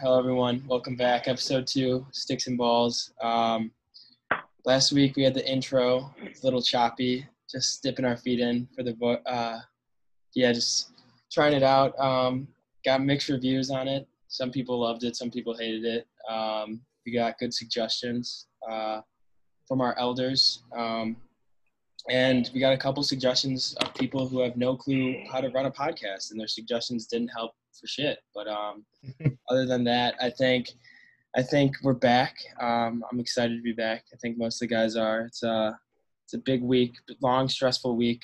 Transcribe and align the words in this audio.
Hello, 0.00 0.18
everyone. 0.18 0.64
Welcome 0.66 0.96
back. 0.96 1.28
Episode 1.28 1.66
two, 1.66 2.06
Sticks 2.10 2.46
and 2.46 2.56
Balls. 2.56 3.12
Um, 3.20 3.70
last 4.64 4.92
week 4.92 5.14
we 5.14 5.22
had 5.22 5.34
the 5.34 5.46
intro, 5.46 6.14
a 6.22 6.30
little 6.42 6.62
choppy, 6.62 7.26
just 7.50 7.82
dipping 7.82 8.06
our 8.06 8.16
feet 8.16 8.40
in 8.40 8.66
for 8.74 8.82
the, 8.82 8.96
uh, 9.26 9.58
yeah, 10.34 10.54
just 10.54 10.92
trying 11.30 11.52
it 11.52 11.62
out. 11.62 11.98
Um, 11.98 12.48
got 12.82 13.02
mixed 13.02 13.28
reviews 13.28 13.70
on 13.70 13.88
it. 13.88 14.08
Some 14.28 14.50
people 14.50 14.80
loved 14.80 15.04
it, 15.04 15.16
some 15.16 15.30
people 15.30 15.54
hated 15.54 15.84
it. 15.84 16.06
Um, 16.32 16.80
we 17.04 17.12
got 17.12 17.38
good 17.38 17.52
suggestions 17.52 18.46
uh, 18.70 19.02
from 19.68 19.82
our 19.82 19.94
elders. 19.98 20.62
Um, 20.74 21.14
and 22.08 22.48
we 22.54 22.60
got 22.60 22.72
a 22.72 22.78
couple 22.78 23.02
suggestions 23.02 23.76
of 23.82 23.92
people 23.92 24.26
who 24.26 24.40
have 24.40 24.56
no 24.56 24.76
clue 24.76 25.22
how 25.30 25.42
to 25.42 25.50
run 25.50 25.66
a 25.66 25.70
podcast, 25.70 26.30
and 26.30 26.40
their 26.40 26.48
suggestions 26.48 27.06
didn't 27.06 27.28
help 27.28 27.52
for 27.78 27.86
shit. 27.86 28.18
But 28.34 28.48
um, 28.48 28.84
other 29.50 29.66
than 29.66 29.84
that, 29.84 30.14
I 30.20 30.30
think 30.30 30.70
I 31.36 31.42
think 31.42 31.74
we're 31.82 31.94
back. 31.94 32.34
Um, 32.60 33.04
I'm 33.10 33.20
excited 33.20 33.56
to 33.56 33.62
be 33.62 33.72
back. 33.72 34.04
I 34.12 34.16
think 34.16 34.38
most 34.38 34.62
of 34.62 34.68
the 34.68 34.74
guys 34.74 34.96
are. 34.96 35.22
It's 35.22 35.42
a 35.42 35.78
it's 36.24 36.34
a 36.34 36.38
big 36.38 36.62
week, 36.62 36.94
long, 37.20 37.48
stressful 37.48 37.96
week. 37.96 38.22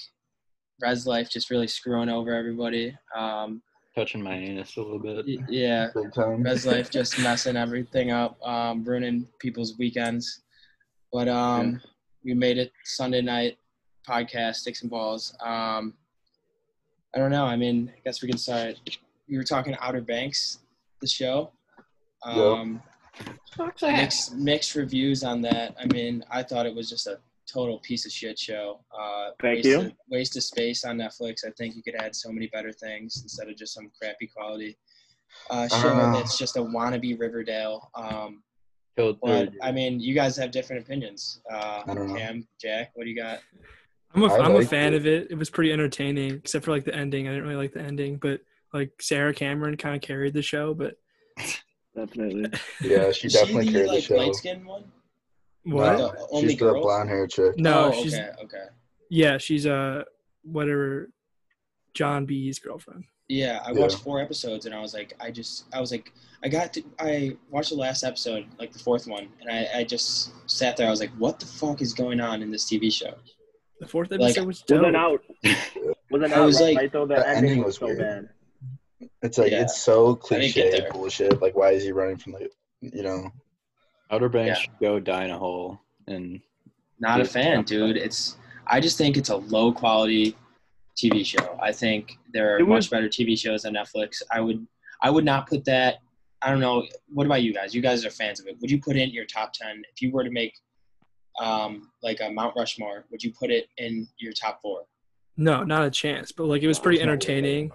Res 0.81 1.07
life 1.07 1.31
just 1.31 1.51
really 1.51 1.67
screwing 1.67 2.09
over 2.09 2.35
everybody. 2.35 2.97
Um, 3.17 3.63
touching 3.95 4.23
my 4.23 4.35
anus 4.35 4.77
a 4.77 4.83
little 4.83 4.99
bit. 4.99 5.25
y- 5.27 5.45
yeah, 5.49 5.89
Res 6.17 6.67
life 6.67 6.91
just 6.91 7.19
messing 7.19 7.57
everything 7.57 8.11
up, 8.11 8.39
um, 8.47 8.85
ruining 8.85 9.27
people's 9.39 9.77
weekends. 9.79 10.43
But 11.13 11.29
um, 11.29 11.81
we 12.25 12.35
made 12.35 12.59
it 12.59 12.73
Sunday 12.85 13.23
night 13.23 13.57
podcast, 14.07 14.57
sticks 14.57 14.83
and 14.83 14.91
balls. 14.91 15.35
Um, 15.41 15.95
I 17.15 17.19
don't 17.19 17.31
know. 17.31 17.47
I 17.47 17.57
mean, 17.57 17.91
I 17.97 18.01
guess 18.05 18.21
we 18.23 18.29
can 18.29 18.37
start. 18.39 18.77
We 19.29 19.37
were 19.37 19.45
talking 19.45 19.77
Outer 19.81 20.01
Banks, 20.01 20.59
the 21.01 21.07
show. 21.07 21.53
Yep. 22.27 22.37
Um, 22.37 22.83
mixed 23.83 24.35
mixed 24.35 24.75
reviews 24.75 25.25
on 25.25 25.41
that. 25.43 25.75
I 25.81 25.87
mean, 25.93 26.25
I 26.31 26.43
thought 26.43 26.67
it 26.67 26.75
was 26.75 26.89
just 26.89 27.07
a 27.07 27.19
total 27.51 27.79
piece 27.81 28.05
of 28.05 28.13
shit 28.13 28.39
show. 28.39 28.81
Uh, 28.93 29.31
Thank 29.41 29.57
waste 29.59 29.69
you. 29.69 29.81
Of, 29.81 29.93
waste 30.11 30.37
of 30.37 30.43
space 30.43 30.85
on 30.85 30.99
Netflix. 30.99 31.47
I 31.47 31.51
think 31.57 31.77
you 31.77 31.83
could 31.83 31.95
add 31.97 32.15
so 32.15 32.31
many 32.31 32.49
better 32.49 32.73
things 32.73 33.21
instead 33.23 33.49
of 33.49 33.57
just 33.57 33.75
some 33.75 33.91
crappy 34.01 34.27
quality 34.27 34.77
uh, 35.51 35.69
show 35.69 35.89
Uh. 35.89 36.13
that's 36.13 36.39
just 36.39 36.57
a 36.57 36.61
wannabe 36.61 37.19
Riverdale. 37.19 37.91
Um, 37.95 38.43
Killed 38.97 39.19
but 39.23 39.51
I 39.63 39.73
mean, 39.73 40.01
you 40.01 40.15
guys 40.15 40.37
have 40.39 40.51
different 40.51 40.83
opinions. 40.83 41.41
Uh, 41.51 41.83
Cam, 41.85 42.47
Jack, 42.61 42.93
what 42.95 43.05
do 43.05 43.11
you 43.11 43.17
got? 43.17 43.41
I'm 44.15 44.23
a, 44.23 44.33
I 44.33 44.39
I'm 44.39 44.57
a 44.57 44.65
fan 44.65 44.95
it. 44.95 44.97
of 44.97 45.07
it. 45.07 45.31
It 45.31 45.35
was 45.35 45.51
pretty 45.51 45.71
entertaining, 45.71 46.33
except 46.33 46.65
for 46.65 46.71
like 46.71 46.85
the 46.85 46.95
ending. 46.95 47.29
I 47.29 47.33
didn't 47.33 47.45
really 47.45 47.57
like 47.57 47.75
the 47.75 47.83
ending, 47.83 48.17
but 48.17 48.41
like 48.73 48.91
Sarah 49.01 49.35
Cameron 49.35 49.77
kind 49.77 49.97
of 49.97 50.03
carried 50.03 50.35
the 50.35 50.43
show. 50.43 50.75
But 50.75 50.95
Definitely. 51.95 52.51
Yeah, 52.83 53.11
she 53.13 53.27
Is 53.29 53.33
she 53.33 53.39
definitely 53.39 53.67
the, 53.67 53.73
carried 53.73 53.89
the 53.89 53.95
like 53.95 54.05
show. 54.05 54.17
light 54.17 54.35
skinned 54.35 54.67
one? 54.67 54.85
what? 55.65 55.99
No, 55.99 56.09
The 56.13 56.27
only 56.31 56.49
she's 56.51 56.59
the 56.59 56.73
blonde 56.75 57.09
hair 57.09 57.27
chick. 57.27 57.59
No, 57.59 57.91
oh, 57.95 58.03
she's 58.03 58.15
okay, 58.15 58.31
okay. 58.45 58.65
yeah, 59.11 59.39
she's 59.39 59.67
uh 59.67 60.05
whatever 60.43 61.11
John 61.95 62.27
B's 62.27 62.59
girlfriend. 62.59 63.05
Yeah, 63.29 63.61
I 63.65 63.73
Yeah. 63.73 63.81
watched 63.81 63.99
four 63.99 64.21
episodes 64.21 64.67
and 64.67 64.75
I 64.75 64.81
was 64.81 64.95
like, 64.95 65.15
I 65.19 65.31
just, 65.33 65.65
I 65.73 65.81
was 65.81 65.91
like, 65.91 66.13
I 66.45 66.49
got 66.49 66.73
to, 66.75 66.85
I 67.01 67.37
watched 67.51 67.71
the 67.71 67.77
last 67.77 68.05
episode, 68.05 68.47
like 68.61 68.73
the 68.73 68.79
fourth 68.79 69.09
one, 69.09 69.27
and 69.41 69.51
I, 69.51 69.81
I 69.81 69.85
just 69.85 70.31
sat 70.49 70.77
there. 70.77 70.87
I 70.87 70.91
was 70.91 71.01
like, 71.01 71.11
what 71.19 71.41
the 71.41 71.47
fuck 71.47 71.83
is 71.83 71.93
going 71.93 72.21
on 72.21 72.41
in 72.43 72.51
this 72.53 72.71
TV 72.71 72.93
show? 72.93 73.15
The 73.81 73.89
fourth 73.89 74.13
episode 74.13 74.47
was 74.47 74.61
Was 74.61 74.63
dope. 74.63 74.87
it 74.87 74.95
out? 74.95 75.23
Was 76.11 76.23
it 76.23 76.33
I 76.33 76.35
out 76.37 76.47
was 76.47 76.61
like- 76.61 76.77
right 76.77 76.93
though? 76.93 77.05
The, 77.07 77.17
the 77.17 77.29
ending, 77.29 77.51
ending 77.51 77.65
was 77.65 77.67
was 77.67 77.77
so 77.79 77.87
weird. 77.87 77.99
bad. 77.99 78.29
It's 79.23 79.39
like 79.39 79.53
Yeah. 79.53 79.63
it's 79.63 79.81
so 79.81 80.19
I 80.31 80.39
didn't 80.39 80.55
get 80.55 80.71
cliche 80.71 80.71
there. 80.81 80.91
bullshit. 80.93 81.43
Like, 81.43 81.57
why 81.57 81.71
is 81.73 81.83
he 81.85 81.93
running 81.93 82.17
from 82.17 82.33
the, 82.33 82.51
you 82.81 83.03
know? 83.03 83.31
Outer 84.11 84.29
Banks 84.29 84.49
Yeah. 84.59 84.63
should 84.63 84.79
go 84.81 85.01
die 85.01 85.25
in 85.25 85.31
a 85.31 85.39
hole. 85.39 85.81
And 86.07 86.41
Not 86.99 87.21
a 87.21 87.25
fan, 87.25 87.65
dude. 87.65 87.97
It's, 87.97 88.37
I 88.67 88.81
just 88.81 88.97
think 88.97 89.17
it's 89.17 89.29
a 89.29 89.37
low 89.37 89.73
quality 89.73 90.35
TV 90.97 91.25
show. 91.25 91.59
I 91.61 91.73
think 91.73 92.13
there 92.33 92.57
are 92.57 92.65
was- 92.65 92.69
much 92.87 92.91
better 92.91 93.09
TV 93.09 93.37
shows 93.37 93.65
on 93.65 93.75
Netflix. 93.75 94.23
I 94.31 94.41
would, 94.41 94.67
I 95.03 95.11
would 95.11 95.25
not 95.25 95.47
put 95.49 95.65
that. 95.67 95.97
I 96.43 96.51
don't 96.51 96.61
know. 96.61 96.87
What 97.13 97.27
about 97.27 97.43
you 97.43 97.53
guys? 97.53 97.75
You 97.75 97.83
guys 97.83 98.05
are 98.05 98.11
fans 98.11 98.41
of 98.41 98.47
it. 98.47 98.57
Would 98.61 98.71
you 98.71 98.81
put 98.81 98.97
it 98.97 99.03
in 99.03 99.11
your 99.11 99.25
top 99.27 99.53
ten 99.53 99.83
if 99.93 100.01
you 100.01 100.11
were 100.13 100.23
to 100.25 100.31
make, 100.31 100.55
um, 101.41 101.91
like 102.03 102.21
a 102.21 102.31
Mount 102.31 102.55
Rushmore? 102.57 103.05
Would 103.11 103.23
you 103.23 103.33
put 103.33 103.51
it 103.51 103.69
in 103.79 104.07
your 104.19 104.33
top 104.33 104.61
four? 104.63 104.85
No, 105.37 105.65
not 105.65 105.85
a 105.85 105.91
chance. 105.91 106.33
But 106.33 106.45
like 106.45 106.63
it 106.63 106.69
was 106.69 106.79
pretty 106.79 106.99
It's 106.99 107.05
not 107.07 107.13
entertaining. 107.13 107.73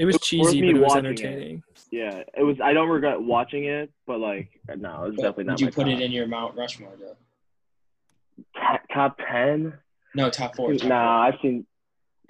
It 0.00 0.06
was 0.06 0.18
cheesy, 0.20 0.60
but 0.62 0.68
it 0.70 0.72
was 0.80 0.88
watching 0.88 1.04
it. 1.04 1.08
entertaining. 1.10 1.62
Yeah, 1.90 2.22
it 2.34 2.42
was. 2.42 2.56
I 2.64 2.72
don't 2.72 2.88
regret 2.88 3.20
watching 3.20 3.64
it, 3.66 3.92
but 4.06 4.18
like, 4.18 4.48
no, 4.78 5.04
it's 5.04 5.16
But 5.16 5.22
definitely 5.22 5.44
not. 5.44 5.58
Did 5.58 5.60
you 5.60 5.66
my 5.66 5.70
put 5.72 5.84
top. 5.84 5.92
it 5.92 6.00
in 6.00 6.10
your 6.10 6.26
Mount 6.26 6.56
Rushmore 6.56 6.94
though? 6.98 7.16
Ta- 8.56 8.80
top 8.94 9.18
ten? 9.30 9.74
No, 10.14 10.30
top 10.30 10.56
four. 10.56 10.72
Top 10.72 10.88
Nah, 10.88 11.20
I've 11.26 11.34
seen 11.42 11.66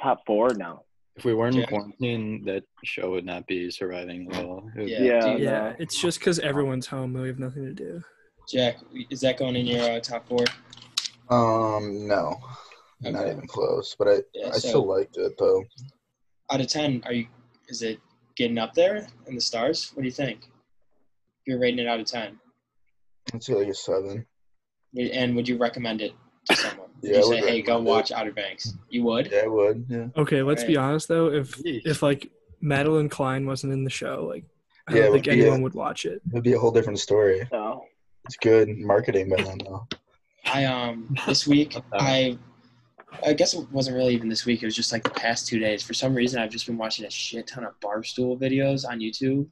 top 0.03 0.23
four 0.27 0.53
now. 0.55 0.83
if 1.15 1.25
we 1.25 1.33
weren't 1.33 1.55
in 1.55 1.61
Jack? 1.63 1.69
quarantine, 1.71 2.45
that 2.47 2.65
show 2.83 3.13
would 3.13 3.25
not 3.25 3.47
be 3.47 3.71
surviving 3.71 4.27
well. 4.27 4.69
It 4.75 4.81
would- 4.81 4.89
Yeah. 4.89 5.03
Yeah. 5.03 5.37
Yeah, 5.37 5.51
no. 5.71 5.77
it's 5.79 6.01
just 6.03 6.19
because 6.19 6.41
everyone's 6.41 6.89
home. 6.89 7.15
And 7.15 7.23
we 7.23 7.29
have 7.29 7.39
nothing 7.39 7.65
to 7.67 7.73
do. 7.73 8.03
Jack, 8.49 8.79
is 9.11 9.21
that 9.21 9.37
going 9.39 9.55
in 9.55 9.65
your 9.67 9.83
uh, 9.89 10.01
top 10.01 10.27
four? 10.27 10.45
Um, 11.31 12.09
no, 12.09 12.37
not 13.01 13.29
even 13.29 13.47
close. 13.47 13.95
But 13.97 14.09
I, 14.09 14.17
Yeah, 14.35 14.49
I 14.49 14.53
so- 14.53 14.69
still 14.71 14.87
liked 14.89 15.17
it 15.19 15.35
though. 15.39 15.63
Out 16.51 16.61
of 16.61 16.67
ten, 16.67 17.01
are 17.07 17.13
you? 17.13 17.29
Is 17.71 17.83
it 17.83 18.01
getting 18.37 18.59
up 18.59 18.75
there 18.75 19.07
in 19.29 19.35
the 19.37 19.41
stars? 19.41 19.93
What 19.95 20.03
do 20.03 20.07
you 20.09 20.13
think? 20.13 20.41
If 20.43 21.47
you're 21.47 21.59
rating 21.61 21.79
it 21.79 21.87
out 21.87 22.01
of 22.01 22.07
ten, 22.07 22.39
I'd 23.33 23.43
say 23.43 23.55
like 23.55 23.69
a 23.69 23.75
seven. 23.75 24.27
and 24.99 25.37
would 25.37 25.49
you 25.49 25.57
recommend 25.57 26.01
it 26.01 26.13
to 26.47 26.57
someone? 26.57 26.89
Would 27.01 27.11
Yeah, 27.11 27.19
you 27.19 27.19
I 27.19 27.23
say, 27.23 27.41
would 27.41 27.49
"Hey, 27.49 27.63
go 27.63 27.73
recommend 27.75 27.87
it. 27.87 27.91
watch 27.91 28.13
Outer 28.13 28.33
Banks"? 28.33 28.75
You 28.91 29.05
would? 29.05 29.31
Yeah, 29.31 29.43
I 29.45 29.47
would. 29.47 29.87
Yeah. 29.89 30.07
Okay, 30.17 30.43
let's 30.43 30.65
be 30.65 30.77
honest 30.77 31.07
though. 31.09 31.29
If 31.33 31.57
Yeesh. 31.63 31.87
if 31.87 32.03
like 32.03 32.29
Madelyn 32.63 33.09
Cline 33.11 33.47
wasn't 33.47 33.73
in 33.73 33.85
the 33.85 33.91
show, 33.91 34.27
like 34.29 34.45
I 34.89 34.95
Yeah, 34.97 35.03
don't 35.03 35.13
would 35.13 35.25
think 35.25 35.25
be 35.37 35.41
a- 35.41 35.43
anyone 35.45 35.63
would 35.63 35.75
watch 35.75 36.05
it. 36.07 36.21
It'd 36.33 36.43
be 36.43 36.55
a 36.55 36.59
whole 36.59 36.73
different 36.73 36.99
story. 36.99 37.47
So 37.51 37.85
It's 38.27 38.37
good 38.37 38.69
marketing 38.79 39.31
by 39.31 39.43
then 39.43 39.59
though. 39.65 39.87
I 40.45 40.65
um 40.65 41.15
this 41.27 41.47
week 41.47 41.77
I 41.93 42.37
I 43.25 43.33
guess 43.33 43.55
it 43.55 43.71
wasn't 43.71 43.97
really 43.97 44.15
even 44.15 44.29
this 44.29 44.47
week. 44.47 44.63
It 44.63 44.67
was 44.67 44.77
just 44.77 44.93
like 44.93 45.03
the 45.03 45.11
past 45.11 45.47
two 45.47 45.59
days. 45.59 45.83
For 45.83 45.95
some 45.95 46.15
reason, 46.15 46.41
I've 46.41 46.51
just 46.51 46.67
been 46.67 46.79
watching 46.79 47.05
a 47.05 47.11
shit 47.11 47.47
ton 47.47 47.65
of 47.65 47.79
barstool 47.81 48.41
videos 48.41 48.89
on 48.89 49.01
YouTube. 49.01 49.49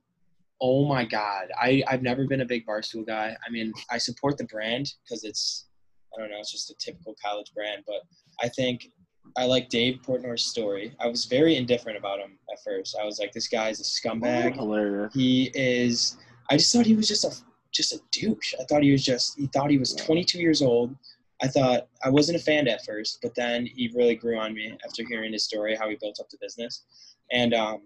Oh 0.61 0.87
my 0.87 1.05
god, 1.05 1.49
I 1.61 1.83
I've 1.87 2.03
never 2.03 2.27
been 2.27 2.41
a 2.41 2.47
big 2.47 2.67
barstool 2.67 3.07
guy. 3.07 3.37
I 3.47 3.51
mean, 3.51 3.73
I 3.91 3.99
support 3.99 4.39
the 4.39 4.45
brand 4.45 4.93
because 5.05 5.25
it's 5.25 5.69
I 6.17 6.21
don't 6.21 6.31
know, 6.31 6.39
it's 6.39 6.53
just 6.53 6.71
a 6.71 6.75
typical 6.79 7.15
college 7.25 7.53
brand. 7.55 7.85
But 7.87 8.03
I 8.43 8.49
think 8.49 8.89
I 9.37 9.45
like 9.45 9.69
Dave 9.69 10.01
Portnoy's 10.07 10.45
story. 10.45 10.95
I 11.01 11.07
was 11.07 11.27
very 11.27 11.57
indifferent 11.57 11.99
about 11.99 12.19
him 12.19 12.39
at 12.53 12.59
first. 12.65 12.97
I 13.01 13.05
was 13.05 13.19
like, 13.19 13.33
this 13.33 13.49
guy's 13.49 13.81
a 13.81 13.85
scumbag. 13.85 14.55
hilarious. 14.55 15.13
He 15.15 15.51
is. 15.55 16.17
I 16.51 16.57
just 16.57 16.73
thought 16.73 16.87
he 16.87 16.95
was 16.95 17.09
just 17.09 17.25
a 17.25 17.33
just 17.73 17.93
a 17.93 18.01
douche. 18.11 18.55
I 18.61 18.65
thought 18.65 18.83
he 18.83 18.93
was 18.93 19.05
just. 19.05 19.39
He 19.39 19.47
thought 19.49 19.71
he 19.71 19.79
was 19.79 19.95
22 19.95 20.39
years 20.39 20.63
old. 20.63 20.95
I 21.43 21.49
thought 21.49 21.87
I 22.05 22.11
wasn't 22.11 22.39
a 22.41 22.43
fan 22.43 22.67
at 22.69 22.85
first, 22.85 23.19
but 23.23 23.35
then 23.35 23.65
he 23.67 23.93
really 23.95 24.15
grew 24.17 24.39
on 24.39 24.55
me 24.55 24.77
after 24.85 25.05
hearing 25.09 25.33
his 25.33 25.45
story, 25.45 25.77
how 25.77 25.89
he 25.89 25.97
built 25.97 26.19
up 26.21 26.29
the 26.31 26.39
business. 26.41 26.83
And 27.31 27.55
um, 27.55 27.83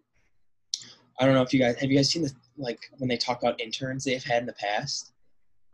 I 1.20 1.26
don't 1.26 1.34
know 1.34 1.42
if 1.42 1.52
you 1.52 1.60
guys 1.60 1.76
have 1.80 1.90
you 1.90 1.96
guys 1.96 2.08
seen 2.10 2.22
the 2.22 2.32
like 2.56 2.78
when 2.98 3.08
they 3.08 3.16
talk 3.16 3.42
about 3.42 3.60
interns 3.60 4.04
they've 4.04 4.22
had 4.24 4.40
in 4.40 4.46
the 4.46 4.54
past. 4.54 5.12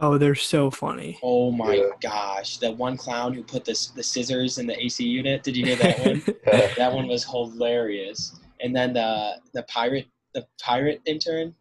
Oh, 0.00 0.16
they're 0.16 0.34
so 0.36 0.70
funny. 0.70 1.18
Oh 1.22 1.50
my 1.50 1.74
Yeah. 1.74 1.82
gosh, 2.00 2.58
that 2.58 2.76
one 2.76 2.96
clown 2.96 3.32
who 3.32 3.42
put 3.42 3.64
this 3.64 3.88
the 3.88 4.02
scissors 4.02 4.58
in 4.58 4.66
the 4.66 4.78
AC 4.80 5.04
unit. 5.04 5.42
Did 5.42 5.56
you 5.56 5.64
hear 5.66 5.76
that 5.76 5.98
one? 6.00 6.22
That 6.76 6.92
one 6.92 7.08
was 7.08 7.24
hilarious. 7.24 8.38
And 8.60 8.74
then 8.74 8.92
the 8.92 9.40
the 9.54 9.62
pirate 9.64 10.06
the 10.34 10.46
pirate 10.60 11.00
intern, 11.06 11.54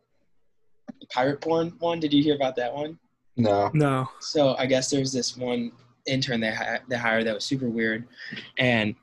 the 1.00 1.08
pirate 1.08 1.42
porn 1.42 1.74
one. 1.80 2.00
Did 2.00 2.14
you 2.14 2.24
hear 2.24 2.36
about 2.36 2.56
that 2.56 2.74
one? 2.74 2.98
No. 3.40 3.70
no, 3.76 4.10
So 4.20 4.56
I 4.58 4.66
guess 4.66 4.90
there's 4.90 5.12
this 5.14 5.38
one 5.38 5.72
intern 6.08 6.40
they 6.40 6.52
hi- 6.52 6.80
they 6.88 6.98
hired 6.98 7.26
that 7.28 7.36
was 7.36 7.46
super 7.46 7.70
weird, 7.70 8.08
and 8.58 8.96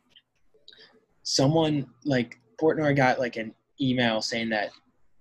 someone 1.23 1.87
like 2.05 2.39
Portnoy 2.61 2.97
got 2.97 3.19
like 3.19 3.37
an 3.37 3.55
email 3.81 4.23
saying 4.23 4.51
that 4.51 4.71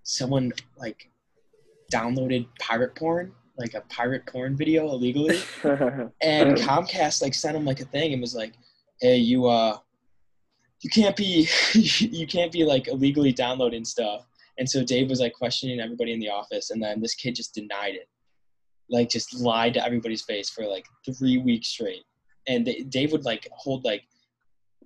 someone 0.04 0.52
like 0.78 1.10
downloaded 1.92 2.48
pirate 2.60 2.96
porn, 2.96 3.32
like 3.58 3.74
a 3.74 3.82
pirate 3.82 4.26
porn 4.26 4.56
video 4.56 4.90
illegally, 4.90 5.40
and 6.22 6.58
Comcast 6.58 7.22
like 7.22 7.34
sent 7.34 7.56
him 7.56 7.66
like 7.66 7.80
a 7.80 7.86
thing 7.86 8.14
and 8.14 8.22
was 8.22 8.36
like, 8.36 8.54
"Hey, 9.02 9.18
you 9.18 9.48
uh, 9.48 9.78
you 10.82 10.90
can't 10.90 11.16
be 11.16 11.48
you 11.74 12.28
can't 12.28 12.52
be 12.52 12.64
like 12.64 12.88
illegally 12.88 13.32
downloading 13.32 13.86
stuff." 13.86 14.26
And 14.60 14.70
so 14.70 14.84
Dave 14.84 15.10
was 15.10 15.20
like 15.20 15.34
questioning 15.34 15.80
everybody 15.80 16.14
in 16.14 16.20
the 16.20 16.30
office, 16.30 16.70
and 16.70 16.82
then 16.82 17.02
this 17.02 17.16
kid 17.16 17.36
just 17.36 17.56
denied 17.56 17.96
it, 17.96 18.08
like 18.90 19.10
just 19.10 19.34
lied 19.36 19.74
to 19.76 19.86
everybody's 19.86 20.24
face 20.24 20.50
for 20.50 20.66
like 20.66 20.86
three 21.18 21.38
weeks 21.38 21.70
straight. 21.70 22.04
And 22.48 22.66
they, 22.66 22.80
Dave 22.82 23.12
would 23.12 23.26
like 23.26 23.48
hold 23.54 23.84
like 23.86 24.04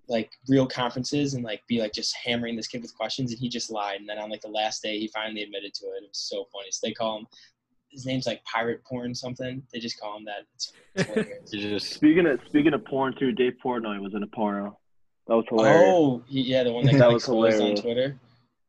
like 0.10 0.32
real 0.48 0.66
conferences 0.66 1.34
and 1.34 1.44
like 1.44 1.62
be 1.68 1.82
like 1.82 1.92
just 1.92 2.16
hammering 2.16 2.56
this 2.56 2.68
kid 2.68 2.82
with 2.82 2.96
questions 2.96 3.32
and 3.32 3.40
he 3.40 3.50
just 3.50 3.70
lied 3.70 4.00
and 4.00 4.08
then 4.08 4.18
on 4.18 4.30
like 4.30 4.40
the 4.40 4.48
last 4.48 4.82
day 4.82 4.98
he 4.98 5.08
finally 5.10 5.44
admitted 5.44 5.74
to 5.74 5.86
it. 5.88 6.04
It 6.04 6.10
was 6.10 6.20
so 6.20 6.46
funny. 6.54 6.70
So 6.72 6.88
they 6.88 6.94
call 6.94 7.20
him 7.20 7.28
his 7.90 8.06
name's 8.06 8.28
like 8.28 8.44
pirate 8.44 8.84
porn 8.86 9.14
something. 9.16 9.64
They 9.74 9.80
just 9.80 10.00
call 10.00 10.18
him 10.18 10.26
that. 10.26 10.46
It's, 10.54 10.74
it's 10.96 11.52
just 11.52 11.94
Speaking 11.94 12.28
of 12.28 12.40
speaking 12.48 12.74
of 12.74 12.86
porn 12.86 13.16
too, 13.18 13.32
Dave 13.32 13.54
Portnoy 13.64 14.00
was 14.02 14.14
in 14.14 14.24
a 14.24 14.28
porno. 14.28 14.78
That 15.28 15.36
was 15.36 15.46
hilarious. 15.50 15.84
oh, 15.86 16.24
he, 16.28 16.42
yeah, 16.42 16.64
the 16.64 16.72
one 16.72 16.86
that, 16.86 16.92
That 16.94 17.00
got 17.00 17.14
was 17.14 17.24
exposed 17.24 17.62
on. 17.62 17.76
Twitter. 17.76 18.20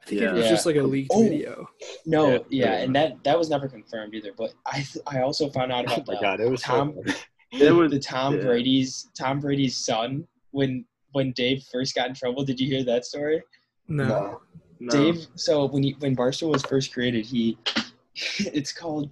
I 0.02 0.06
think 0.06 0.20
Yeah. 0.22 0.30
it 0.30 0.34
was 0.34 0.44
Yeah. 0.44 0.50
just 0.50 0.66
like 0.66 0.76
a 0.76 0.82
leaked 0.82 1.10
Oh. 1.12 1.22
video. 1.22 1.68
No, 2.06 2.32
Yeah. 2.32 2.40
yeah, 2.50 2.72
and 2.78 2.94
that 2.96 3.22
that 3.24 3.38
was 3.38 3.50
never 3.50 3.68
confirmed 3.68 4.14
either. 4.14 4.32
But 4.36 4.54
I 4.66 4.82
th- 4.82 5.04
I 5.06 5.22
also 5.22 5.50
found 5.50 5.72
out 5.72 5.84
oh 5.88 5.94
about 5.94 6.06
my 6.06 6.14
the 6.14 6.20
god, 6.20 6.40
it 6.40 6.48
was 6.50 6.62
Tom 6.62 6.94
so. 7.06 7.14
It 7.52 7.72
was 7.72 7.90
the 7.90 7.98
Tom 7.98 8.36
yeah. 8.36 8.42
Brady's 8.44 9.08
Tom 9.18 9.40
Brady's 9.40 9.76
son 9.76 10.26
when 10.50 10.84
when 11.12 11.32
Dave 11.32 11.62
first 11.72 11.94
got 11.94 12.08
in 12.08 12.14
trouble. 12.14 12.44
Did 12.44 12.60
you 12.60 12.66
hear 12.66 12.84
that 12.84 13.04
story? 13.06 13.42
No. 13.88 14.06
No. 14.06 14.40
no. 14.80 14.90
Dave. 14.90 15.26
So 15.34 15.64
when 15.66 15.82
he 15.82 15.96
when 16.00 16.14
Barstool 16.14 16.50
was 16.52 16.62
first 16.62 16.92
created, 16.92 17.24
he 17.24 17.56
it's 18.38 18.72
called. 18.72 19.10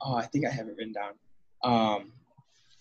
Oh, 0.00 0.14
I 0.14 0.26
think 0.26 0.46
I 0.46 0.50
have 0.50 0.68
it 0.68 0.76
written 0.76 0.92
down. 0.92 1.12
Um, 1.64 2.12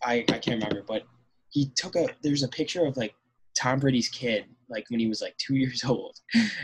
I 0.03 0.19
I 0.29 0.37
can't 0.39 0.63
remember, 0.63 0.83
but 0.87 1.03
he 1.49 1.69
took 1.75 1.95
a. 1.95 2.07
There's 2.21 2.43
a 2.43 2.47
picture 2.47 2.85
of 2.85 2.95
like 2.97 3.13
Tom 3.55 3.79
Brady's 3.79 4.07
kid, 4.09 4.45
like 4.71 4.85
when 4.89 4.99
he 4.99 5.07
was 5.07 5.21
like 5.21 5.35
two 5.37 5.55
years 5.63 5.83
old, 5.83 6.17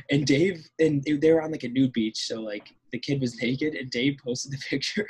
and 0.10 0.26
Dave 0.26 0.68
and 0.80 1.04
they- 1.04 1.14
they 1.14 1.32
were 1.32 1.42
on 1.42 1.52
like 1.52 1.64
a 1.64 1.70
nude 1.70 1.94
beach, 1.94 2.18
so 2.28 2.42
like 2.42 2.74
the 2.92 3.00
kid 3.00 3.20
was 3.22 3.42
naked, 3.42 3.76
and 3.76 3.90
Dave 3.92 4.18
posted 4.24 4.54
the 4.54 4.58
picture. 4.70 5.08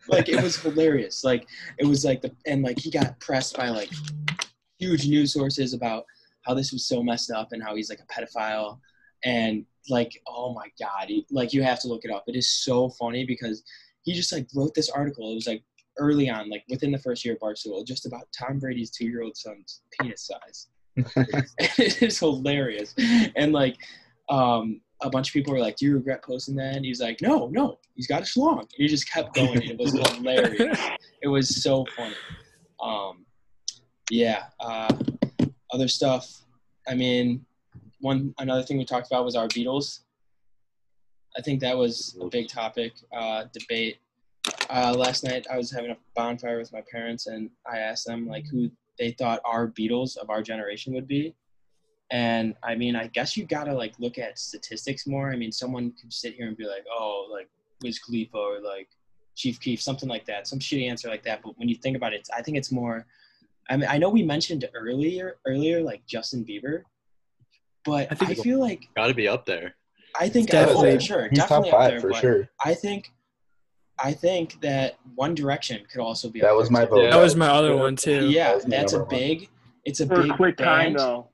like 0.09 0.29
it 0.29 0.43
was 0.43 0.57
hilarious 0.57 1.23
like 1.23 1.47
it 1.79 1.87
was 1.87 2.05
like 2.05 2.21
the 2.23 2.35
and 2.47 2.63
like 2.63 2.79
he 2.79 2.91
got 2.91 3.19
pressed 3.21 3.57
by 3.57 3.69
like 3.69 3.91
huge 4.81 5.07
news 5.07 5.33
sources 5.33 5.75
about 5.75 6.05
how 6.43 6.55
this 6.55 6.73
was 6.73 6.87
so 6.87 7.03
messed 7.05 7.31
up 7.31 7.53
and 7.53 7.63
how 7.63 7.77
he's 7.77 7.89
like 7.89 8.01
a 8.01 8.07
pedophile 8.13 8.79
and 9.25 9.65
like 9.89 10.21
oh 10.27 10.53
my 10.55 10.67
god 10.81 11.09
he, 11.09 11.25
like 11.31 11.53
you 11.53 11.63
have 11.63 11.79
to 11.81 11.87
look 11.89 12.05
it 12.05 12.11
up 12.11 12.25
it 12.27 12.35
is 12.37 12.51
so 12.51 12.91
funny 12.91 13.25
because 13.25 13.63
he 14.05 14.13
just 14.13 14.33
like 14.33 14.47
wrote 14.55 14.75
this 14.75 14.91
article. 14.91 15.33
It 15.33 15.35
was 15.35 15.47
like 15.47 15.63
early 15.99 16.29
on 16.29 16.51
like 16.51 16.65
within 16.69 16.93
the 16.93 16.99
first 16.99 17.25
year 17.25 17.35
of 17.35 17.41
barstool 17.41 17.87
just 17.87 18.05
about 18.05 18.27
tom 18.37 18.59
brady's 18.59 18.91
two-year-old 18.91 19.37
son's 19.37 19.83
penis 19.93 20.29
size. 20.29 20.69
It 21.79 22.03
is 22.03 22.19
hilarious. 22.19 22.95
And 23.37 23.53
like 23.53 23.77
um 24.29 24.81
a 25.03 25.11
bunch 25.11 25.29
of 25.29 25.33
people 25.33 25.53
were 25.53 25.61
like 25.61 25.77
do 25.77 25.87
you 25.87 25.95
regret 25.95 26.23
posting 26.23 26.57
that? 26.57 26.77
And 26.77 26.85
he's 26.85 27.01
like 27.01 27.21
no 27.21 27.49
no 27.49 27.79
he's 27.95 28.07
got 28.07 28.23
a 28.23 28.25
schlong. 28.25 28.61
And 28.61 28.69
he 28.77 28.89
just 28.89 29.11
kept 29.11 29.35
going. 29.35 29.63
It 29.63 29.79
was 29.79 29.93
hilarious. 29.93 30.79
It 31.23 31.29
was 31.29 31.63
so 31.63 31.85
funny. 31.97 32.15
Um 32.83 33.25
yeah 34.11 34.45
uh 34.61 34.95
other 35.73 35.89
stuff 35.89 36.43
i 36.89 36.95
mean 36.95 37.45
one 38.01 38.35
another 38.39 38.63
thing 38.63 38.77
we 38.77 38.85
talked 38.85 39.07
about 39.07 39.25
was 39.25 39.35
our 39.35 39.49
beatles 39.49 40.01
i 41.37 41.41
think 41.43 41.61
that 41.61 41.77
was 41.77 42.17
a 42.21 42.27
big 42.27 42.49
topic 42.49 42.93
uh 43.17 43.45
debate 43.53 43.99
uh 44.71 44.95
last 44.97 45.25
night 45.25 45.47
i 45.51 45.57
was 45.57 45.71
having 45.71 45.91
a 45.91 45.97
bonfire 46.15 46.59
with 46.59 46.73
my 46.73 46.83
parents 46.91 47.27
and 47.27 47.51
i 47.71 47.79
asked 47.79 48.07
them 48.07 48.27
like 48.27 48.45
who 48.51 48.71
they 48.99 49.11
thought 49.13 49.41
our 49.45 49.69
beatles 49.69 50.17
of 50.17 50.31
our 50.31 50.43
generation 50.43 50.93
would 50.95 51.09
be 51.09 51.35
and 52.11 52.55
I 52.63 52.75
mean, 52.75 52.97
I 52.97 53.09
guess 53.09 53.37
you 53.37 53.45
gotta 53.47 53.73
like 53.73 53.95
look 53.99 54.19
at 54.19 54.39
statistics 54.39 55.07
more. 55.07 55.33
I 55.33 55.37
mean, 55.37 55.51
someone 55.51 55.93
could 56.01 56.13
sit 56.13 56.35
here 56.35 56.47
and 56.47 56.57
be 56.57 56.65
like, 56.65 56.85
"Oh, 56.91 57.27
like 57.33 57.49
Wiz 57.83 57.99
Khalifa 57.99 58.37
or 58.37 58.61
like 58.61 58.89
Chief 59.35 59.59
Keef, 59.59 59.81
something 59.81 60.09
like 60.09 60.27
that, 60.27 60.47
some 60.47 60.59
shitty 60.59 60.89
answer 60.89 61.09
like 61.09 61.25
that." 61.25 61.41
But 61.43 61.59
when 61.59 61.69
you 61.69 61.75
think 61.77 61.97
about 61.97 62.13
it, 62.13 62.29
I 62.37 62.43
think 62.43 62.57
it's 62.57 62.71
more. 62.71 63.07
I 63.71 63.77
mean, 63.79 63.89
I 63.89 63.97
know 63.97 64.11
we 64.11 64.23
mentioned 64.23 64.69
earlier, 64.75 65.39
earlier 65.47 65.81
like 65.83 66.07
Justin 66.07 66.45
Bieber, 66.45 66.83
but 67.85 68.07
I 68.07 68.09
I, 68.11 68.15
think- 68.15 68.39
feel 68.43 68.61
like 68.61 68.87
Gotta 68.95 69.15
be 69.15 69.27
up 69.27 69.47
there. 69.47 69.75
I 70.19 70.29
think 70.29 70.49
Definitely. 70.51 70.91
oh, 70.91 70.95
for 70.95 71.01
sure, 71.01 71.29
He's 71.29 71.39
top 71.41 71.49
definitely 71.49 71.71
up 71.71 71.79
five 71.79 71.91
there, 71.91 72.01
for 72.01 72.15
sure. 72.15 72.49
I 72.65 72.75
think, 72.75 73.13
I 73.99 74.13
think 74.13 74.61
that 74.61 74.97
One 75.15 75.35
Direction 75.35 75.83
could 75.91 76.01
also 76.01 76.29
be. 76.31 76.41
That 76.41 76.51
up 76.53 76.57
was 76.57 76.71
my 76.71 76.85
too. 76.85 76.91
vote. 76.91 77.11
That 77.11 77.21
was 77.23 77.35
my 77.37 77.49
other 77.49 77.77
one 77.77 77.97
too. 77.97 78.29
Yeah, 78.29 78.55
That 78.59 78.69
that's 78.69 78.93
a 78.93 78.99
number 78.99 79.11
one. 79.15 79.21
big. 79.21 79.49
It's 79.85 80.01
a 80.01 80.07
for 80.07 80.23
big 80.23 80.31
a 80.31 80.37
quick 80.37 80.57
time 80.57 80.67
band. 80.95 80.99
though. 80.99 81.29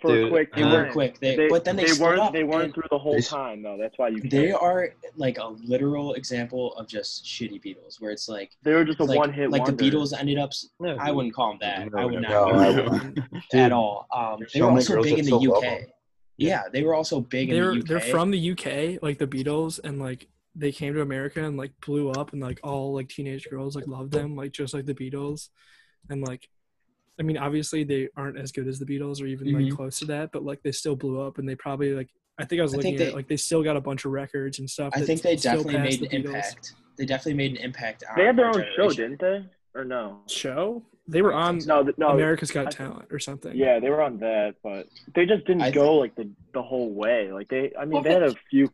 For 0.00 0.08
Dude, 0.08 0.26
a 0.26 0.30
quick 0.30 0.52
They 0.54 0.62
time. 0.62 0.72
were 0.72 0.90
quick. 0.92 1.20
They, 1.20 1.46
but 1.48 1.64
then 1.64 1.76
they, 1.76 1.86
split 1.86 2.00
weren't 2.08 2.20
up 2.20 2.32
they 2.32 2.42
weren't 2.42 2.74
through 2.74 2.88
the 2.90 2.98
whole 2.98 3.14
They- 3.14 3.20
time 3.20 3.62
though. 3.62 3.76
That's 3.78 3.96
why 3.98 4.08
you. 4.08 4.20
They 4.20 4.48
can't. 4.48 4.60
are 4.60 4.88
like 5.14 5.38
a 5.38 5.46
literal 5.64 6.14
example 6.14 6.74
of 6.74 6.88
just 6.88 7.24
shitty 7.24 7.62
Beatles, 7.64 8.00
where 8.00 8.10
it's 8.10 8.28
like 8.28 8.50
They 8.64 8.72
were 8.74 8.84
just 8.84 8.98
a 8.98 9.04
like, 9.04 9.16
one 9.16 9.32
hit 9.32 9.50
like 9.50 9.62
wonder. 9.62 9.76
the 9.76 9.90
Beatles 9.90 10.12
ended 10.18 10.38
up. 10.38 10.50
I 10.98 11.12
wouldn't 11.12 11.34
call 11.34 11.50
them 11.50 11.58
that. 11.60 11.88
I 11.96 12.04
would 12.04 12.14
not 12.20 12.30
No, 12.30 12.44
call 12.50 12.58
I 12.60 12.72
them 12.72 12.84
wouldn't. 12.90 13.14
that 13.14 13.42
Dude, 13.52 13.60
at 13.60 13.70
all. 13.72 14.08
Um, 14.12 14.40
they 14.52 14.60
were 14.60 14.70
also 14.70 15.02
big 15.02 15.18
in 15.20 15.24
the 15.26 15.36
UK. 15.36 15.88
Them. 16.42 16.48
Yeah, 16.48 16.62
they 16.72 16.82
were 16.82 16.94
also 16.94 17.20
big 17.20 17.50
in 17.50 17.54
They're 17.56 17.72
the 17.72 17.78
UK. 17.80 17.86
they're 17.86 18.00
from 18.00 18.30
the 18.30 18.50
UK, 18.52 19.02
like 19.02 19.18
the 19.18 19.26
Beatles, 19.26 19.80
and 19.82 19.98
like 20.00 20.28
they 20.54 20.70
came 20.72 20.92
to 20.94 21.00
America 21.00 21.42
and 21.44 21.56
like 21.56 21.72
blew 21.84 22.10
up, 22.10 22.32
and 22.32 22.42
like 22.42 22.60
all 22.62 22.92
like 22.94 23.08
teenage 23.08 23.48
girls 23.48 23.74
like 23.76 23.86
loved 23.86 24.12
them, 24.12 24.36
like 24.36 24.52
just 24.52 24.74
like 24.74 24.86
the 24.86 24.94
Beatles, 24.94 25.48
and 26.10 26.22
like, 26.22 26.48
I 27.18 27.22
mean, 27.22 27.38
obviously 27.38 27.84
they 27.84 28.08
aren't 28.16 28.38
as 28.38 28.52
good 28.52 28.68
as 28.68 28.78
the 28.78 28.84
Beatles 28.86 29.22
or 29.22 29.26
even 29.26 29.46
Mhm. 29.48 29.64
like 29.68 29.76
close 29.76 29.98
to 30.00 30.04
that, 30.06 30.30
but 30.32 30.44
like 30.44 30.62
they 30.62 30.72
still 30.72 30.96
blew 30.96 31.20
up, 31.20 31.38
and 31.38 31.48
they 31.48 31.54
probably 31.54 31.94
like 31.94 32.08
I 32.38 32.44
think 32.46 32.60
I 32.60 32.62
was 32.62 32.72
I 32.74 32.78
looking 32.78 32.92
think 32.92 33.00
at 33.00 33.04
they- 33.06 33.12
it, 33.12 33.16
like 33.16 33.28
they 33.28 33.36
still 33.36 33.62
got 33.62 33.76
a 33.76 33.80
bunch 33.80 34.04
of 34.04 34.12
records 34.12 34.58
and 34.58 34.68
stuff. 34.68 34.92
I 34.96 35.02
think 35.02 35.20
they 35.22 35.36
still 35.36 35.62
definitely 35.62 35.78
made 35.80 36.00
the 36.00 36.16
an 36.16 36.22
Beatles. 36.22 36.26
impact. 36.26 36.74
They 36.96 37.06
definitely 37.06 37.34
made 37.34 37.50
an 37.52 37.56
impact. 37.58 38.04
They 38.16 38.24
had 38.24 38.36
their 38.36 38.46
our 38.46 38.58
own 38.58 38.64
show, 38.76 38.88
didn't 38.90 39.20
they? 39.20 39.44
Or 39.74 39.84
no? 39.84 40.20
Show 40.28 40.82
they 41.08 41.22
were 41.22 41.32
on 41.34 41.58
No, 41.66 41.88
no. 41.96 42.10
America's 42.10 42.50
Got 42.50 42.68
I- 42.68 42.70
Talent 42.70 43.08
or 43.10 43.18
something. 43.18 43.54
Yeah, 43.56 43.80
they 43.80 43.90
were 43.90 44.02
on 44.02 44.18
that, 44.18 44.54
but 44.62 44.86
they 45.14 45.26
just 45.26 45.44
didn't 45.46 45.62
I 45.62 45.70
go 45.70 45.96
like 45.96 46.14
the 46.14 46.30
the 46.54 46.62
whole 46.62 46.92
way. 46.94 47.32
Like 47.32 47.48
they, 47.48 47.72
I 47.78 47.84
mean, 47.84 48.02
they 48.02 48.12
had 48.12 48.22
a 48.22 48.34
few. 48.50 48.70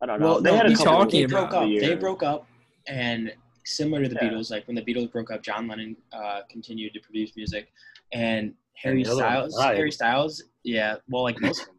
I 0.00 0.06
don't 0.06 0.20
know. 0.20 0.26
Well, 0.26 0.40
they 0.40 0.50
no, 0.52 0.56
had 0.56 0.66
a 0.66 0.70
couple 0.70 0.84
talking 0.84 1.20
they 1.22 1.26
broke 1.26 1.50
about 1.50 1.62
up. 1.64 1.68
They 1.80 1.94
broke 1.96 2.22
up, 2.22 2.46
and 2.86 3.32
similar 3.64 4.02
to 4.04 4.08
the 4.08 4.14
Yeah. 4.20 4.28
Beatles, 4.30 4.50
like 4.50 4.66
when 4.68 4.76
the 4.76 4.82
Beatles 4.82 5.10
broke 5.10 5.30
up, 5.32 5.42
John 5.42 5.66
Lennon 5.68 5.96
uh, 6.12 6.40
continued 6.48 6.94
to 6.94 7.00
produce 7.00 7.34
music, 7.36 7.68
and 8.12 8.54
Harry 8.76 9.02
the 9.02 9.14
Styles. 9.16 9.56
died. 9.56 9.76
Harry 9.76 9.90
Styles, 9.90 10.44
yeah, 10.62 10.96
well, 11.08 11.24
like 11.24 11.40
most 11.40 11.62
of 11.62 11.66
them. 11.66 11.74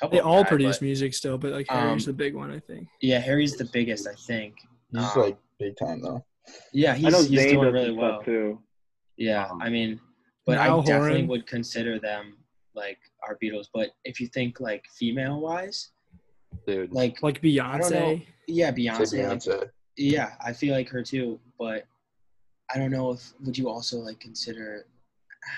Couple 0.00 0.16
They 0.16 0.20
of 0.20 0.26
all 0.26 0.42
died, 0.42 0.48
produce 0.48 0.76
but- 0.78 0.82
music 0.86 1.14
still, 1.14 1.38
but 1.38 1.52
like 1.52 1.70
Um, 1.70 1.78
Harry's 1.78 2.06
the 2.06 2.12
big 2.12 2.34
one, 2.34 2.50
I 2.50 2.58
think. 2.58 2.88
Yeah, 3.00 3.20
Harry's 3.20 3.56
the 3.56 3.66
biggest, 3.66 4.06
I 4.08 4.14
think. 4.14 4.56
He's 4.92 5.00
Um, 5.16 5.22
like 5.22 5.38
big 5.58 5.76
time 5.76 6.02
though. 6.02 6.24
yeah, 6.72 6.92
I 6.92 6.96
he's, 6.96 7.12
know 7.12 7.22
he's 7.22 7.30
Zayn 7.40 7.50
doing 7.52 7.72
really 7.72 7.92
well. 7.92 8.20
too. 8.22 8.60
Yeah, 9.20 9.46
Um, 9.50 9.60
I 9.62 9.68
mean, 9.68 10.00
but 10.46 10.56
I 10.58 10.66
Niall 10.68 10.82
definitely 10.82 11.10
Horan. 11.10 11.26
would 11.28 11.46
consider 11.46 11.98
them 12.00 12.38
like 12.74 12.98
our 13.28 13.36
Beatles. 13.40 13.66
But 13.72 13.90
if 14.04 14.18
you 14.18 14.26
think 14.28 14.58
like 14.60 14.82
female 14.98 15.40
wise, 15.40 15.90
Dude. 16.66 16.90
like 16.92 17.22
Like. 17.22 17.40
Beyonce. 17.42 18.26
yeah, 18.48 18.70
Say 18.74 18.82
Beyonce, 18.82 19.28
like, 19.28 19.38
Beyonce. 19.38 19.70
yeah, 19.98 20.32
I 20.44 20.52
feel 20.54 20.74
like 20.74 20.88
her 20.88 21.02
too. 21.02 21.38
But 21.58 21.84
I 22.74 22.78
don't 22.78 22.90
know 22.90 23.12
if 23.12 23.32
would 23.44 23.56
you 23.58 23.68
also 23.68 23.98
like 23.98 24.18
consider. 24.20 24.86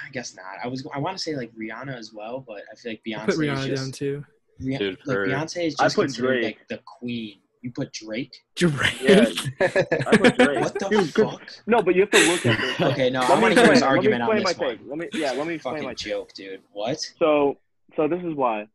I 0.07 0.11
guess 0.11 0.35
not. 0.37 0.45
I 0.63 0.67
was 0.69 0.85
I 0.95 0.99
want 0.99 1.17
to 1.17 1.23
say 1.23 1.37
like 1.37 1.53
Rihanna 1.55 1.97
as 1.97 2.13
well, 2.13 2.45
but 2.47 2.63
I 2.71 2.75
feel 2.75 2.93
like 2.93 3.03
Beyonce 3.07 3.21
I 3.23 3.27
put 3.27 3.35
is 3.35 3.39
Rihanna 3.41 3.67
just 3.67 3.83
down 3.85 3.93
too. 3.93 4.25
Rih- 4.61 4.79
Dude, 4.79 4.99
like 5.07 5.17
her- 5.17 5.27
Beyonce 5.29 5.67
is 5.69 5.77
I 5.79 5.85
just 5.85 5.97
put 5.97 6.03
considered 6.07 6.41
Drake. 6.41 6.45
like 6.45 6.69
the 6.69 6.81
queen. 6.99 7.39
You 7.63 7.71
put 7.71 7.93
Drake. 7.93 8.33
Drake. 8.57 9.01
Yeah. 9.01 9.25
I 9.61 10.17
put 10.17 10.37
Drake. 10.37 10.61
What 10.61 10.79
the 10.79 10.89
He 10.91 10.97
was 10.97 11.13
good. 11.13 11.31
fuck? 11.31 11.43
No, 11.67 11.81
but 11.81 11.95
you 11.95 12.03
have 12.03 12.11
to 12.11 12.19
look 12.31 12.45
at 12.45 12.61
this. 12.61 12.81
Okay, 12.81 13.09
no, 13.11 13.21
Let 13.21 13.31
I 13.31 13.35
me 13.37 13.43
want 13.43 13.55
to 13.55 13.61
hear 13.63 13.73
explain- 13.73 13.75
this 13.75 13.81
let 13.83 13.91
me 13.91 13.97
argument 13.97 14.23
on 14.23 14.37
explain 14.37 14.45
this 14.45 14.59
my 14.59 14.67
one. 14.67 14.77
take. 14.79 14.89
Let 14.89 14.99
me, 14.99 15.21
yeah, 15.21 15.33
let 15.33 15.47
me 15.47 15.55
explain 15.55 15.75
Fucking 15.77 15.89
my 15.89 15.95
take. 15.95 16.13
joke, 16.13 16.33
dude. 16.35 16.61
What? 16.73 17.01
So, 17.19 17.59
so 17.97 18.09
this 18.09 18.23
is 18.25 18.35
why. 18.35 18.67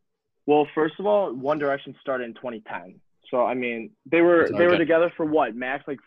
Well, 0.46 0.66
first 0.74 0.96
of 1.00 1.06
all, 1.06 1.34
One 1.34 1.60
Direction 1.60 1.94
started 2.02 2.24
in 2.26 2.34
2010. 2.36 3.00
So 3.30 3.46
I 3.46 3.54
mean, 3.54 3.92
they 4.10 4.22
were 4.22 4.50
they 4.58 4.68
were 4.68 4.78
together 4.78 5.12
for 5.18 5.26
what 5.26 5.54
max 5.54 5.86
like 5.86 6.00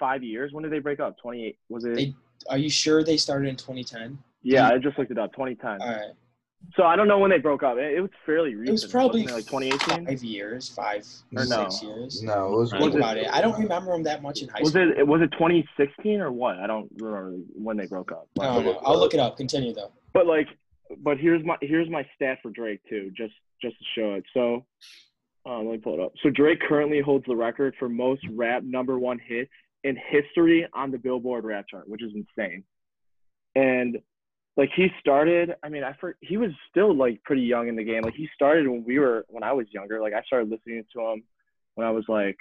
five 0.00 0.24
years. 0.24 0.52
When 0.52 0.64
did 0.64 0.72
they 0.72 0.80
break 0.80 0.98
up? 0.98 1.16
28 1.22 1.56
was 1.68 1.84
it? 1.84 1.94
They- 1.94 2.14
Are 2.50 2.58
you 2.58 2.68
sure 2.68 3.04
they 3.04 3.16
started 3.16 3.48
in 3.48 3.54
2010? 3.56 4.18
yeah, 4.42 4.68
I 4.68 4.78
just 4.78 4.98
looked 4.98 5.12
it 5.12 5.18
up. 5.18 5.30
2010. 5.32 5.70
All 5.80 5.88
right. 5.88 6.14
So 6.74 6.82
I 6.84 6.96
don't 6.96 7.08
know 7.08 7.18
when 7.18 7.30
they 7.30 7.38
broke 7.38 7.62
up. 7.62 7.76
It, 7.78 7.94
it 7.94 8.00
was 8.00 8.10
fairly 8.26 8.54
recent. 8.54 8.68
It 8.68 8.72
was 8.72 8.86
probably 8.86 9.22
it, 9.22 9.30
like 9.30 9.46
2018. 9.46 10.06
five 10.06 10.22
years, 10.22 10.68
five, 10.68 11.06
Or 11.36 11.44
no? 11.46 11.68
six 11.68 11.82
years. 11.82 12.22
No, 12.22 12.46
it 12.54 12.56
was. 12.58 12.70
Think 12.72 12.84
Was 12.84 12.94
about 12.96 13.16
it. 13.16 13.26
I 13.32 13.40
don't 13.40 13.58
remember 13.58 13.92
them 13.92 14.02
that 14.04 14.22
much 14.22 14.42
in 14.42 14.48
high 14.48 14.60
Was 14.60 14.70
school. 14.70 14.92
it 14.96 15.06
was 15.06 15.22
it 15.22 15.30
2016 15.32 16.20
or 16.20 16.30
what? 16.32 16.58
I 16.58 16.66
don't 16.66 16.90
remember 16.98 17.36
when 17.54 17.76
they 17.76 17.86
broke 17.86 18.12
up. 18.12 18.28
I 18.40 18.46
don't 18.46 18.64
know. 18.64 18.80
I'll 18.84 18.98
look 18.98 19.14
it 19.14 19.20
up. 19.20 19.36
Continue 19.36 19.72
though. 19.72 19.92
But 20.12 20.26
like, 20.26 20.48
but 20.98 21.18
here's 21.18 21.44
my 21.44 21.56
here's 21.62 21.88
my 21.88 22.06
stat 22.14 22.38
for 22.42 22.50
Drake 22.50 22.80
too, 22.88 23.10
just 23.16 23.34
just 23.62 23.76
to 23.78 23.84
show 23.96 24.14
it. 24.14 24.24
So, 24.34 24.66
uh, 25.48 25.58
let 25.58 25.72
me 25.72 25.78
pull 25.78 25.94
it 25.94 26.00
up. 26.00 26.12
So 26.22 26.30
Drake 26.30 26.60
currently 26.68 27.00
holds 27.00 27.24
the 27.26 27.36
record 27.36 27.74
for 27.78 27.88
most 27.88 28.22
rap 28.32 28.62
number 28.64 28.98
one 28.98 29.18
hits 29.26 29.50
in 29.84 29.96
history 30.10 30.66
on 30.74 30.90
the 30.90 30.98
Billboard 30.98 31.44
Rap 31.44 31.66
Chart, 31.70 31.88
which 31.88 32.02
is 32.02 32.12
insane. 32.14 32.64
And 33.54 33.98
like 34.58 34.70
he 34.74 34.88
started, 35.00 35.54
I 35.62 35.68
mean, 35.70 35.84
I 35.84 35.94
for, 36.00 36.16
he 36.20 36.36
was 36.36 36.50
still 36.68 36.92
like 36.94 37.22
pretty 37.22 37.42
young 37.42 37.68
in 37.68 37.76
the 37.76 37.84
game. 37.84 38.02
Like 38.02 38.14
he 38.14 38.28
started 38.34 38.68
when 38.68 38.84
we 38.84 38.98
were 38.98 39.24
when 39.28 39.44
I 39.44 39.52
was 39.52 39.66
younger. 39.70 40.02
Like 40.02 40.12
I 40.12 40.22
started 40.22 40.50
listening 40.50 40.84
to 40.94 41.00
him 41.00 41.22
when 41.76 41.86
I 41.86 41.90
was 41.92 42.04
like 42.08 42.36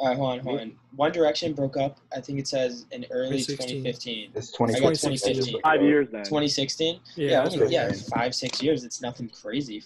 Uh, 0.00 0.14
hold 0.14 0.32
on, 0.32 0.38
hold 0.38 0.60
on. 0.60 0.72
One 0.94 1.12
Direction 1.12 1.52
broke 1.52 1.76
up. 1.76 1.98
I 2.16 2.20
think 2.20 2.38
it 2.38 2.46
says 2.48 2.86
in 2.92 3.04
early 3.10 3.42
2015. 3.42 4.30
It's 4.34 4.54
I 4.54 4.58
got 4.58 4.66
2016. 4.68 5.34
2015. 5.34 5.60
Five 5.62 5.82
years 5.82 6.08
then. 6.12 6.24
2016. 6.24 7.00
Yeah, 7.16 7.26
Yeah, 7.30 7.42
that's 7.42 7.54
only, 7.54 7.66
good, 7.66 7.72
yeah, 7.72 7.88
man. 7.88 7.94
five 8.16 8.34
six 8.34 8.62
years. 8.62 8.84
It's 8.84 9.02
nothing 9.02 9.28
crazy. 9.28 9.82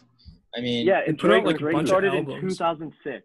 I 0.57 0.61
mean, 0.61 0.87
Yeah, 0.87 1.01
They 1.01 1.07
and 1.09 1.19
put 1.19 1.33
out, 1.33 1.45
like, 1.45 1.57
a 1.57 1.59
Drake 1.59 1.75
bunch 1.75 1.85
of 1.85 1.89
started 1.89 2.13
in 2.15 2.27
albums. 2.31 2.59
2006. 2.59 3.25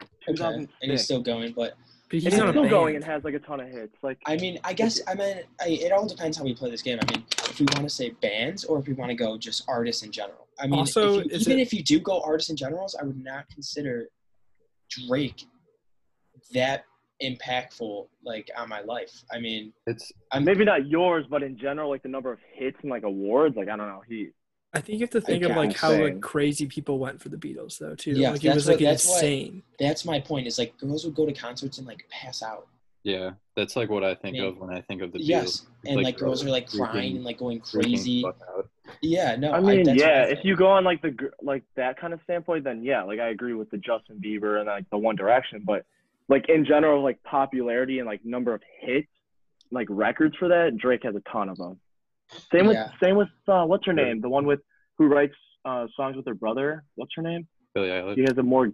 okay, 0.00 0.08
and 0.28 0.36
2006. 0.38 0.90
he's 0.90 1.04
still 1.04 1.20
going. 1.20 1.52
But 1.52 1.74
but 1.74 1.76
he's 2.10 2.24
and 2.24 2.32
he's 2.34 2.42
still 2.42 2.52
band. 2.62 2.70
going 2.70 2.96
and 2.96 3.04
has 3.04 3.24
like 3.24 3.34
a 3.34 3.38
ton 3.38 3.60
of 3.60 3.68
hits. 3.68 3.96
Like 4.02 4.18
I 4.26 4.36
mean, 4.36 4.58
I 4.64 4.72
guess 4.72 5.00
I 5.08 5.14
mean, 5.14 5.38
I, 5.60 5.68
it 5.68 5.92
all 5.92 6.06
depends 6.06 6.36
how 6.38 6.44
we 6.44 6.54
play 6.54 6.70
this 6.70 6.82
game. 6.82 6.98
I 7.02 7.12
mean, 7.12 7.24
if 7.48 7.58
we 7.60 7.66
want 7.74 7.82
to 7.84 7.90
say 7.90 8.10
bands 8.22 8.64
or 8.64 8.78
if 8.78 8.86
we 8.86 8.94
want 8.94 9.10
to 9.10 9.14
go 9.16 9.36
just 9.38 9.64
artists 9.68 10.02
in 10.02 10.12
general. 10.12 10.46
I 10.58 10.66
mean, 10.66 10.78
Also, 10.80 11.18
if 11.20 11.24
you, 11.26 11.38
even 11.38 11.58
it- 11.58 11.62
if 11.62 11.72
you 11.74 11.82
do 11.82 11.98
go 12.00 12.20
artists 12.22 12.50
in 12.50 12.56
generals, 12.56 12.94
I 13.00 13.04
would 13.04 13.22
not 13.22 13.48
consider 13.50 14.08
Drake 14.90 15.44
that 16.52 16.84
impactful 17.22 18.06
like 18.24 18.50
on 18.56 18.68
my 18.68 18.80
life. 18.82 19.12
I 19.32 19.38
mean, 19.38 19.72
It's 19.86 20.12
I'm 20.32 20.44
maybe 20.44 20.64
not 20.64 20.86
yours, 20.86 21.24
but 21.28 21.42
in 21.42 21.56
general, 21.58 21.90
like 21.90 22.02
the 22.02 22.08
number 22.08 22.32
of 22.32 22.38
hits 22.52 22.76
and 22.82 22.90
like 22.90 23.02
awards, 23.04 23.56
like 23.56 23.68
I 23.68 23.76
don't 23.76 23.88
know, 23.88 24.02
he 24.08 24.28
I 24.74 24.80
think 24.80 24.98
you 24.98 25.04
have 25.04 25.10
to 25.10 25.20
think 25.20 25.42
of 25.44 25.56
like 25.56 25.74
how 25.74 25.92
like 25.94 26.20
crazy 26.20 26.66
people 26.66 26.98
went 26.98 27.20
for 27.20 27.28
the 27.30 27.36
Beatles 27.38 27.78
though 27.78 27.94
too. 27.94 28.12
Yeah, 28.12 28.30
like 28.32 28.44
it 28.44 28.48
that's 28.48 28.54
was 28.56 28.66
what- 28.66 28.72
like 28.74 28.84
that's 28.84 29.08
why- 29.08 29.14
insane. 29.16 29.62
that's 29.78 30.04
my 30.04 30.20
point. 30.20 30.46
Is 30.46 30.58
like 30.58 30.76
girls 30.78 31.04
would 31.04 31.14
go 31.14 31.24
to 31.26 31.32
concerts 31.32 31.78
and 31.78 31.86
like 31.86 32.06
pass 32.10 32.42
out. 32.42 32.66
yeah. 33.02 33.30
That's 33.54 33.74
like 33.74 33.88
what 33.88 34.04
I 34.04 34.14
think 34.14 34.36
I 34.36 34.40
mean, 34.40 34.48
of 34.48 34.58
when 34.58 34.68
I 34.68 34.82
think 34.82 35.00
of 35.00 35.12
the 35.12 35.18
Beatles. 35.18 35.24
Yes, 35.28 35.66
and 35.86 35.96
like, 35.96 36.04
like, 36.04 36.18
girls 36.18 36.44
are 36.44 36.50
like 36.50 36.68
freaking- 36.68 36.90
crying 36.90 37.16
and 37.16 37.24
like 37.24 37.38
going 37.38 37.60
crazy. 37.60 38.22
Yeah, 39.00 39.34
no, 39.36 39.52
I 39.52 39.60
mean, 39.60 39.84
that's 39.84 39.98
yeah, 39.98 40.24
I 40.28 40.30
if 40.30 40.40
you 40.44 40.56
go 40.56 40.66
on 40.68 40.84
like 40.84 41.00
the 41.00 41.16
like 41.40 41.62
that 41.76 41.98
kind 41.98 42.12
of 42.12 42.20
standpoint, 42.24 42.64
then 42.64 42.84
yeah, 42.84 43.02
like 43.02 43.18
I 43.18 43.28
agree 43.28 43.54
with 43.54 43.70
the 43.70 43.78
Justin 43.78 44.20
Bieber 44.22 44.58
and 44.58 44.66
like 44.66 44.88
the 44.90 44.98
One 44.98 45.16
Direction, 45.16 45.62
but 45.64 45.86
like 46.28 46.50
in 46.50 46.66
general, 46.66 47.02
like 47.02 47.22
popularity 47.22 47.98
and 47.98 48.06
like 48.06 48.24
number 48.26 48.52
of 48.52 48.60
hits, 48.80 49.08
like 49.70 49.86
records 49.90 50.36
for 50.36 50.48
that, 50.48 50.76
Drake 50.76 51.04
has 51.04 51.14
a 51.16 51.22
ton 51.32 51.48
of 51.48 51.56
them. 51.56 51.80
Same 52.52 52.66
with 52.66 52.76
Yeah. 52.76 52.90
same 53.02 53.16
with 53.16 53.28
uh, 53.48 53.64
what's 53.64 53.86
her 53.86 53.92
name, 53.92 54.20
the 54.20 54.28
one 54.28 54.46
with 54.46 54.60
who 54.98 55.06
writes 55.06 55.34
uh, 55.64 55.86
songs 55.96 56.16
with 56.16 56.26
her 56.26 56.34
brother. 56.34 56.84
What's 56.94 57.12
her 57.16 57.22
name? 57.22 57.46
Billie 57.74 57.88
Eilish. 57.88 58.14
She 58.16 58.22
has 58.22 58.36
a 58.38 58.42
more 58.42 58.70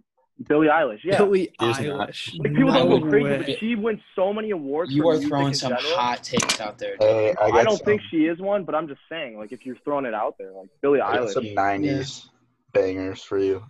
Billie 0.48 0.68
Eilish. 0.68 1.00
Yeah, 1.04 1.18
Billie 1.18 1.52
She 1.60 1.66
is 1.66 1.80
not. 1.80 2.08
Eilish. 2.10 2.38
like 2.38 2.52
people 2.54 2.72
no 2.72 2.88
don't 2.88 3.00
go 3.02 3.08
crazy, 3.08 3.24
way. 3.28 3.38
but 3.46 3.58
she 3.58 3.74
wins 3.76 4.00
so 4.16 4.32
many 4.32 4.50
awards. 4.50 4.92
you 4.92 5.02
for 5.02 5.10
are 5.10 5.12
music 5.14 5.28
throwing 5.28 5.46
in 5.48 5.54
some 5.54 5.72
general. 5.76 5.94
hot 5.96 6.22
takes 6.22 6.60
out 6.60 6.78
there. 6.78 6.96
dude. 6.96 7.08
Hey, 7.08 7.34
I, 7.40 7.46
I, 7.46 7.64
don't 7.64 7.76
some, 7.76 7.84
think 7.84 8.02
she 8.10 8.26
is 8.26 8.38
one, 8.40 8.64
but 8.64 8.74
I'm 8.74 8.88
just 8.88 9.00
saying, 9.10 9.36
like 9.38 9.52
if 9.52 9.64
you're 9.66 9.76
throwing 9.84 10.04
it 10.06 10.14
out 10.14 10.36
there, 10.38 10.52
like 10.52 10.68
Billie 10.80 11.00
Eilish. 11.00 11.32
some 11.32 11.44
90s 11.44 12.26
bangers 12.72 13.22
for 13.22 13.38
you. 13.38 13.62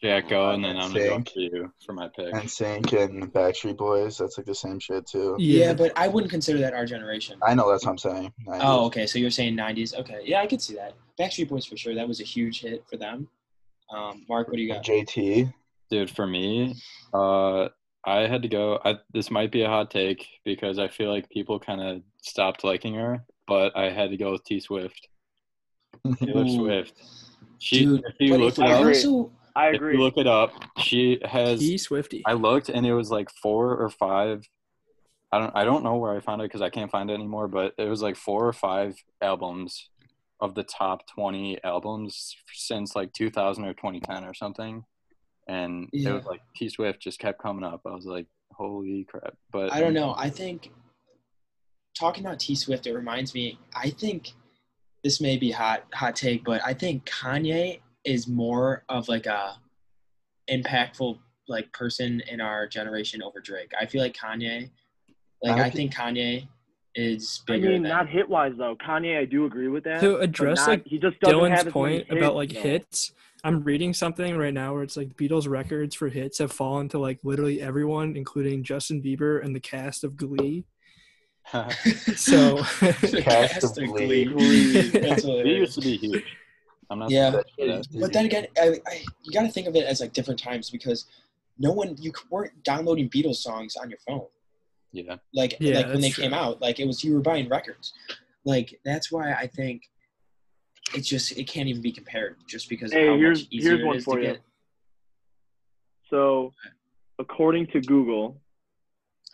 Jack, 0.00 0.28
go, 0.28 0.50
and 0.50 0.64
then 0.64 0.76
I'm 0.76 0.92
gonna 0.92 1.08
go 1.08 1.24
for 1.24 1.40
you 1.40 1.72
for 1.84 1.92
my 1.92 2.08
pick. 2.08 2.32
NSYNC 2.32 2.92
and 3.02 3.32
Backstreet 3.32 3.76
Boys. 3.76 4.16
That's 4.16 4.38
like 4.38 4.46
the 4.46 4.54
same 4.54 4.78
shit 4.78 5.06
too. 5.06 5.34
Yeah, 5.38 5.66
Yeah, 5.66 5.74
but 5.74 5.92
I 5.96 6.06
wouldn't 6.06 6.30
consider 6.30 6.60
that 6.60 6.72
our 6.72 6.86
generation. 6.86 7.38
I 7.42 7.54
know 7.54 7.68
that's 7.68 7.84
what 7.84 7.92
I'm 7.92 7.98
saying. 7.98 8.32
90s. 8.46 8.60
Oh, 8.62 8.86
okay. 8.86 9.06
So 9.06 9.18
you're 9.18 9.30
saying 9.30 9.56
90s? 9.56 9.98
Okay. 9.98 10.20
Yeah, 10.24 10.40
I 10.40 10.46
could 10.46 10.62
see 10.62 10.76
that. 10.76 10.94
Backstreet 11.18 11.48
Boys 11.48 11.66
for 11.66 11.76
sure. 11.76 11.96
That 11.96 12.06
was 12.06 12.20
a 12.20 12.24
huge 12.24 12.60
hit 12.60 12.84
for 12.88 12.96
them. 12.96 13.28
Um, 13.92 14.24
Mark, 14.28 14.46
what 14.48 14.56
do 14.56 14.62
you 14.62 14.72
got? 14.72 14.84
JT. 14.84 15.52
Dude, 15.90 16.10
for 16.10 16.26
me, 16.26 16.76
uh, 17.12 17.68
I 18.04 18.26
had 18.28 18.42
to 18.42 18.48
go. 18.48 18.78
I, 18.84 18.98
this 19.12 19.30
might 19.30 19.50
be 19.50 19.62
a 19.62 19.68
hot 19.68 19.90
take 19.90 20.26
because 20.44 20.78
I 20.78 20.86
feel 20.86 21.10
like 21.10 21.28
people 21.28 21.58
kind 21.58 21.80
of 21.80 22.02
stopped 22.22 22.62
liking 22.62 22.94
her, 22.94 23.24
but 23.48 23.76
I 23.76 23.90
had 23.90 24.10
to 24.10 24.16
go 24.16 24.32
with 24.32 24.44
T 24.44 24.60
Swift. 24.60 25.08
Taylor 26.20 26.48
Swift. 26.48 27.02
She, 27.58 27.80
Dude, 27.80 28.04
if 28.06 28.14
you 28.20 28.30
But 28.30 28.40
look 28.40 28.52
if 28.52 28.58
it 28.58 29.28
I 29.58 29.70
agree. 29.70 29.94
if 29.94 29.98
you 29.98 30.04
look 30.04 30.16
it 30.16 30.28
up, 30.28 30.52
she 30.78 31.18
has. 31.24 31.58
T 31.58 31.78
Swifty. 31.78 32.22
I 32.24 32.34
looked 32.34 32.68
and 32.68 32.86
it 32.86 32.94
was 32.94 33.10
like 33.10 33.28
four 33.42 33.76
or 33.76 33.90
five. 33.90 34.46
I 35.32 35.38
don't. 35.38 35.54
I 35.56 35.64
don't 35.64 35.82
know 35.82 35.96
where 35.96 36.16
I 36.16 36.20
found 36.20 36.40
it 36.42 36.44
because 36.44 36.62
I 36.62 36.70
can't 36.70 36.90
find 36.90 37.10
it 37.10 37.14
anymore. 37.14 37.48
But 37.48 37.74
it 37.76 37.88
was 37.88 38.00
like 38.00 38.16
four 38.16 38.46
or 38.46 38.52
five 38.52 38.94
albums 39.20 39.90
of 40.40 40.54
the 40.54 40.62
top 40.62 41.00
twenty 41.08 41.62
albums 41.64 42.36
since 42.52 42.94
like 42.94 43.12
2000 43.12 43.64
or 43.64 43.74
2010 43.74 44.24
or 44.24 44.32
something, 44.32 44.84
and 45.48 45.88
it 45.92 46.12
was 46.12 46.24
like 46.24 46.40
T 46.54 46.68
Swift 46.68 47.02
just 47.02 47.18
kept 47.18 47.42
coming 47.42 47.64
up. 47.64 47.80
I 47.84 47.90
was 47.90 48.06
like, 48.06 48.26
holy 48.52 49.06
crap! 49.10 49.34
But 49.50 49.72
I 49.72 49.80
don't 49.80 49.94
know. 49.94 50.14
I 50.16 50.30
think 50.30 50.70
talking 51.98 52.24
about 52.24 52.38
T 52.38 52.54
Swift, 52.54 52.86
it 52.86 52.94
reminds 52.94 53.34
me. 53.34 53.58
I 53.74 53.90
think 53.90 54.30
this 55.02 55.20
may 55.20 55.36
be 55.36 55.50
hot 55.50 55.82
hot 55.92 56.14
take, 56.14 56.44
but 56.44 56.60
I 56.64 56.74
think 56.74 57.06
Kanye 57.06 57.80
is 58.08 58.26
more 58.26 58.84
of 58.88 59.08
like 59.08 59.26
a 59.26 59.56
impactful 60.50 61.18
like 61.46 61.70
person 61.72 62.22
in 62.28 62.40
our 62.40 62.66
generation 62.66 63.22
over 63.22 63.40
Drake. 63.40 63.72
I 63.78 63.86
feel 63.86 64.02
like 64.02 64.16
Kanye, 64.16 64.70
like 65.42 65.58
I 65.58 65.64
I 65.66 65.70
think 65.70 65.94
Kanye 65.94 66.48
is 66.94 67.42
bigger. 67.46 67.68
I 67.68 67.72
mean, 67.72 67.82
than. 67.82 67.90
not 67.90 68.08
hit 68.08 68.28
wise 68.28 68.52
though. 68.56 68.76
Kanye, 68.76 69.18
I 69.18 69.24
do 69.24 69.44
agree 69.44 69.68
with 69.68 69.84
that. 69.84 70.00
To 70.00 70.16
address 70.16 70.58
not- 70.60 70.68
like 70.68 70.86
he 70.86 70.98
just 70.98 71.20
doesn't 71.20 71.38
have 71.38 71.50
Dylan's 71.60 71.66
as 71.66 71.72
point 71.72 72.06
about 72.10 72.34
like 72.34 72.52
though. 72.52 72.60
hits, 72.60 73.12
I'm 73.44 73.62
reading 73.62 73.92
something 73.94 74.36
right 74.36 74.54
now 74.54 74.74
where 74.74 74.82
it's 74.82 74.96
like 74.96 75.14
the 75.16 75.28
Beatles 75.28 75.48
records 75.48 75.94
for 75.94 76.08
hits 76.08 76.38
have 76.38 76.50
fallen 76.50 76.88
to 76.90 76.98
like 76.98 77.18
literally 77.22 77.60
everyone, 77.60 78.16
including 78.16 78.64
Justin 78.64 79.02
Bieber 79.02 79.44
and 79.44 79.54
the 79.54 79.60
cast 79.60 80.02
of 80.04 80.16
Glee. 80.16 80.64
So 82.16 82.56
The 82.80 83.22
Cast 83.24 83.54
cast 83.60 83.78
of 83.78 83.84
of 83.84 83.90
Glee. 83.90 84.24
Glee. 84.26 84.88
That's 84.90 85.22
he 85.24 85.30
hilarious. 85.30 85.58
used 85.60 85.74
to 85.74 85.80
be 85.80 85.96
huge. 85.96 86.24
I'm 86.90 86.98
not. 87.00 87.10
Yeah. 87.10 87.30
that. 87.30 87.86
But 88.00 88.12
then 88.12 88.24
again, 88.26 88.46
I, 88.60 88.80
I, 88.86 89.04
you 89.22 89.32
got 89.32 89.42
to 89.42 89.48
think 89.50 89.66
of 89.66 89.76
it 89.76 89.84
as 89.86 90.00
like 90.00 90.12
different 90.12 90.40
times 90.40 90.70
because 90.70 91.06
no 91.58 91.72
one 91.72 91.96
you 91.98 92.12
weren't 92.30 92.62
downloading 92.62 93.08
Beatles 93.10 93.36
songs 93.36 93.76
on 93.76 93.90
your 93.90 93.98
phone. 94.06 94.26
yeah. 94.92 95.16
Like 95.34 95.56
Yeah, 95.60 95.76
like 95.76 95.86
when 95.88 96.00
they 96.00 96.08
that's 96.08 96.18
came 96.18 96.32
out, 96.32 96.60
like 96.62 96.80
it 96.80 96.86
was 96.86 97.04
you 97.04 97.14
were 97.14 97.20
buying 97.20 97.48
records. 97.48 97.92
Like 98.44 98.80
that's 98.84 99.12
why 99.12 99.32
I 99.34 99.46
think 99.46 99.82
it's 100.94 101.06
just 101.08 101.36
it 101.36 101.44
can't 101.46 101.68
even 101.68 101.82
be 101.82 101.92
compared 101.92 102.36
just 102.46 102.68
because 102.70 102.92
Hey, 102.92 103.02
of 103.06 103.12
how 103.14 103.16
here's- 103.18 103.40
much 103.40 103.48
easier 103.50 103.70
here's 103.72 103.80
it 103.82 103.86
one 103.86 103.96
is 103.96 104.04
for 104.04 104.16
to 104.16 104.22
you. 104.22 104.28
get. 104.32 104.40
So, 106.10 106.54
according 107.18 107.66
to 107.68 107.80
Google, 107.80 108.40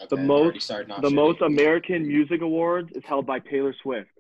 Okay, 0.01 0.09
The 0.11 0.17
most- 0.23 0.41
already 0.43 0.59
starting 0.59 0.91
off 0.91 1.03
the 1.03 1.09
shitty. 1.09 1.15
most 1.15 1.41
American 1.41 2.05
music 2.09 2.41
awards 2.41 2.91
is 2.97 3.05
held 3.05 3.27
by 3.27 3.39
Taylor 3.39 3.73
Swift. 3.81 4.11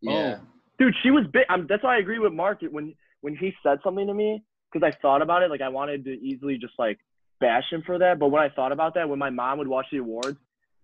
yeah. 0.00 0.38
Oh. 0.40 0.46
Dude, 0.78 0.94
she 1.02 1.10
was 1.10 1.24
big. 1.32 1.44
Um, 1.48 1.66
that's 1.68 1.82
why 1.82 1.96
I 1.96 1.98
agree 1.98 2.18
with 2.18 2.32
Mark 2.32 2.60
when 2.70 2.94
when 3.20 3.36
he 3.36 3.52
said 3.62 3.78
something 3.82 4.06
to 4.06 4.14
me 4.14 4.42
because 4.72 4.86
I 4.86 4.96
thought 5.00 5.22
about 5.22 5.42
it. 5.42 5.50
Like 5.50 5.60
I 5.60 5.68
wanted 5.68 6.04
to 6.04 6.10
easily 6.12 6.56
just 6.58 6.74
like 6.78 6.98
bash 7.40 7.64
him 7.70 7.82
for 7.84 7.98
that, 7.98 8.18
but 8.18 8.28
when 8.28 8.42
I 8.42 8.48
thought 8.48 8.72
about 8.72 8.94
that, 8.94 9.08
when 9.08 9.18
my 9.18 9.30
mom 9.30 9.58
would 9.58 9.68
watch 9.68 9.86
the 9.90 9.98
awards, 9.98 10.38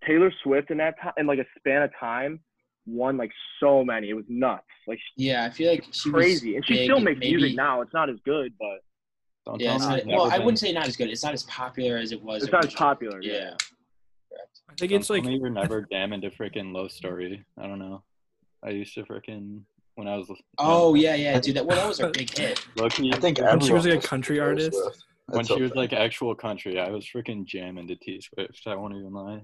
Taylor 0.07 0.33
Swift 0.43 0.71
in 0.71 0.79
that 0.79 1.01
time 1.01 1.13
in 1.17 1.27
like 1.27 1.39
a 1.39 1.47
span 1.59 1.83
of 1.83 1.91
time 1.99 2.41
won 2.87 3.17
like 3.17 3.31
so 3.61 3.85
many. 3.85 4.11
It 4.11 4.15
was 4.15 4.25
nuts, 4.29 4.65
like 4.87 4.99
Yeah, 5.17 5.45
I 5.45 5.51
feel 5.51 5.71
like 5.71 5.85
she 5.93 6.11
was 6.11 6.23
crazy. 6.23 6.57
And 6.57 6.67
she 6.67 6.75
big, 6.75 6.85
still 6.85 7.01
makes 7.01 7.19
maybe- 7.21 7.37
music 7.37 7.57
now. 7.57 7.81
It's 7.81 7.95
not 7.95 8.11
as 8.11 8.17
good, 8.25 8.53
but 8.59 8.81
Don't 9.47 9.61
Yeah, 9.61 9.79
tell 9.79 9.89
not, 9.91 10.07
well, 10.07 10.31
I 10.33 10.39
wouldn't 10.39 10.59
say 10.59 10.73
not 10.73 10.87
as 10.89 10.97
good. 10.97 11.09
It's 11.09 11.23
not 11.25 11.35
as 11.35 11.45
popular 11.45 11.97
as 11.99 12.13
it 12.13 12.23
was. 12.23 12.43
it's 12.43 12.53
not 12.53 12.65
as 12.67 12.75
popular. 12.75 13.21
Yeah. 13.23 13.33
Yeah. 13.33 13.55
I 14.69 14.75
think 14.79 14.91
Don't 14.91 15.01
it's 15.01 15.11
like 15.11 15.25
me 15.25 15.37
you're 15.39 15.51
never 15.51 15.83
jamming 15.91 16.21
to 16.23 16.31
freaking 16.31 16.75
Love 16.75 16.91
Story. 16.91 17.45
I 17.59 17.67
don't 17.67 17.79
know. 17.79 18.03
I 18.63 18.71
used 18.71 18.95
to 18.95 19.05
freaking 19.05 19.63
when 19.97 20.09
I 20.09 20.17
was. 20.17 20.31
Oh 20.59 20.95
yeah, 20.95 21.15
yeah, 21.15 21.39
dude. 21.41 21.57
That 21.57 21.67
well, 21.67 21.77
that 21.77 21.89
was 21.89 22.01
a 22.01 22.09
big 22.11 22.31
hit. 22.37 22.65
Lucky 22.77 23.13
I 23.13 23.19
think 23.19 23.39
When 23.41 23.61
she 23.61 23.73
was, 23.73 23.87
like, 23.87 24.05
a 24.05 24.07
country 24.07 24.41
artist. 24.41 24.73
Swift. 24.81 25.05
when 25.27 25.39
That's 25.39 25.49
she 25.49 25.63
was 25.63 25.75
like 25.75 25.93
actual 25.93 26.35
country, 26.35 26.79
I 26.79 26.91
was 26.91 27.05
freaking 27.07 27.45
jamming 27.45 27.89
to 27.89 27.97
T 27.97 28.21
Swift. 28.21 28.63
I 28.67 28.75
won't 28.77 28.95
even 28.95 29.13
lie. 29.13 29.43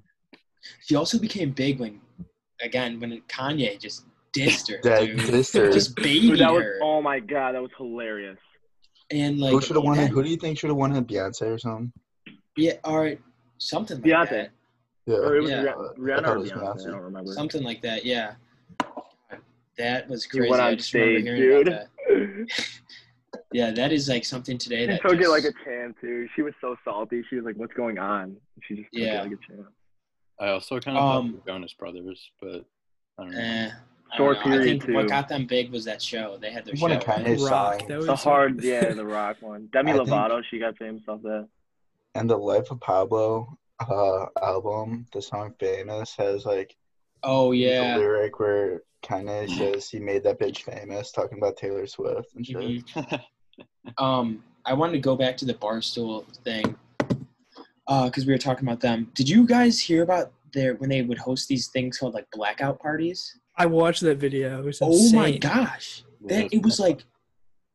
She 0.87 0.95
also 0.95 1.19
became 1.19 1.52
big 1.52 1.80
when, 1.80 2.00
again, 2.62 3.00
when 3.00 3.21
Kanye 3.28 3.78
just 3.80 4.04
dissed 4.37 4.71
her, 4.71 4.78
That 4.83 5.07
dude. 5.07 5.19
dissed 5.21 5.54
her. 5.59 5.73
Just 5.73 5.97
baby 5.97 6.37
that 6.37 6.52
was 6.52 6.62
her, 6.62 6.78
oh 6.83 7.00
my 7.00 7.19
god, 7.19 7.54
that 7.54 7.62
was 7.62 7.71
hilarious. 7.78 8.38
and 9.11 9.38
like 9.38 9.52
who 9.52 9.61
should 9.61 9.76
have 9.76 9.85
won 9.85 9.97
that- 9.97 10.11
Who 10.11 10.23
do 10.23 10.28
you 10.28 10.37
think 10.37 10.59
should 10.59 10.69
have 10.71 10.76
won 10.76 10.95
it? 10.95 11.07
Beyonce 11.07 11.42
or 11.54 11.59
something? 11.59 11.92
Yeah, 12.57 12.75
or 12.85 13.14
something 13.59 13.97
like 14.02 14.04
Beyonce. 14.04 14.30
that. 14.30 14.50
Yeah. 15.07 15.16
Or 15.16 15.37
it 15.37 15.40
was 15.40 15.50
Yeah. 15.50 15.62
Rih- 15.64 15.95
I 15.97 15.99
Rihanna 15.99 16.28
or 16.28 16.37
it 16.37 16.38
was 16.40 16.52
Beyonce. 16.52 16.61
Beyonce. 16.76 16.88
I 16.88 16.90
don't 16.90 17.00
remember. 17.00 17.33
Something 17.33 17.62
like 17.62 17.80
that. 17.83 18.04
Yeah. 18.04 18.35
That 19.80 20.08
was 20.08 20.25
He 20.25 20.30
crazy. 20.38 20.50
went 20.50 20.62
I 20.62 20.70
on 20.72 20.76
just 20.76 20.88
stage, 20.90 21.25
dude. 21.25 21.68
about 21.68 21.87
that. 22.08 22.46
Yeah, 23.52 23.72
that 23.72 23.90
is 23.92 24.08
like 24.08 24.25
something 24.25 24.58
today 24.58 24.82
She 24.82 24.87
that 24.87 25.02
took 25.02 25.12
it 25.14 25.18
just- 25.18 25.30
like 25.30 25.44
a 25.44 25.52
champ 25.64 25.96
too. 26.00 26.28
She 26.37 26.42
was 26.42 26.54
so 26.60 26.76
salty. 26.84 27.25
She 27.28 27.34
was 27.37 27.44
like, 27.44 27.56
"What's 27.56 27.72
going 27.75 27.99
on?" 27.99 28.37
She 28.62 28.76
just 28.76 28.92
took 28.92 29.02
Yeah. 29.02 29.20
it 29.22 29.25
like 29.30 29.32
a 29.32 29.52
champ. 29.52 29.68
I 30.38 30.49
also 30.50 30.78
kind 30.78 30.96
of 30.96 31.02
Um, 31.02 31.32
thought 31.32 31.44
the 31.46 31.50
Jonas 31.52 31.75
Brothers, 31.75 32.30
but 32.40 32.64
I 33.18 33.22
don't 33.25 33.32
know. 33.32 33.38
Eh, 33.40 33.70
I 34.12 34.16
Short 34.16 34.37
don't 34.38 34.46
know. 34.50 34.54
I 34.54 34.58
period, 34.58 34.82
think 34.84 34.94
what 34.94 35.08
got 35.08 35.28
them 35.28 35.46
big 35.46 35.72
was 35.72 35.84
that 35.87 36.00
show. 36.00 36.38
They 36.38 36.50
had 36.52 36.64
their 36.64 36.76
show. 36.76 36.82
One 36.82 36.92
of 36.92 37.06
right? 37.08 37.25
Kanye's 37.25 37.42
Rock. 37.42 37.80
song 37.80 37.88
That 37.88 37.96
was 37.99 38.06
The 38.06 38.16
hard, 38.16 38.62
yeah, 38.62 38.92
the 39.00 39.04
rock 39.06 39.37
one. 39.40 39.68
Demi 39.72 39.92
I 39.92 39.96
think- 39.96 40.08
Lovato, 40.08 40.42
she 40.49 40.58
got 40.60 40.76
famous 40.78 41.02
off 41.08 41.22
that. 41.22 41.49
And 42.14 42.28
the 42.30 42.37
Life 42.37 42.70
of 42.70 42.80
Pablo 42.80 43.58
uh, 43.80 44.26
album, 44.40 45.06
the 45.12 45.22
song 45.22 45.54
"Famous" 45.58 46.14
has 46.16 46.44
like 46.44 46.76
Oh 47.22 47.52
the 47.52 47.58
yeah. 47.58 47.96
lyric 47.96 48.38
where 48.40 48.82
Kanye 49.02 49.48
says 49.58 49.88
he 49.88 49.98
made 49.98 50.22
that 50.24 50.38
bitch 50.38 50.62
famous, 50.62 51.12
talking 51.12 51.38
about 51.38 51.56
Taylor 51.56 51.86
Swift 51.86 52.34
and 52.34 52.46
shit. 52.46 52.56
Mhm. 52.56 53.20
Um, 53.98 54.44
I 54.64 54.74
wanted 54.74 54.92
to 54.92 54.98
go 55.00 55.16
back 55.16 55.36
to 55.38 55.44
the 55.44 55.54
barstool 55.54 56.24
thing. 56.44 56.76
uh, 57.88 58.04
because 58.06 58.24
we 58.26 58.32
were 58.32 58.38
talking 58.38 58.66
about 58.66 58.80
them. 58.80 59.10
Did 59.14 59.28
you 59.28 59.46
guys 59.46 59.80
hear 59.80 60.02
about 60.02 60.32
their 60.52 60.74
when 60.76 60.88
they 60.90 61.02
would 61.02 61.18
host 61.18 61.48
these 61.48 61.68
things 61.68 61.98
called 61.98 62.14
like 62.14 62.26
blackout 62.30 62.78
parties? 62.80 63.38
I 63.56 63.66
watched 63.66 64.02
that 64.02 64.18
video. 64.18 64.60
It 64.60 64.64
was 64.64 64.78
Oh 64.80 65.10
my 65.12 65.36
gosh! 65.36 66.04
That 66.26 66.52
it 66.52 66.62
was 66.62 66.78
like 66.78 67.04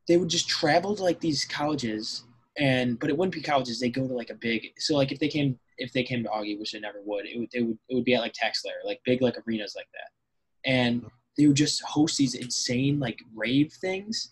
they 0.07 0.17
would 0.17 0.29
just 0.29 0.47
travel 0.47 0.95
to 0.95 1.03
like 1.03 1.19
these 1.19 1.43
colleges, 1.45 2.23
and 2.57 2.99
but 2.99 3.09
it 3.09 3.17
wouldn't 3.17 3.33
be 3.35 3.41
colleges. 3.41 3.79
They 3.79 3.89
go 3.89 4.07
to 4.07 4.13
like 4.13 4.29
a 4.29 4.35
big. 4.35 4.73
So 4.77 4.95
like 4.95 5.11
if 5.11 5.19
they 5.19 5.27
came 5.27 5.59
if 5.77 5.91
they 5.93 6.03
came 6.03 6.23
to 6.23 6.29
Augie, 6.29 6.59
which 6.59 6.71
they 6.71 6.79
never 6.79 7.01
would, 7.03 7.25
it 7.25 7.37
would 7.37 7.49
they 7.51 7.61
would 7.61 7.77
it 7.89 7.95
would 7.95 8.05
be 8.05 8.15
at 8.15 8.21
like 8.21 8.33
Tax 8.33 8.63
like 8.85 9.01
big 9.05 9.21
like 9.21 9.37
arenas 9.45 9.75
like 9.75 9.87
that, 9.93 10.69
and 10.69 11.05
they 11.37 11.47
would 11.47 11.55
just 11.55 11.81
host 11.83 12.17
these 12.17 12.35
insane 12.35 12.99
like 12.99 13.19
rave 13.33 13.71
things, 13.73 14.31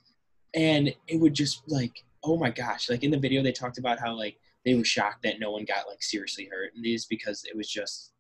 and 0.54 0.94
it 1.08 1.20
would 1.20 1.34
just 1.34 1.64
like 1.68 2.04
oh 2.26 2.38
my 2.38 2.50
gosh! 2.50 2.90
Like 2.90 3.04
in 3.04 3.12
the 3.12 3.20
video, 3.20 3.44
they 3.44 3.52
talked 3.52 3.78
about 3.78 4.00
how 4.00 4.16
like 4.16 4.38
they 4.66 4.76
were 4.76 4.86
shocked 4.86 5.24
that 5.24 5.40
no 5.40 5.52
one 5.52 5.66
got 5.66 5.88
like 5.90 6.02
seriously 6.02 6.50
hurt 6.52 6.72
in 6.76 6.82
these 6.82 7.06
because 7.06 7.44
it 7.46 7.56
was 7.56 7.68
just 7.70 8.14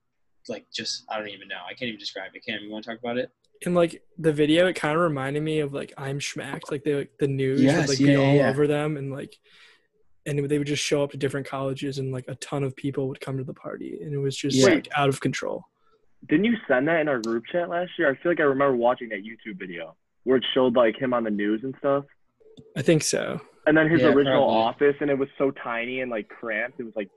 like 0.50 0.66
just 0.74 1.06
I 1.10 1.18
don't 1.18 1.30
even 1.30 1.48
know. 1.48 1.62
I 1.66 1.74
can't 1.74 1.90
even 1.90 2.00
describe 2.00 2.32
it. 2.34 2.46
Cam, 2.46 2.62
you 2.62 2.72
want 2.72 2.84
to 2.86 2.92
talk 2.92 3.00
about 3.00 3.18
it? 3.18 3.32
in 3.66 3.74
like 3.74 4.04
the 4.18 4.34
video, 4.34 4.68
it 4.68 4.74
kind 4.74 4.96
of 4.96 5.02
reminded 5.02 5.44
me 5.44 5.60
of 5.60 5.74
like 5.74 5.94
I'm 5.98 6.20
Shmacked, 6.20 6.72
like 6.72 6.84
they 6.84 7.08
the 7.20 7.28
news 7.28 7.62
Yes, 7.62 7.88
would 7.88 7.90
like 7.90 8.00
yeah, 8.00 8.08
be 8.08 8.14
yeah, 8.14 8.20
all 8.20 8.36
yeah. 8.36 8.50
over 8.50 8.68
them, 8.68 8.98
and 8.98 9.12
like, 9.12 9.38
and 10.26 10.40
they 10.50 10.58
would 10.58 10.68
just 10.68 10.84
show 10.84 11.04
up 11.04 11.12
to 11.12 11.18
different 11.18 11.48
colleges, 11.48 11.98
and 11.98 12.12
like 12.12 12.26
a 12.28 12.36
ton 12.36 12.64
of 12.64 12.76
people 12.76 13.08
would 13.08 13.20
come 13.20 13.38
to 13.38 13.44
the 13.44 13.54
party, 13.54 14.00
and 14.02 14.14
it 14.14 14.18
was 14.18 14.36
just 14.38 14.58
Yeah. 14.58 14.76
like 14.76 14.88
out 14.96 15.10
of 15.10 15.20
control. 15.20 15.66
Didn't 16.30 16.46
you 16.46 16.56
send 16.68 16.88
that 16.88 17.02
in 17.02 17.10
our 17.10 17.20
group 17.20 17.44
chat 17.52 17.70
last 17.70 17.92
year? 18.00 18.10
I 18.10 18.16
feel 18.16 18.32
like 18.32 18.40
I 18.40 18.44
remember 18.44 18.78
watching 18.78 19.10
that 19.10 19.24
YouTube 19.24 19.60
video 19.60 19.96
where 20.24 20.38
it 20.38 20.46
showed 20.54 20.76
like 20.76 20.98
him 20.98 21.14
on 21.14 21.26
the 21.26 21.30
news 21.32 21.62
and 21.64 21.76
stuff. 21.80 22.06
I 22.78 22.82
think 22.82 23.04
so. 23.04 23.42
And 23.66 23.76
then 23.76 23.90
his 23.90 24.02
Yeah, 24.02 24.08
original 24.14 24.46
probably. 24.46 24.56
office, 24.90 24.96
and 25.02 25.10
it 25.10 25.18
was 25.18 25.30
so 25.38 25.52
tiny 25.52 26.00
and 26.02 26.10
like 26.10 26.30
cramped. 26.30 26.80
It 26.80 26.84
was 26.84 26.96
like, 26.96 27.10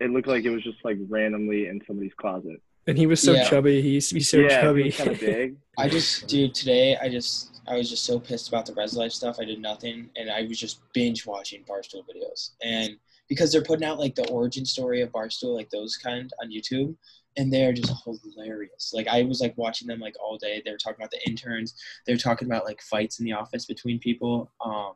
it 0.00 0.10
looked 0.10 0.28
like 0.28 0.44
it 0.44 0.50
was 0.50 0.62
just 0.62 0.78
like 0.84 0.96
randomly 1.08 1.66
in 1.66 1.82
somebody's 1.86 2.14
closet. 2.18 2.62
And 2.88 2.96
he 2.96 3.06
was 3.06 3.22
so 3.22 3.34
Yeah. 3.34 3.44
chubby. 3.48 3.82
He 3.82 3.90
used 3.90 4.08
to 4.08 4.14
be 4.14 4.22
so 4.22 4.38
yeah, 4.38 4.62
chubby. 4.62 4.90
kind 4.90 5.10
of 5.10 5.20
big. 5.20 5.56
I 5.76 5.88
just, 5.88 6.26
dude, 6.26 6.54
today 6.54 6.96
I 6.96 7.10
just, 7.10 7.60
I 7.68 7.76
was 7.76 7.90
just 7.90 8.04
so 8.06 8.18
pissed 8.18 8.48
about 8.48 8.64
the 8.64 8.72
Res 8.72 8.96
Life 8.96 9.12
stuff. 9.12 9.36
I 9.38 9.44
did 9.44 9.60
nothing, 9.60 10.08
and 10.16 10.30
I 10.30 10.42
was 10.48 10.58
just 10.58 10.80
binge 10.94 11.26
watching 11.26 11.64
Barstool 11.64 12.02
videos, 12.08 12.52
and 12.62 12.96
because 13.28 13.52
they're 13.52 13.62
putting 13.62 13.84
out 13.84 13.98
like 13.98 14.14
the 14.14 14.26
origin 14.30 14.64
story 14.64 15.02
of 15.02 15.12
Barstool, 15.12 15.54
like 15.54 15.68
those 15.68 15.96
kind 15.98 16.32
on 16.42 16.50
YouTube, 16.50 16.96
and 17.36 17.52
they're 17.52 17.74
just 17.74 17.92
hilarious. 18.04 18.92
Like 18.94 19.06
I 19.06 19.22
was 19.24 19.42
like 19.42 19.52
watching 19.58 19.86
them 19.86 20.00
like 20.00 20.14
all 20.18 20.38
day. 20.38 20.62
They 20.64 20.70
were 20.70 20.78
talking 20.78 20.96
about 20.98 21.10
the 21.10 21.20
interns. 21.28 21.74
They 22.06 22.14
were 22.14 22.18
talking 22.18 22.48
about 22.48 22.64
like 22.64 22.80
fights 22.80 23.20
in 23.20 23.26
the 23.26 23.32
office 23.34 23.66
between 23.66 23.98
people. 23.98 24.50
Um, 24.64 24.94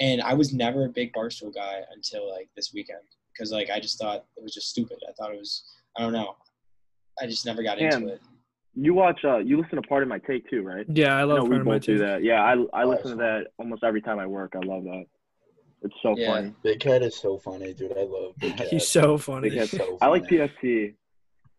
and 0.00 0.20
I 0.20 0.34
was 0.34 0.52
never 0.52 0.86
a 0.86 0.88
big 0.88 1.12
Barstool 1.12 1.54
guy 1.54 1.82
until 1.94 2.28
like 2.28 2.48
this 2.56 2.72
weekend 2.74 3.04
because 3.32 3.52
like 3.52 3.70
I 3.70 3.78
just 3.78 3.98
thought 4.00 4.24
it 4.36 4.42
was 4.42 4.52
just 4.52 4.68
stupid. 4.68 4.98
I 5.08 5.12
thought 5.12 5.32
it 5.32 5.38
was, 5.38 5.62
I 5.96 6.02
don't 6.02 6.12
know. 6.12 6.34
I 7.20 7.26
just 7.26 7.44
never 7.46 7.62
got 7.62 7.78
Damn. 7.78 8.02
into 8.02 8.14
it. 8.14 8.22
You 8.74 8.94
watch, 8.94 9.20
uh, 9.24 9.38
you 9.38 9.60
listen 9.60 9.76
to 9.76 9.82
Pardon 9.82 10.08
My 10.08 10.18
Take 10.18 10.48
too, 10.48 10.62
right? 10.62 10.86
yeah, 10.88 11.16
I 11.16 11.24
love 11.24 11.38
no, 11.38 11.42
we 11.44 11.50
part 11.50 11.60
of 11.62 11.66
my 11.66 11.72
both 11.74 11.82
do 11.82 11.98
that. 11.98 12.22
Yeah, 12.22 12.42
I 12.42 12.52
I 12.72 12.84
Oh, 12.84 12.88
listen 12.88 13.10
to 13.10 13.16
that 13.16 13.46
almost 13.58 13.82
every 13.84 14.00
time 14.00 14.18
I 14.18 14.26
work. 14.26 14.52
I 14.54 14.60
love 14.64 14.84
that. 14.84 15.04
It's 15.82 15.94
so 16.02 16.14
Yeah. 16.16 16.34
funny. 16.34 16.54
Big 16.62 16.80
Cat 16.80 17.02
is 17.02 17.16
so 17.16 17.38
funny, 17.38 17.74
dude. 17.74 17.92
I 17.96 18.02
love 18.04 18.34
Big 18.40 18.56
Cat. 18.56 18.68
He's 18.68 18.86
so 18.88 19.18
funny. 19.18 19.50
Big 19.50 19.58
Cat's 19.58 19.72
so 19.72 19.98
I 20.00 20.06
like. 20.06 20.24
PFT. 20.28 20.94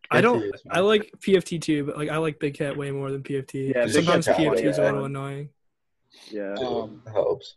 I 0.10 0.22
don't. 0.22 0.44
I 0.70 0.80
like 0.80 1.12
PFT 1.20 1.62
too, 1.62 1.86
but 1.86 1.98
like 1.98 2.10
I 2.10 2.18
like 2.18 2.40
Big 2.40 2.54
Cat 2.54 2.76
way 2.78 2.92
more 2.92 3.12
than 3.12 3.24
PFT. 3.24 3.74
Yeah, 3.76 3.88
Sometimes 3.88 4.28
PFT 4.28 4.66
is 4.66 4.78
a 4.78 4.84
little 4.84 5.06
annoying. 5.06 5.50
Yeah. 6.30 6.54
Um, 6.56 7.02
helps. 7.12 7.56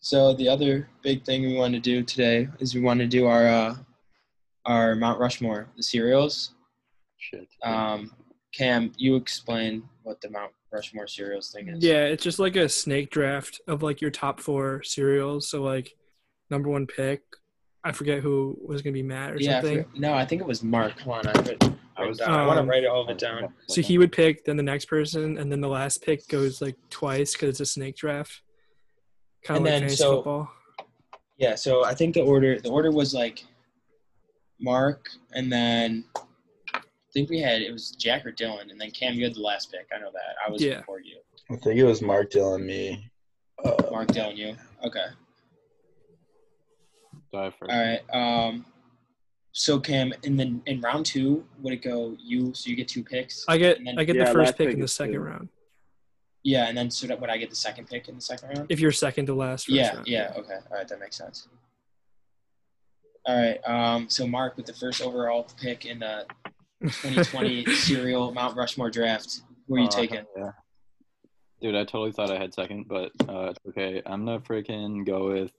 So 0.00 0.34
the 0.34 0.48
other 0.48 0.88
big 1.02 1.24
thing 1.24 1.42
we 1.42 1.54
want 1.56 1.72
to 1.74 1.80
do 1.80 2.02
today 2.02 2.48
is 2.58 2.74
we 2.74 2.80
want 2.82 3.00
to 3.00 3.06
do 3.06 3.26
our 3.26 3.46
uh, 3.46 3.76
our 4.66 4.94
Mount 4.94 5.18
Rushmore, 5.20 5.68
the 5.76 5.82
cereals. 5.82 6.50
Shit. 7.30 7.48
Um, 7.62 8.12
Cam, 8.52 8.92
you 8.96 9.16
explain 9.16 9.82
what 10.02 10.20
the 10.20 10.30
Mount 10.30 10.52
Rushmore 10.70 11.06
cereals 11.06 11.50
thing 11.50 11.68
is. 11.68 11.82
Yeah, 11.82 12.04
it's 12.04 12.22
just 12.22 12.38
like 12.38 12.56
a 12.56 12.68
snake 12.68 13.10
draft 13.10 13.60
of 13.66 13.82
like 13.82 14.00
your 14.00 14.10
top 14.10 14.40
four 14.40 14.82
cereals. 14.82 15.48
So 15.48 15.62
like 15.62 15.94
number 16.50 16.68
one 16.68 16.86
pick, 16.86 17.22
I 17.82 17.92
forget 17.92 18.20
who 18.20 18.58
was 18.64 18.82
gonna 18.82 18.92
be 18.92 19.02
Matt 19.02 19.32
or 19.32 19.36
Yeah. 19.38 19.58
I 19.58 19.60
something. 19.62 19.84
forget- 19.84 20.00
no, 20.00 20.14
I 20.14 20.24
think 20.26 20.40
it 20.42 20.46
was 20.46 20.62
Mark. 20.62 20.96
Come 20.98 21.12
on, 21.12 21.26
I, 21.26 21.30
have 21.36 21.48
it 21.48 21.64
I 21.96 22.04
was- 22.06 22.18
down. 22.18 22.30
I 22.30 22.46
want 22.46 22.58
to 22.58 22.62
Um, 22.62 22.68
write 22.68 22.84
all 22.84 23.02
of 23.02 23.08
it 23.08 23.18
down. 23.18 23.54
So 23.68 23.80
he 23.80 23.98
would 23.98 24.12
pick, 24.12 24.44
then 24.44 24.56
the 24.56 24.62
next 24.62 24.84
person, 24.86 25.38
and 25.38 25.50
then 25.50 25.60
the 25.60 25.68
last 25.68 26.02
pick 26.02 26.26
goes 26.28 26.60
like 26.60 26.76
twice 26.90 27.32
because 27.32 27.48
it's 27.48 27.60
a 27.60 27.66
snake 27.66 27.96
draft. 27.96 28.42
Kind 29.44 29.58
of 29.58 29.64
like 29.64 29.72
then, 29.72 29.80
fantasy 29.82 29.96
so- 29.96 30.16
football. 30.16 30.50
Yeah. 31.38 31.54
So 31.56 31.84
I 31.84 31.94
think 31.94 32.14
the 32.14 32.22
order 32.22 32.60
the 32.60 32.70
order 32.70 32.90
was 32.92 33.12
like 33.14 33.44
Mark, 34.60 35.08
and 35.32 35.50
then 35.52 36.04
I 36.16 36.20
think 37.14 37.30
we 37.30 37.40
had 37.40 37.62
it 37.62 37.72
was 37.72 37.92
Jack 37.92 38.26
or 38.26 38.32
Dylan, 38.32 38.70
and 38.70 38.78
then 38.80 38.90
Cam. 38.90 39.14
You 39.14 39.24
had 39.24 39.34
the 39.34 39.40
last 39.40 39.70
pick. 39.72 39.86
I 39.94 39.98
know 40.00 40.10
that. 40.12 40.34
I 40.46 40.50
was 40.50 40.62
Yeah. 40.62 40.80
before 40.80 41.00
you. 41.00 41.18
I 41.50 41.56
think 41.56 41.78
it 41.78 41.84
was 41.84 42.02
Mark 42.02 42.30
Dylan, 42.30 42.64
me. 42.64 43.10
Uh, 43.64 43.76
Mark, 43.90 44.08
Dylan, 44.08 44.36
you. 44.36 44.56
Okay. 44.84 45.06
Die. 47.32 47.52
All 47.62 47.68
right. 47.68 48.00
Um, 48.12 48.66
so 49.52 49.78
Cam, 49.78 50.12
in 50.24 50.36
the 50.36 50.60
in 50.66 50.80
round 50.80 51.06
two, 51.06 51.46
would 51.62 51.72
it 51.72 51.82
go 51.82 52.16
you? 52.20 52.52
So 52.54 52.68
you 52.68 52.76
get 52.76 52.88
two 52.88 53.04
picks. 53.04 53.44
I 53.48 53.56
get 53.56 53.78
and 53.78 53.86
then- 53.86 53.98
I 53.98 54.04
get 54.04 54.16
Yeah, 54.16 54.24
the 54.26 54.32
first 54.32 54.56
pick 54.58 54.66
pick 54.68 54.74
in 54.74 54.80
the 54.80 54.88
second 54.88 55.14
two. 55.14 55.20
round. 55.20 55.48
yeah, 56.42 56.66
and 56.68 56.76
then 56.76 56.90
so 56.90 57.06
that 57.06 57.20
would 57.20 57.30
I 57.30 57.38
get 57.38 57.48
the 57.50 57.56
second 57.56 57.88
pick 57.88 58.08
in 58.08 58.16
the 58.16 58.20
second 58.20 58.48
round? 58.50 58.66
If 58.70 58.80
you're 58.80 58.92
second 58.92 59.26
to 59.26 59.34
last. 59.34 59.66
First 59.66 59.76
Yeah. 59.76 59.94
round. 59.94 60.06
Yeah. 60.08 60.32
Okay. 60.36 60.54
All 60.70 60.76
right. 60.76 60.86
That 60.88 60.98
makes 61.00 61.16
sense. 61.16 61.48
All 63.26 63.36
right. 63.36 63.58
Um, 63.66 64.10
so 64.10 64.26
Mark, 64.26 64.56
with 64.56 64.66
the 64.66 64.74
first 64.74 65.00
overall 65.00 65.46
pick 65.60 65.86
in 65.86 66.00
the 66.00 66.26
2020 66.88 67.66
cereal 67.74 68.32
Mount 68.32 68.56
Rushmore 68.56 68.90
draft, 68.90 69.42
who 69.68 69.76
are 69.76 69.78
you 69.78 69.84
Uh, 69.86 69.90
taking? 69.90 70.24
Yeah. 70.36 70.50
Dude, 71.60 71.74
I 71.74 71.84
totally 71.84 72.12
thought 72.12 72.30
I 72.30 72.38
had 72.38 72.52
second, 72.52 72.86
but 72.88 73.10
uh, 73.28 73.50
it's 73.50 73.58
okay. 73.68 74.02
I'm 74.06 74.24
gonna 74.26 74.40
freaking 74.40 75.06
go 75.06 75.28
with 75.32 75.52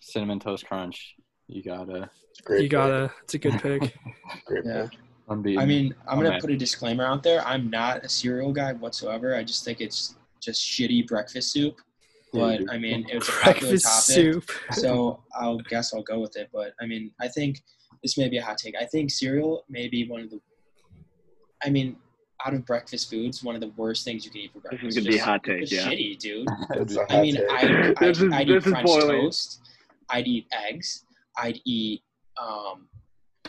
cinnamon 0.00 0.38
toast 0.40 0.66
crunch. 0.66 1.14
You 1.48 1.62
gotta. 1.62 2.08
it's 2.38 2.50
a 2.50 2.62
You 2.62 2.68
gotta. 2.68 3.12
It's 3.24 3.34
a 3.34 3.38
good 3.38 3.60
pick. 3.60 3.80
pick. 3.82 3.94
Great 4.46 4.64
Yeah. 4.64 4.88
pick. 4.88 4.98
Unbeaten. 5.28 5.62
I 5.62 5.66
mean, 5.66 5.94
I'm 6.06 6.18
gonna 6.18 6.30
man. 6.30 6.40
put 6.40 6.50
a 6.50 6.56
disclaimer 6.56 7.04
out 7.04 7.22
there. 7.22 7.44
I'm 7.46 7.70
not 7.70 8.04
a 8.04 8.08
cereal 8.08 8.52
guy 8.52 8.72
whatsoever. 8.74 9.34
I 9.36 9.42
just 9.44 9.64
think 9.64 9.80
it's 9.80 10.16
just 10.40 10.60
shitty 10.60 11.06
breakfast 11.06 11.52
soup. 11.52 11.80
But 12.32 12.58
Dude. 12.58 12.70
I 12.70 12.78
mean, 12.78 13.06
it's 13.10 13.28
a 13.28 13.32
popular 13.32 13.52
Breakfast 13.72 13.84
topic. 14.16 14.34
soup. 14.34 14.50
so 14.72 15.22
I'll 15.34 15.58
guess 15.58 15.92
I'll 15.94 16.02
go 16.02 16.18
with 16.20 16.36
it. 16.36 16.48
But 16.52 16.72
I 16.80 16.86
mean, 16.86 17.10
I 17.20 17.28
think 17.28 17.60
this 18.02 18.18
may 18.18 18.28
be 18.28 18.38
a 18.38 18.44
hot 18.44 18.58
take. 18.58 18.74
I 18.80 18.84
think 18.86 19.10
cereal 19.10 19.64
may 19.68 19.88
be 19.88 20.08
one 20.08 20.22
of 20.22 20.30
the. 20.30 20.40
I 21.64 21.70
mean, 21.70 21.96
out 22.44 22.54
of 22.54 22.66
breakfast 22.66 23.08
foods, 23.10 23.42
one 23.44 23.54
of 23.54 23.60
the 23.60 23.68
worst 23.76 24.04
things 24.04 24.24
you 24.24 24.30
can 24.30 24.40
eat 24.40 24.52
for 24.52 24.58
This 24.60 24.68
breakfast. 24.70 24.96
is 24.98 25.04
gonna 25.04 25.10
be 25.14 25.18
a 25.18 25.24
hot 25.24 25.44
take, 25.44 25.70
yeah. 25.70 25.86
Shitty, 25.86 26.18
dude. 26.18 26.48
It's 26.70 26.96
a 26.96 27.00
hot 27.00 27.12
I 27.12 27.20
mean, 27.22 27.36
take. 27.36 27.50
I, 27.50 27.94
I, 28.00 28.04
is- 28.08 28.22
I'd 28.22 28.48
eat 28.48 28.56
is 28.56 28.64
French 28.64 28.86
boiling. 28.86 29.20
toast. 29.22 29.60
I'd 30.10 30.26
eat 30.26 30.46
eggs. 30.52 31.04
I'd 31.38 31.60
eat 31.64 32.02
um, 32.40 32.88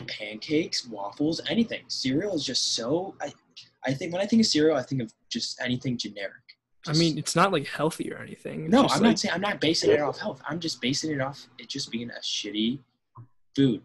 pancakes, 0.06 0.86
waffles, 0.86 1.40
anything. 1.48 1.82
Cereal 1.88 2.34
is 2.34 2.44
just 2.44 2.74
so. 2.74 3.14
I, 3.20 3.32
I 3.86 3.92
think 3.92 4.12
when 4.12 4.22
I 4.22 4.26
think 4.26 4.40
of 4.40 4.46
cereal, 4.46 4.76
I 4.76 4.82
think 4.82 5.02
of 5.02 5.12
just 5.30 5.60
anything 5.60 5.98
generic. 5.98 6.32
I 6.86 6.92
mean, 6.92 7.16
it's 7.18 7.34
not 7.34 7.50
like 7.50 7.66
healthy 7.66 8.12
or 8.12 8.18
anything. 8.18 8.64
It's 8.64 8.72
no, 8.72 8.82
I'm 8.82 8.88
like, 8.88 9.00
not 9.02 9.18
saying 9.18 9.34
I'm 9.34 9.40
not 9.40 9.60
basing 9.60 9.90
it 9.90 10.00
off 10.00 10.18
health. 10.18 10.40
I'm 10.46 10.60
just 10.60 10.80
basing 10.82 11.10
it 11.12 11.20
off 11.20 11.46
it 11.58 11.68
just 11.68 11.90
being 11.90 12.10
a 12.10 12.20
shitty 12.20 12.78
food. 13.56 13.82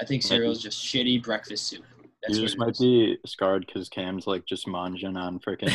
I 0.00 0.04
think 0.04 0.22
cereal 0.22 0.50
is 0.52 0.60
just 0.62 0.82
shitty 0.84 1.22
breakfast 1.22 1.66
soup. 1.68 1.84
That's 2.22 2.38
you 2.38 2.44
just 2.44 2.56
might 2.56 2.70
is. 2.70 2.78
be 2.78 3.18
scarred 3.26 3.66
because 3.66 3.88
Cam's 3.88 4.28
like 4.28 4.46
just 4.46 4.66
munging 4.66 5.16
on 5.16 5.40
freaking. 5.40 5.72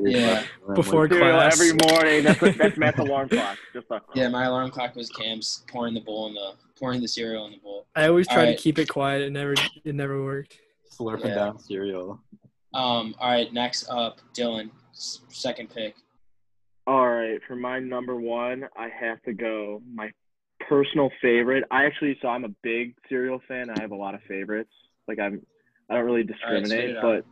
Yeah. 0.10 0.42
Before 0.74 1.08
Cereal 1.08 1.30
class. 1.30 1.60
every 1.60 1.76
morning. 1.88 2.24
That's 2.24 2.40
what, 2.40 2.58
that's 2.58 2.76
Matt's 2.76 2.98
alarm 3.06 3.28
clock. 3.28 3.58
Just 3.72 3.86
a, 3.92 4.00
Yeah, 4.14 4.28
my 4.28 4.44
alarm 4.46 4.70
clock 4.72 4.96
was 4.96 5.08
Cam's 5.08 5.64
pouring 5.70 5.94
the 5.94 6.00
bowl 6.00 6.26
in 6.26 6.34
the 6.34 6.52
pouring 6.76 7.00
the 7.00 7.06
cereal 7.06 7.46
in 7.46 7.52
the 7.52 7.58
bowl. 7.58 7.86
I 7.94 8.08
always 8.08 8.26
try 8.26 8.38
Alright. 8.38 8.56
to 8.56 8.62
keep 8.62 8.78
it 8.80 8.88
quiet. 8.88 9.22
It 9.22 9.30
never. 9.30 9.54
It 9.84 9.94
never 9.94 10.22
worked. 10.24 10.58
slurping 10.92 11.26
Yeah. 11.28 11.34
down 11.36 11.58
cereal. 11.60 12.20
Um. 12.74 13.14
All 13.20 13.30
right. 13.30 13.52
Next 13.52 13.88
up, 13.88 14.18
Dylan. 14.36 14.70
Second 14.92 15.70
pick. 15.72 15.94
All 16.86 17.08
right, 17.08 17.40
for 17.48 17.56
my 17.56 17.78
number 17.78 18.14
one, 18.16 18.68
I 18.76 18.88
have 18.88 19.22
to 19.22 19.32
go 19.32 19.80
my 19.94 20.10
personal 20.68 21.10
favorite. 21.22 21.64
I 21.70 21.84
actually, 21.84 22.18
so 22.22 22.28
I'm 22.28 22.44
a 22.44 22.54
big 22.62 22.94
cereal 23.08 23.40
fan. 23.48 23.70
I 23.70 23.80
have 23.80 23.90
a 23.92 23.96
lot 23.96 24.14
of 24.14 24.20
favorites. 24.28 24.70
Like 25.08 25.18
I'm, 25.18 25.40
I 25.90 25.94
don't 25.94 26.04
really 26.04 26.22
All 26.22 26.52
right, 26.52 26.64
spit 26.66 26.70
discriminate, 26.70 26.90
it 26.90 26.96
out. 26.98 27.02
but 27.02 27.24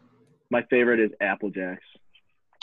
my 0.50 0.62
favorite 0.70 1.00
is 1.00 1.10
Apple 1.20 1.50
Jacks. 1.50 1.82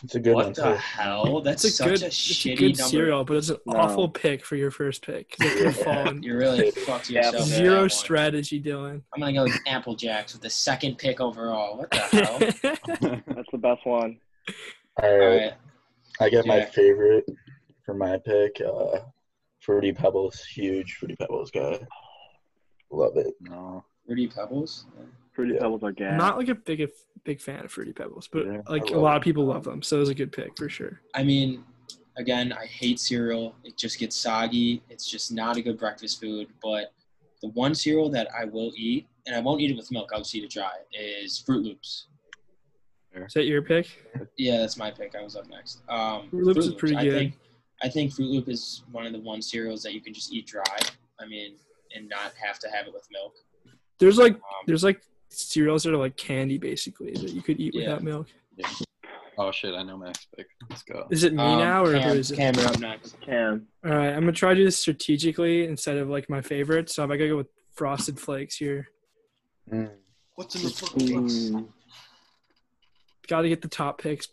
It's 0.04 0.16
a 0.16 0.20
good 0.22 0.34
one 0.36 0.46
What 0.46 0.56
the 0.56 0.62
too. 0.64 0.74
hell? 0.76 1.42
That's 1.42 1.66
It's 1.66 1.74
a 1.74 1.78
such 1.78 1.88
good. 1.90 2.04
a 2.04 2.06
It's 2.06 2.30
a 2.30 2.34
shitty 2.34 2.58
good 2.58 2.78
cereal, 2.78 3.26
but 3.26 3.36
it's 3.36 3.50
an 3.50 3.58
No. 3.66 3.80
awful 3.80 4.08
pick 4.08 4.46
for 4.46 4.56
your 4.56 4.72
first 4.72 5.06
pick. 5.06 5.36
it 5.42 5.58
could 5.58 5.66
have 5.74 5.76
fallen. 5.84 6.24
You 6.24 6.38
really 6.38 6.72
fucked 6.72 7.10
yourself. 7.10 7.36
with 7.36 7.50
that 7.50 7.56
Zero 7.58 7.80
one. 7.82 7.90
strategy, 7.90 8.62
Dylan. 8.62 9.02
I'm 9.14 9.20
gonna 9.20 9.34
go 9.34 9.44
with 9.44 9.60
Apple 9.68 9.96
Jacks 9.96 10.32
with 10.32 10.42
the 10.42 10.50
second 10.50 10.98
pick 11.00 11.20
overall. 11.20 11.78
What 11.80 11.92
the 11.92 11.98
hell? 11.98 12.40
That's 13.36 13.50
the 13.52 13.58
best 13.58 13.86
one. 13.86 14.20
All 15.04 15.10
All 15.10 15.18
right, 15.18 15.38
right. 15.42 15.54
I 16.22 16.30
get 16.30 16.46
my 16.46 16.64
favorite 16.64 17.26
for 17.86 17.94
my 17.94 18.18
pick. 18.26 18.62
Uh, 18.66 19.00
Fruity 19.60 19.92
Pebbles, 19.94 20.40
huge 20.44 20.94
Fruity 20.96 21.16
Pebbles 21.16 21.52
guy. 21.52 21.80
Love 22.92 23.18
it. 23.18 23.34
No. 23.42 23.84
Fruity 24.06 24.28
Pebbles. 24.28 24.86
Yeah. 24.98 25.06
Fruity 25.34 25.54
Yeah. 25.54 25.60
Pebbles 25.62 25.84
are 25.84 25.92
gas. 25.92 26.18
Not 26.18 26.38
like 26.38 26.48
a 26.50 26.56
big 26.56 26.82
a 26.82 26.88
big 27.24 27.42
fan 27.42 27.66
of 27.66 27.72
fruity 27.72 27.92
pebbles, 27.94 28.28
but 28.32 28.46
Yeah, 28.46 28.62
like 28.68 28.90
a 28.90 28.98
lot 28.98 29.16
it. 29.16 29.18
of 29.18 29.24
people 29.24 29.46
love 29.46 29.64
them, 29.64 29.82
so 29.82 29.98
it 29.98 30.00
was 30.00 30.10
a 30.10 30.16
good 30.16 30.32
pick 30.32 30.58
for 30.58 30.70
sure. 30.70 31.02
I 31.14 31.24
mean, 31.24 31.64
again, 32.18 32.54
I 32.54 32.66
hate 32.66 33.00
cereal. 33.00 33.56
It 33.64 33.78
just 33.78 34.00
gets 34.00 34.16
soggy. 34.16 34.82
It's 34.90 35.10
just 35.10 35.32
not 35.32 35.58
a 35.58 35.62
good 35.62 35.78
breakfast 35.78 36.20
food. 36.22 36.48
But 36.64 36.94
the 37.42 37.50
one 37.50 37.76
cereal 37.76 38.10
that 38.12 38.30
I 38.38 38.46
will 38.46 38.72
eat, 38.76 39.08
and 39.28 39.36
I 39.36 39.40
won't 39.42 39.62
eat 39.62 39.70
it 39.72 39.76
with 39.78 39.92
milk, 39.92 40.10
I'll 40.14 40.20
just 40.20 40.34
eat 40.34 40.44
it 40.46 40.50
dry, 40.50 40.72
is 40.94 41.44
Froot 41.46 41.64
Loops. 41.64 42.08
Is 43.14 43.34
that 43.34 43.46
your 43.46 43.62
pick? 43.62 43.88
Yeah, 44.38 44.58
that's 44.58 44.78
my 44.78 44.92
pick. 44.92 45.14
I 45.16 45.22
was 45.24 45.36
up 45.36 45.48
next. 45.50 45.82
Um, 45.90 46.30
Froot 46.32 46.46
Loops 46.46 46.66
is 46.68 46.74
pretty 46.76 46.96
I 46.96 47.04
good. 47.04 47.14
Think, 47.14 47.40
I 47.82 47.90
think 47.90 48.12
Froot 48.12 48.30
Loop 48.32 48.50
is 48.50 48.84
one 48.92 49.06
of 49.06 49.14
the 49.14 49.20
one 49.20 49.42
cereals 49.42 49.82
that 49.84 49.94
you 49.94 50.02
can 50.02 50.14
just 50.14 50.34
eat 50.34 50.48
dry. 50.48 50.64
I 51.20 51.26
mean, 51.26 51.56
and 51.96 52.08
not 52.10 52.34
have 52.44 52.60
to 52.60 52.70
have 52.70 52.88
it 52.88 52.94
with 52.94 53.08
milk. 53.12 53.34
There's 54.00 54.18
like 54.18 54.36
Um, 54.36 54.42
there's 54.68 54.84
like 54.84 55.02
cereals 55.30 55.84
that 55.84 55.94
are 55.94 55.98
like 55.98 56.18
candy 56.18 56.58
basically 56.58 57.12
that 57.14 57.32
you 57.32 57.42
could 57.42 57.60
eat 57.60 57.74
Yeah. 57.74 57.82
without 57.82 58.04
milk. 58.04 58.28
Yeah. 58.58 58.68
Oh 59.38 59.52
shit! 59.52 59.74
I 59.74 59.84
know 59.84 59.96
my 59.98 60.08
next 60.08 60.28
pick. 60.36 60.48
Let's 60.70 60.84
go. 60.84 61.08
Is 61.10 61.24
it 61.24 61.34
me 61.34 61.42
um, 61.42 61.60
now 61.60 61.86
or 61.86 61.94
Cam, 61.94 62.10
who 62.10 62.20
is 62.20 62.32
it? 62.32 62.36
Cam, 62.36 62.56
you're 62.56 62.68
up 62.68 62.80
next. 62.80 63.22
Cam. 63.22 63.68
All 63.86 63.92
right, 63.92 64.10
I'm 64.10 64.20
gonna 64.20 64.34
try 64.34 64.50
to 64.50 64.56
do 64.56 64.66
this 64.66 64.78
strategically 64.78 65.64
instead 65.66 65.96
of 65.98 66.10
like 66.10 66.30
my 66.30 66.42
favorite. 66.42 66.90
So 66.90 67.04
I'm 67.04 67.10
gonna 67.10 67.28
go 67.30 67.38
with 67.38 67.48
Frosted 67.74 68.20
Flakes 68.20 68.58
here. 68.58 68.90
Mm. 69.72 69.92
What's 70.36 70.56
in 70.56 70.64
the 70.64 70.70
fucking 70.70 71.08
Mm, 71.08 71.68
Got 73.28 73.42
to 73.44 73.50
get 73.50 73.62
the 73.62 73.68
top 73.68 74.02
picks 74.02 74.28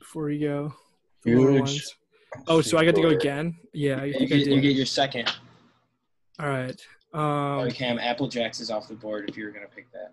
before 0.00 0.30
you 0.30 0.48
go. 0.48 0.74
the 1.24 1.30
Huge. 1.32 1.84
Ones. 2.34 2.44
Oh, 2.48 2.60
so 2.60 2.78
I 2.78 2.84
get 2.84 2.94
to 2.94 3.02
go 3.02 3.08
again? 3.08 3.56
Yeah, 3.72 4.00
I 4.00 4.04
You 4.06 4.12
think 4.14 4.32
I 4.32 4.36
get, 4.36 4.46
you 4.48 4.60
get 4.60 4.76
your 4.76 4.86
second. 4.86 5.32
All 6.40 6.48
right. 6.48 6.80
Oh, 7.14 7.60
Um, 7.60 7.70
Cam, 7.70 7.98
Apple 7.98 8.28
Jacks 8.28 8.60
is 8.60 8.70
off 8.70 8.88
the 8.88 8.94
board 8.94 9.28
if 9.28 9.36
you 9.36 9.44
were 9.44 9.50
gonna 9.50 9.66
pick 9.74 9.90
that. 9.92 10.12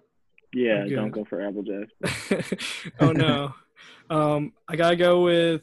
yeah, 0.54 0.86
don't 0.86 1.12
go 1.12 1.26
for 1.26 1.42
Applejack. 1.42 1.90
oh 3.00 3.12
no. 3.12 3.54
Um, 4.10 4.54
I 4.68 4.76
gotta 4.76 4.96
go 4.96 5.24
with 5.24 5.62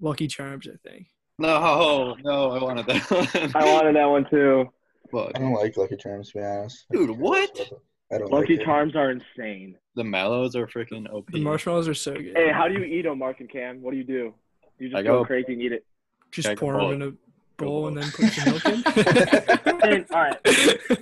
Lucky 0.00 0.26
Charms. 0.28 0.66
I 0.66 0.76
think. 0.88 1.06
No, 1.38 2.16
no, 2.24 2.50
I 2.52 2.62
wanted 2.62 2.86
that 2.86 3.10
one. 3.10 3.50
I 3.54 3.72
wanted 3.72 3.96
that 3.96 4.06
one 4.06 4.26
too. 4.30 4.70
What? 5.10 5.32
I 5.36 5.40
don't 5.40 5.52
like 5.52 5.76
Lucky 5.76 5.96
Charms 5.96 6.30
to 6.32 6.38
be 6.38 6.44
honest. 6.44 6.86
Dude, 6.90 7.10
what? 7.10 7.70
I 8.10 8.18
don't 8.18 8.30
Lucky 8.32 8.56
like. 8.56 8.64
Charms 8.64 8.94
are 8.96 9.10
insane. 9.10 9.76
The 9.94 10.04
mallows 10.04 10.56
are 10.56 10.66
freaking 10.66 11.10
OP. 11.12 11.30
The 11.32 11.40
marshmallows 11.42 11.88
are 11.88 11.94
so 11.94 12.14
good. 12.14 12.32
Hey, 12.34 12.50
how 12.50 12.66
do 12.68 12.74
you 12.74 12.84
eat 12.84 13.02
them, 13.02 13.18
Mark 13.18 13.40
and 13.40 13.50
Cam? 13.50 13.82
What 13.82 13.90
do 13.90 13.96
you 13.98 14.04
do? 14.04 14.34
You 14.78 14.88
just 14.88 14.98
I 14.98 15.02
go, 15.02 15.18
go- 15.20 15.24
crazy 15.24 15.52
and 15.52 15.62
eat 15.62 15.72
it. 15.72 15.84
Just 16.30 16.48
Okay, 16.48 16.56
pour 16.56 16.74
bowl. 16.78 16.88
them 16.90 17.02
in 17.02 17.08
a 17.08 17.10
bowl 17.56 17.82
bowl. 17.82 17.88
and 17.88 17.96
then 17.98 18.10
put 18.10 18.32
some 18.32 18.52
milk 18.52 18.64
in. 18.66 19.58
And, 19.82 20.06
all 20.12 20.20
right, 20.20 20.38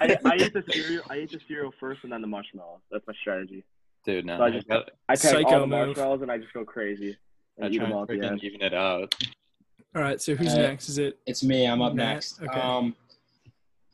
I, 0.01 0.17
I 0.25 0.37
eat 0.37 0.55
the 0.55 0.65
cereal. 0.71 1.03
I 1.11 1.19
eat 1.19 1.31
the 1.31 1.41
cereal 1.47 1.71
first 1.79 2.03
and 2.03 2.11
then 2.11 2.23
the 2.23 2.27
marshmallows. 2.27 2.81
That's 2.91 3.07
my 3.07 3.13
strategy. 3.21 3.63
Dude, 4.07 4.25
no. 4.25 4.39
So 4.39 4.43
I 4.43 4.47
I, 4.47 4.51
just- 4.51 4.69
got, 4.69 4.91
I 5.09 5.17
pack 5.17 5.45
all 5.47 5.61
the 5.61 5.67
marshmallows 5.67 6.23
and 6.23 6.33
I 6.33 6.39
just 6.39 6.53
go 6.55 6.65
crazy 6.65 7.15
I 7.61 7.67
and 7.67 7.75
eat 7.75 7.79
try 7.79 7.87
them 7.87 7.95
all 7.97 8.03
at 8.03 8.09
the 8.09 8.15
freaking 8.15 8.31
end. 8.31 8.45
even 8.45 8.63
it 8.63 8.73
out. 8.73 9.15
All 9.95 10.01
right. 10.03 10.21
So 10.21 10.35
who's 10.35 10.55
Uh, 10.55 10.59
next? 10.63 10.89
Is 10.89 10.97
it? 10.97 11.19
It's 11.27 11.45
me. 11.45 11.67
I'm 11.67 11.83
up 11.83 11.93
Matt? 11.95 12.15
next. 12.15 12.41
Okay. 12.43 12.59
Um, 12.59 12.97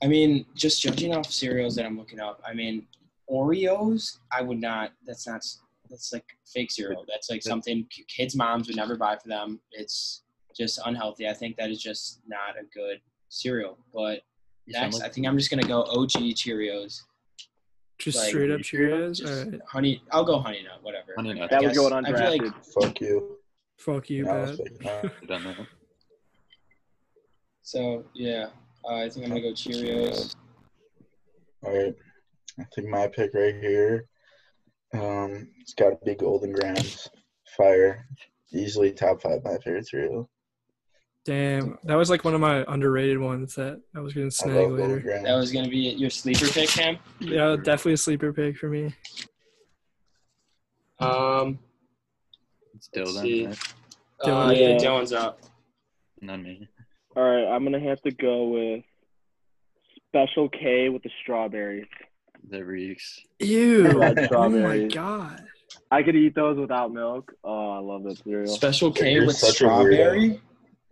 I 0.02 0.06
mean, 0.06 0.46
just 0.54 0.80
judging 0.82 1.12
off 1.16 1.26
cereals 1.32 1.74
that 1.76 1.84
I'm 1.84 1.98
looking 1.98 2.20
up, 2.20 2.40
I 2.46 2.54
mean, 2.54 2.86
Oreos. 3.28 4.18
I 4.30 4.42
would 4.42 4.60
not. 4.60 4.92
That's 5.04 5.26
not. 5.26 5.44
That's 5.90 6.12
like 6.12 6.24
fake 6.46 6.70
cereal. 6.70 7.04
That's 7.08 7.30
like 7.30 7.42
something 7.42 7.86
kids' 8.08 8.34
moms 8.36 8.66
would 8.68 8.76
never 8.76 8.96
buy 8.96 9.16
for 9.16 9.28
them. 9.28 9.60
It's 9.72 10.22
just 10.56 10.80
unhealthy. 10.84 11.28
I 11.28 11.34
think 11.34 11.56
that 11.56 11.70
is 11.70 11.82
just 11.82 12.20
not 12.26 12.56
a 12.60 12.64
good 12.74 13.00
cereal. 13.28 13.78
But 13.92 14.22
next, 14.66 15.00
I 15.02 15.08
think 15.08 15.26
I'm 15.26 15.36
just 15.38 15.50
gonna 15.50 15.62
go 15.66 15.82
OG 15.84 16.34
Cheerios. 16.34 17.02
Just 17.98 18.18
like, 18.18 18.28
straight 18.28 18.50
up 18.50 18.60
Cheerios? 18.60 19.20
Cheerios. 19.22 19.26
All 19.28 19.34
Just 19.44 19.50
right. 19.52 19.60
honey. 19.68 20.02
I'll 20.12 20.24
go 20.24 20.38
honey 20.38 20.62
nut. 20.62 20.78
Whatever. 20.82 21.14
Honey 21.16 21.32
Nut. 21.34 21.48
That 21.50 21.62
I 21.62 21.66
was 21.68 21.76
going 21.78 22.04
guess- 22.04 22.20
I 22.20 22.28
like- 22.28 22.64
Fuck 22.64 23.00
you. 23.00 23.38
Fuck 23.78 24.10
you, 24.10 24.24
Yeah, 24.26 24.44
Pat. 24.46 24.56
thinking 24.56 24.78
that. 24.80 25.04
I've 25.04 25.28
done 25.28 25.44
that. 25.44 25.66
So 27.62 28.04
yeah, 28.14 28.48
uh, 28.88 28.94
I 28.96 29.08
think 29.08 29.24
I'm 29.26 29.30
gonna 29.30 29.40
go 29.42 29.52
Cheerios. 29.52 30.34
All 31.62 31.76
right. 31.76 31.94
I 32.58 32.64
think 32.74 32.88
my 32.88 33.06
pick 33.08 33.34
right 33.34 33.54
here. 33.54 34.06
Um, 34.94 35.48
it's 35.60 35.74
got 35.74 35.90
to 35.90 35.98
be 36.04 36.14
Golden 36.14 36.52
Grahams. 36.52 37.08
Fire. 37.56 38.06
Easily 38.52 38.92
top 38.92 39.20
five 39.22 39.42
my 39.44 39.58
favorite 39.58 39.86
cereal. 39.86 40.30
Damn, 41.24 41.76
that 41.82 41.96
was 41.96 42.08
like 42.08 42.24
one 42.24 42.34
of 42.34 42.40
my 42.40 42.64
underrated 42.68 43.18
ones 43.18 43.56
that 43.56 43.82
I 43.96 43.98
was 43.98 44.14
gonna 44.14 44.30
snag 44.30 44.70
later. 44.70 45.00
Grahams. 45.00 45.24
That 45.24 45.34
was 45.34 45.50
gonna 45.52 45.68
be 45.68 45.78
your 45.78 46.10
sleeper 46.10 46.46
pick, 46.46 46.68
Cam. 46.68 46.98
Yeah, 47.18 47.56
definitely 47.56 47.94
a 47.94 47.96
sleeper 47.96 48.32
pick 48.32 48.56
for 48.56 48.68
me. 48.68 48.94
Um, 51.00 51.58
It's 52.74 52.88
Dylan, 52.88 53.48
Let's 53.48 53.74
uh, 54.24 54.52
yeah, 54.54 54.68
Yeah. 54.68 54.76
Dylan's 54.76 55.12
up. 55.12 55.40
Not 56.20 56.40
me. 56.42 56.68
All 57.16 57.24
right, 57.24 57.52
I'm 57.52 57.64
gonna 57.64 57.80
have 57.80 58.00
to 58.02 58.12
go 58.12 58.48
with 58.48 58.84
Special 60.08 60.48
K 60.48 60.88
with 60.90 61.02
the 61.02 61.10
strawberries. 61.22 61.86
That 62.50 62.64
reeks. 62.64 63.20
Ew! 63.40 63.88
Oh 64.32 64.48
my 64.48 64.84
god! 64.86 65.44
I 65.90 66.02
could 66.02 66.14
eat 66.16 66.34
those 66.34 66.58
without 66.58 66.92
milk. 66.92 67.32
Oh, 67.42 67.70
I 67.72 67.78
love 67.78 68.04
that 68.04 68.18
cereal. 68.22 68.46
Special 68.54 68.92
K 68.92 69.14
You're 69.14 69.26
with 69.26 69.36
such 69.36 69.60
a 69.60 69.64
weirdo. 69.64 69.66
strawberry. 69.66 70.40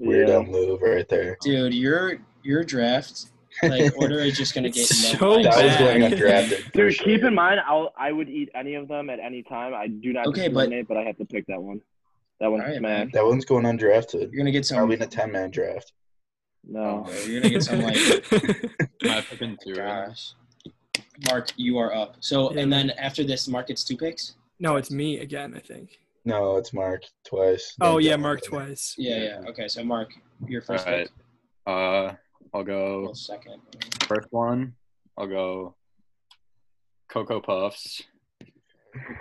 Weirdo 0.01 0.45
Yeah. 0.47 0.51
move 0.51 0.83
right 0.83 1.09
there. 1.09 1.37
Dude, 1.43 1.75
your 1.75 2.19
your 2.43 2.65
draft 2.65 3.27
like 3.63 3.97
order 4.01 4.19
is 4.19 4.37
just 4.37 4.53
gonna 4.55 4.69
get 4.71 4.87
So 4.87 5.17
no 5.19 5.33
likes. 5.37 5.57
That 5.57 5.65
was 5.65 5.77
going 5.77 6.01
bad. 6.01 6.13
undrafted. 6.13 6.73
Dude, 6.73 6.93
sure. 6.95 7.05
keep 7.05 7.23
in 7.25 7.35
mind, 7.35 7.61
I'll 7.67 7.93
I 7.97 8.11
would 8.11 8.29
eat 8.29 8.49
any 8.55 8.75
of 8.75 8.89
them 8.89 9.09
at 9.11 9.21
any 9.21 9.43
time. 9.45 9.75
I 9.75 9.87
do 9.87 10.13
not 10.13 10.27
Okay, 10.27 10.49
but- 10.49 10.63
discriminate, 10.63 10.89
but, 10.89 10.97
I 10.97 11.03
have 11.03 11.17
to 11.19 11.25
pick 11.25 11.47
that 11.47 11.63
one. 11.63 11.81
That 12.41 12.51
one's 12.51 12.63
All 12.65 12.69
right, 12.71 12.79
smack. 12.79 12.99
man. 12.99 13.11
That 13.15 13.25
one's 13.25 13.45
going 13.45 13.65
undrafted. 13.65 14.33
You're 14.33 14.39
gonna 14.39 14.51
get 14.51 14.67
some. 14.67 14.79
Probably 14.79 14.97
in 14.97 15.03
a 15.03 15.07
10 15.07 15.31
man 15.31 15.51
draft. 15.53 15.93
No. 16.67 17.07
Oh, 17.09 17.25
you're 17.27 17.41
gonna 17.41 17.55
get 17.55 17.63
some 17.63 17.81
like. 17.83 17.97
Am 18.33 19.11
I 19.11 19.21
picking 19.21 19.57
two? 19.65 19.75
right? 19.75 20.09
gosh. 20.09 20.33
Mark, 21.31 21.51
you 21.57 21.79
are 21.79 21.95
up. 21.95 22.17
So 22.21 22.53
Yeah, 22.53 22.61
and 22.63 22.73
then 22.73 22.91
after 22.91 23.25
this, 23.25 23.49
Mark 23.49 23.69
gets 23.69 23.85
two 23.85 23.97
picks. 23.97 24.35
no, 24.59 24.77
it's 24.77 24.91
me 24.91 25.21
again. 25.21 25.55
I 25.57 25.61
think. 25.61 25.99
No, 26.25 26.57
it's 26.57 26.73
Mark 26.73 27.03
twice. 27.25 27.75
Oh 27.81 27.93
Don't 27.95 28.03
yeah, 28.05 28.17
Mark 28.17 28.43
twice. 28.43 28.95
Yeah, 28.97 29.17
yeah. 29.19 29.49
Okay, 29.51 29.69
so 29.69 29.85
Mark, 29.85 30.11
your 30.49 30.63
first 30.63 30.87
right. 30.87 31.07
pick. 31.07 31.11
Uh, 31.67 32.13
I'll 32.53 32.65
go 32.65 33.13
second. 33.15 33.61
first 34.05 34.29
one. 34.31 34.75
I'll 35.19 35.27
go 35.27 35.77
Cocoa 37.09 37.41
Puffs, 37.41 38.03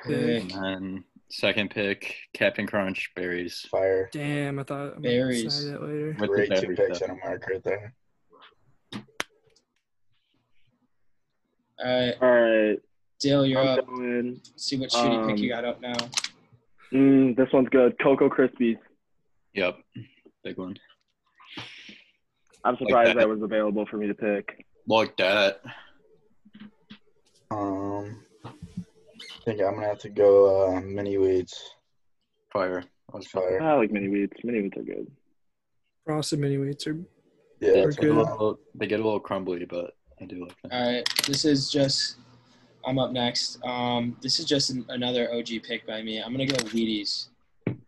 Okay. 0.06 0.38
and 0.38 0.50
then 0.52 1.04
second 1.30 1.70
pick 1.72 2.16
Captain 2.34 2.66
Crunch 2.68 3.12
berries 3.16 3.62
Fire. 3.70 4.10
Damn, 4.12 4.60
I 4.60 4.64
thought 4.64 4.94
I'm 4.96 5.02
Berries. 5.02 5.54
snag 5.54 5.74
that 5.74 5.84
later. 5.84 6.16
with 6.20 6.30
Great 6.30 6.56
two 6.62 6.76
picks 6.76 6.98
stuff. 6.98 7.10
and 7.10 7.20
a 7.22 7.26
mark 7.26 7.46
right 7.48 7.64
there. 7.64 7.94
All 11.84 11.90
right, 11.90 12.16
All 12.22 12.30
right. 12.32 12.80
Dale, 13.20 13.46
you're 13.46 13.62
I'm 13.62 13.80
up. 13.80 13.88
going. 13.88 14.34
Let's 14.36 14.64
see 14.66 14.78
what 14.78 14.90
shitty 14.90 15.28
pick 15.30 15.40
you 15.40 15.54
Um, 15.54 15.62
got 15.62 15.66
up 15.70 15.82
now. 15.82 15.96
Mm, 16.94 17.36
this 17.38 17.48
one's 17.54 17.70
good. 17.70 17.96
Cocoa 18.02 18.30
Krispies. 18.30 18.78
Yep, 19.54 19.78
big 20.44 20.58
one. 20.58 20.76
I'm 22.66 22.78
surprised 22.78 23.10
that. 23.12 23.18
that 23.18 23.30
was 23.30 23.42
available 23.42 23.86
for 23.86 23.98
me 23.98 24.08
to 24.08 24.14
pick. 24.14 24.66
Like 24.88 25.16
that. 25.18 25.62
Um, 27.52 28.24
I 28.46 28.50
think 29.46 29.62
I'm 29.62 29.76
gonna 29.76 29.88
have 29.88 30.00
to 30.00 30.10
go 30.10 30.76
uh, 30.76 30.82
Mini 30.82 31.16
Wheats. 31.18 31.54
Fire. 32.52 32.84
I 33.14 33.20
Fire. 33.22 33.62
I 33.62 33.76
like 33.76 33.92
Mini 33.92 34.08
Wheats. 34.08 34.44
Mini 34.44 34.62
Wheats 34.62 34.78
are 34.78 34.84
good. 34.84 35.08
Frosted 36.06 36.40
Mini 36.40 36.58
Wheats 36.58 36.88
are 36.88 36.96
Yeah, 37.62 37.74
They're 37.74 37.90
get, 37.92 38.00
a 38.00 38.02
good. 38.02 38.16
little, 38.16 38.60
they 38.76 38.88
get 38.88 39.00
a 39.00 39.04
little 39.04 39.20
crumbly, 39.20 39.66
but 39.66 39.92
I 40.24 40.26
do 40.26 40.42
like 40.46 40.62
them. 40.62 40.72
All 40.72 40.94
right, 40.94 41.10
this 41.28 41.44
is 41.44 41.70
just. 41.70 42.18
I'm 42.86 43.00
up 43.00 43.12
next. 43.12 43.64
Um, 43.64 44.18
this 44.22 44.40
is 44.40 44.46
just 44.46 44.70
an, 44.70 44.86
another 44.90 45.34
OG 45.34 45.48
pick 45.64 45.86
by 45.86 46.02
me. 46.02 46.20
I'm 46.20 46.32
gonna 46.32 46.46
go 46.46 46.56
Wheaties. 46.68 47.28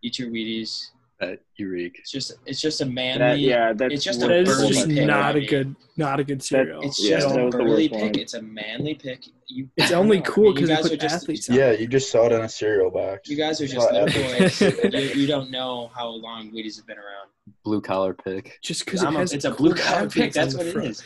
Eat 0.02 0.18
your 0.18 0.28
Wheaties. 0.30 0.90
That 1.18 1.38
Eureka. 1.56 1.96
It's 2.00 2.10
just 2.10 2.34
it's 2.44 2.60
just 2.60 2.82
a 2.82 2.84
manly. 2.84 3.18
That, 3.20 3.38
yeah, 3.38 3.72
that's 3.72 3.94
it's 3.94 4.04
just 4.04 4.22
a 4.22 4.26
that 4.26 4.40
is 4.40 4.48
burly 4.48 4.68
just 4.68 4.88
pick 4.88 5.06
not 5.06 5.32
by 5.32 5.40
a 5.40 5.46
good 5.46 5.74
not 5.96 6.20
a 6.20 6.24
good 6.24 6.42
cereal. 6.42 6.82
It's 6.82 7.02
Yeah, 7.02 7.20
just 7.20 7.34
a 7.34 7.48
burly 7.48 7.88
pick. 7.88 7.98
one. 8.02 8.18
It's 8.18 8.34
a 8.34 8.42
manly 8.42 8.94
pick. 8.96 9.24
You, 9.48 9.70
It's 9.78 9.92
only 9.92 10.18
know, 10.18 10.24
cool 10.24 10.52
because 10.52 10.68
you 10.68 10.76
guys 10.76 10.92
are 10.92 10.96
just 10.96 11.14
athletes. 11.14 11.48
Yeah, 11.48 11.72
you 11.72 11.86
just 11.86 12.10
saw 12.10 12.26
it 12.26 12.32
in 12.32 12.42
a 12.42 12.48
cereal 12.50 12.90
box. 12.90 13.30
you 13.30 13.36
guys 13.38 13.58
are 13.62 13.66
just 13.66 13.88
saw 13.88 13.94
little 13.94 14.22
boys. 14.38 14.60
you, 14.92 15.20
you 15.22 15.26
don't 15.26 15.50
know 15.50 15.90
how 15.96 16.08
long 16.08 16.50
Wheaties 16.52 16.76
have 16.76 16.86
been 16.86 16.98
around. 16.98 17.30
Blue 17.64 17.80
collar 17.80 18.12
pick. 18.12 18.58
Just 18.62 18.84
because 18.84 19.02
it 19.02 19.06
I'm 19.06 19.16
a- 19.16 19.22
it's 19.22 19.46
a 19.46 19.50
blue 19.52 19.72
collar 19.74 20.10
pick. 20.10 20.32
graphics 20.32 20.34
That's 20.34 20.54
what 20.54 20.66
it 20.66 20.72
front. 20.74 20.88
is. 20.88 21.02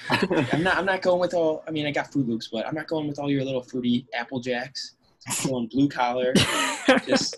I'm 0.52 0.64
not. 0.64 0.76
I'm 0.76 0.86
not 0.86 1.02
going 1.02 1.20
with 1.20 1.34
all. 1.34 1.62
I 1.68 1.70
mean, 1.70 1.86
I 1.86 1.92
got 1.92 2.10
Froot 2.10 2.26
Loops, 2.26 2.48
but 2.48 2.66
I'm 2.66 2.74
not 2.74 2.88
going 2.88 3.06
with 3.06 3.20
all 3.20 3.30
your 3.30 3.44
little 3.44 3.62
fruity 3.62 4.06
Apple 4.12 4.40
Jacks. 4.40 4.96
I'm 5.44 5.50
going 5.50 5.66
blue 5.68 5.88
collar, 5.88 6.32
just 7.06 7.36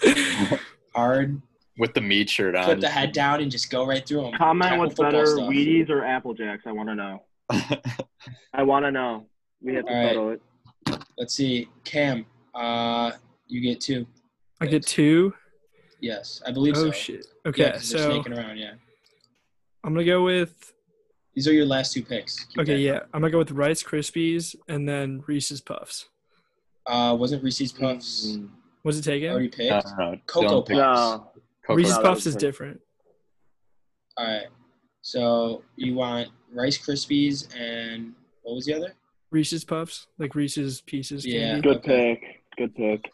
hard. 0.95 1.43
With 1.79 1.95
the 1.95 2.01
meat 2.03 2.29
shirt 2.29 2.55
on. 2.55 2.65
Put 2.67 2.81
the 2.81 2.89
head 2.89 3.13
down 3.13 3.41
and 3.41 3.51
just 3.51 3.71
go 3.71 3.87
right 3.87 4.07
through 4.07 4.23
them. 4.23 4.33
Comment 4.35 4.79
what's 4.79 4.95
better, 4.95 5.25
Wheaties 5.25 5.89
or 5.89 6.05
Apple 6.05 6.35
Jacks. 6.35 6.65
I 6.67 6.73
want 6.73 6.89
to 6.91 6.95
know. 6.95 7.23
I 8.53 8.63
want 8.63 8.85
to 8.85 8.91
know. 8.91 9.27
We 9.63 9.75
have 9.75 9.87
to 9.87 9.91
All 9.93 9.97
right. 9.99 10.09
settle 10.09 10.31
it. 10.31 10.43
Let's 11.17 11.35
see. 11.35 11.69
Cam, 11.85 12.27
uh, 12.55 13.13
you 13.47 13.61
get 13.63 13.81
two. 13.81 14.07
I 14.61 14.67
get 14.67 14.87
two. 14.87 15.33
Yes, 16.01 16.43
I 16.47 16.51
believe 16.53 16.75
Oh 16.77 16.85
so. 16.87 16.91
shit. 16.91 17.27
Yeah, 17.45 17.49
Okay, 17.49 17.71
'cause 17.73 17.89
they're 17.91 18.03
so 18.03 18.11
snaking 18.11 18.35
around. 18.37 18.59
Yeah, 18.59 18.73
I'm 19.85 19.95
gonna 19.95 20.05
go 20.05 20.23
with 20.25 20.75
these 21.35 21.49
are 21.49 21.53
your 21.53 21.65
last 21.67 21.93
two 21.95 22.03
picks. 22.03 22.45
Keep 22.47 22.59
okay, 22.61 22.75
that. 22.75 22.81
yeah. 22.81 22.99
I'm 23.15 23.21
gonna 23.23 23.31
go 23.31 23.39
with 23.39 23.53
Rice 23.53 23.83
Krispies 23.83 24.55
and 24.69 24.87
then 24.89 25.23
Reese's 25.27 25.61
Puffs. 25.63 26.09
Uh, 26.87 27.17
wasn't 27.19 27.43
Reese's 27.43 27.73
Puffs 27.73 28.27
Mm, 28.37 28.49
Was 28.85 28.99
it 28.99 29.03
taken? 29.03 29.31
already 29.31 29.49
picked? 29.49 29.71
No, 29.71 29.81
no, 29.99 30.11
no. 30.13 30.19
Cocoa 30.27 30.49
Don't 30.49 30.67
pick 30.67 30.77
Puffs. 30.77 31.01
No. 31.25 31.42
Cocoa 31.73 31.77
Reese's 31.77 31.97
that 31.97 32.05
Puffs 32.05 32.27
is 32.27 32.37
different. 32.37 32.81
All 34.17 34.27
right. 34.27 34.47
So 35.03 35.63
you 35.77 35.95
want 35.95 36.29
Rice 36.53 36.79
Krispies 36.79 37.49
and 37.59 38.13
what 38.43 38.55
was 38.55 38.67
the 38.67 38.75
other? 38.75 38.95
Reese's 39.31 39.65
Puffs, 39.65 40.07
like 40.19 40.35
Reese's 40.35 40.81
Pieces. 40.83 41.27
Yeah. 41.27 41.53
candy. 41.53 41.63
Good 41.63 41.77
Okay. 41.79 42.21
pick. 42.21 42.43
Good 42.59 42.75
pick. 42.75 43.11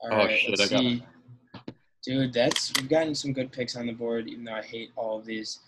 All 0.00 0.12
Oh, 0.12 0.16
right, 0.18 0.38
shit, 0.38 0.50
let's 0.50 0.72
I 0.72 0.74
got 0.74 0.80
see. 0.80 1.02
Dude, 2.04 2.32
that's 2.32 2.72
we've 2.76 2.88
gotten 2.88 3.14
some 3.14 3.32
good 3.32 3.50
picks 3.50 3.74
on 3.74 3.86
the 3.86 3.92
board, 3.92 4.28
even 4.28 4.44
though 4.44 4.52
I 4.54 4.62
hate 4.62 4.90
all 4.94 5.18
of 5.18 5.24
these. 5.26 5.58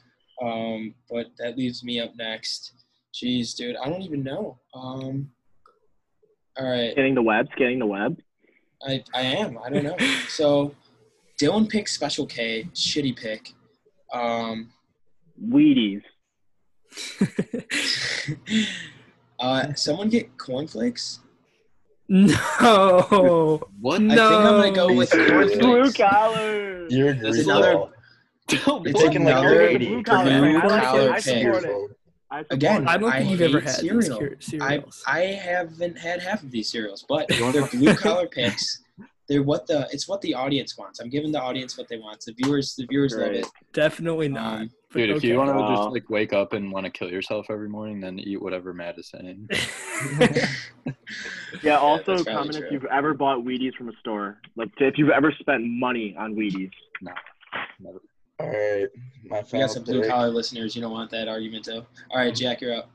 Um, 0.40 0.94
but 1.11 1.27
that 1.38 1.59
leaves 1.59 1.83
me 1.83 1.99
up 1.99 2.14
next. 2.16 2.73
Jeez, 3.12 3.57
dude, 3.57 3.75
I 3.77 3.88
don't 3.88 4.03
even 4.03 4.23
know. 4.23 4.57
Um, 4.73 5.33
all 6.57 6.71
right, 6.71 6.94
Getting 6.94 7.16
the 7.16 7.23
web. 7.23 7.49
Getting 7.57 7.81
the 7.81 7.87
web. 7.87 8.21
I 8.87 9.03
I 9.12 9.23
am. 9.23 9.59
I 9.64 9.68
don't 9.71 9.83
know. 9.83 9.97
So, 10.29 10.73
Dylan 11.40 11.68
picked 11.68 11.88
Special 11.90 12.27
K, 12.27 12.68
shitty 12.74 13.16
pick. 13.16 13.53
Um, 14.12 14.70
Wheaties. 15.42 16.03
uh, 19.40 19.72
someone 19.74 20.09
get 20.09 20.37
cornflakes. 20.38 21.20
no. 22.09 23.61
What? 23.81 24.01
No. 24.03 24.14
I 24.14 24.62
think 24.62 24.79
I'm 24.79 24.85
gonna 24.85 24.88
go 24.88 24.94
with 24.94 25.11
Blue 25.11 25.27
Blue 25.27 25.61
cornflakes. 25.61 25.96
collar. 25.98 26.87
You're 26.88 27.12
That's 27.14 27.38
Greaseball. 27.38 27.42
another- 27.44 27.92
Don't 28.64 28.87
It's 28.87 29.01
taking 29.03 29.24
like 29.24 29.33
another 29.37 29.55
blue 29.79 29.98
80. 29.98 30.03
collar. 30.05 30.24
Blue 30.40 30.59
I 30.59 30.66
like 30.66 30.83
collar 30.85 31.01
it. 31.03 31.11
I 31.11 31.14
pick. 31.14 31.22
support 31.22 31.64
it. 31.64 31.70
I 32.31 32.38
support 32.42 32.53
Again, 32.53 32.83
it. 32.83 32.88
I 32.88 32.96
don't 32.96 33.12
I 33.12 33.18
think 33.18 33.31
you've 33.31 33.40
ever 33.42 33.61
had 33.61 33.70
cereal. 33.74 34.20
these 34.20 34.37
cereals. 34.46 35.03
I, 35.07 35.20
I 35.20 35.24
haven't 35.35 35.98
had 35.98 36.20
half 36.22 36.42
of 36.42 36.51
these 36.51 36.70
cereals, 36.70 37.05
but 37.09 37.31
You 37.37 37.42
want 37.42 37.53
they're 37.55 37.62
one? 37.62 37.70
blue 37.79 37.94
collar 37.94 38.27
picks. 38.27 38.83
They're 39.29 39.43
what 39.43 39.67
the 39.67 39.87
it's 39.93 40.09
what 40.09 40.21
the 40.23 40.35
audience 40.35 40.79
wants. 40.79 41.01
I'm 41.01 41.11
giving 41.11 41.31
the 41.33 41.41
audience 41.41 41.77
what 41.77 41.87
they 41.88 41.99
want. 41.99 42.21
The 42.25 42.33
viewers 42.33 42.75
the 42.75 42.87
viewers 42.87 43.14
love 43.14 43.33
it. 43.33 43.47
Definitely 43.75 44.29
not. 44.29 44.62
Um, 44.62 44.71
but 44.91 44.99
Dude, 45.01 45.11
if 45.17 45.25
you 45.25 45.37
want 45.37 45.51
to 45.51 45.55
Wow. 45.55 45.77
just 45.77 45.91
like 45.91 46.09
wake 46.09 46.33
up 46.33 46.55
and 46.55 46.73
want 46.73 46.87
to 46.87 46.91
kill 46.91 47.11
yourself 47.11 47.47
every 47.51 47.69
morning, 47.69 48.01
then 48.01 48.19
eat 48.19 48.41
whatever 48.41 48.73
Matt 48.73 48.99
is 48.99 49.11
saying. 49.11 49.49
Yeah. 51.62 51.77
Also, 51.79 52.12
that's 52.12 52.23
probably 52.25 52.25
comment 52.25 52.57
true. 52.57 52.67
if 52.67 52.73
you've 52.73 52.85
ever 52.87 53.14
bought 53.14 53.38
Wheaties 53.38 53.75
from 53.75 53.88
a 53.88 53.93
store. 54.01 54.38
Like 54.57 54.71
if 54.79 54.97
you've 54.99 55.11
ever 55.11 55.33
spent 55.41 55.64
money 55.64 56.14
on 56.19 56.35
Wheaties. 56.35 56.71
Never. 57.03 57.99
All 58.41 58.47
right, 58.49 58.87
my 59.25 59.38
we 59.41 59.45
final 59.45 59.67
got 59.67 59.71
some 59.75 59.83
blue 59.85 60.07
collar 60.07 60.29
listeners. 60.29 60.77
You 60.77 60.83
don't 60.83 60.93
want 60.93 61.11
that 61.11 61.27
argument 61.29 61.64
though. 61.67 61.87
All 62.11 62.19
right, 62.19 62.35
Jack, 62.35 62.61
you're 62.61 62.75
up. 62.77 62.91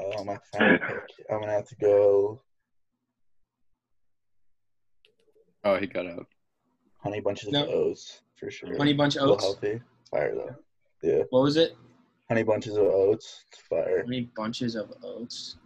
Oh, 0.00 0.24
my 0.24 0.36
final 0.52 0.78
pick. 0.78 0.96
I'm 1.30 1.40
gonna 1.40 1.52
have 1.52 1.68
to 1.68 1.76
go 1.76 2.40
Oh, 5.68 5.76
he 5.78 5.86
got 5.86 6.06
out. 6.06 6.26
honey 7.02 7.20
bunches 7.20 7.50
No. 7.50 7.64
of 7.64 7.68
oats 7.70 8.22
for 8.36 8.50
sure. 8.50 8.76
Honey 8.76 8.92
bunch 8.94 9.16
of 9.16 9.22
Real 9.24 9.32
oats. 9.34 9.44
healthy. 9.44 9.80
Fire 10.10 10.34
though. 10.34 10.56
Yeah, 11.02 11.22
What 11.30 11.42
was 11.42 11.56
it? 11.56 11.76
honey 12.28 12.42
bunches 12.42 12.76
of 12.76 12.84
oats. 12.86 13.44
Fire. 13.68 14.02
Honey 14.02 14.30
bunches 14.36 14.74
of 14.74 14.92
oats. 15.04 15.56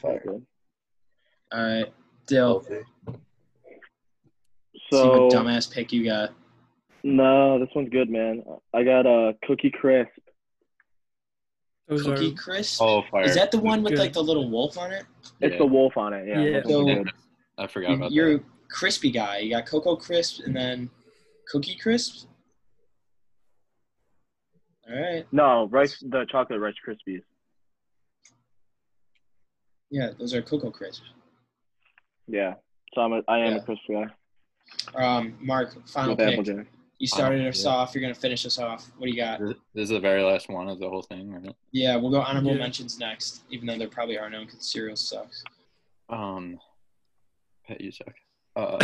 Fire. 0.00 0.20
good. 0.26 0.46
All 1.52 1.62
right, 1.64 1.92
Dill. 2.26 2.60
Healthy. 2.60 2.82
see 3.08 3.16
So 4.90 5.26
what 5.26 5.32
dumbass 5.32 5.72
pick 5.72 5.92
you 5.92 6.04
got. 6.04 6.34
no, 7.04 7.58
this 7.60 7.68
one's 7.74 7.88
good, 7.90 8.10
man. 8.10 8.42
I 8.74 8.82
got 8.82 9.06
a 9.06 9.36
cookie 9.46 9.70
crisp. 9.70 10.10
Those 11.88 12.02
Cookie 12.02 12.32
are 12.32 12.34
crisp. 12.34 12.82
Oh, 12.82 13.02
fire. 13.12 13.22
Is 13.22 13.36
that 13.36 13.52
the 13.52 13.60
one 13.60 13.82
with 13.84 13.92
Good. 13.92 14.00
like 14.00 14.12
the 14.12 14.22
little 14.22 14.50
wolf 14.50 14.76
on 14.76 14.90
it? 14.90 15.04
It's 15.40 15.52
Yeah. 15.52 15.58
the 15.58 15.66
wolf 15.66 15.96
on 15.96 16.12
it. 16.12 16.26
Yeah. 16.26 16.40
Yeah. 16.42 16.60
this 16.60 16.68
So- 16.72 16.84
good. 16.84 17.12
I 17.58 17.66
forgot 17.68 17.92
about 17.94 18.10
You're 18.12 18.38
that. 18.38 18.44
Crispy 18.68 19.10
guy. 19.10 19.38
You 19.38 19.50
got 19.50 19.66
cocoa 19.66 19.96
crisp 19.96 20.44
and 20.44 20.54
then 20.54 20.90
cookie 21.48 21.76
crisp. 21.76 22.26
All 24.88 25.00
right. 25.00 25.26
No, 25.32 25.66
rice. 25.68 25.98
The 26.00 26.26
chocolate 26.30 26.60
rice 26.60 26.74
krispies. 26.86 27.22
Yeah, 29.90 30.10
those 30.18 30.34
are 30.34 30.42
cocoa 30.42 30.70
crisp. 30.70 31.02
Yeah. 32.26 32.54
So 32.94 33.00
I'm 33.02 33.12
a, 33.12 33.22
I 33.28 33.38
am 33.38 33.52
Yeah. 33.52 33.58
a 33.58 33.62
crisp 33.62 33.82
guy 33.90 34.06
Um, 34.94 35.36
Mark, 35.40 35.86
final 35.88 36.10
with 36.10 36.18
pick. 36.18 36.32
Applejack. 36.38 36.66
You 36.98 37.06
started 37.06 37.46
us 37.46 37.62
yeah. 37.64 37.70
off. 37.70 37.94
You're 37.94 38.00
gonna 38.02 38.14
finish 38.14 38.46
us 38.46 38.58
off. 38.58 38.90
What 38.96 39.06
do 39.06 39.10
you 39.12 39.16
got? 39.16 39.38
This 39.40 39.54
this 39.74 39.82
is 39.84 39.88
the 39.90 40.00
very 40.00 40.22
last 40.22 40.48
one 40.48 40.68
of 40.68 40.78
the 40.78 40.88
whole 40.88 41.02
thing, 41.02 41.30
right? 41.30 41.54
Yeah, 41.72 41.96
we'll 41.96 42.10
go 42.10 42.20
honorable 42.20 42.52
Yeah. 42.52 42.58
mentions 42.58 42.98
next, 42.98 43.42
even 43.50 43.66
though 43.66 43.76
there 43.76 43.88
probably 43.88 44.18
are 44.18 44.30
none 44.30 44.46
because 44.46 44.70
cereal 44.70 44.96
sucks. 44.96 45.44
Um, 46.08 46.58
Pet 47.66 47.80
you 47.80 47.90
suck. 47.92 48.14
Uh, 48.56 48.78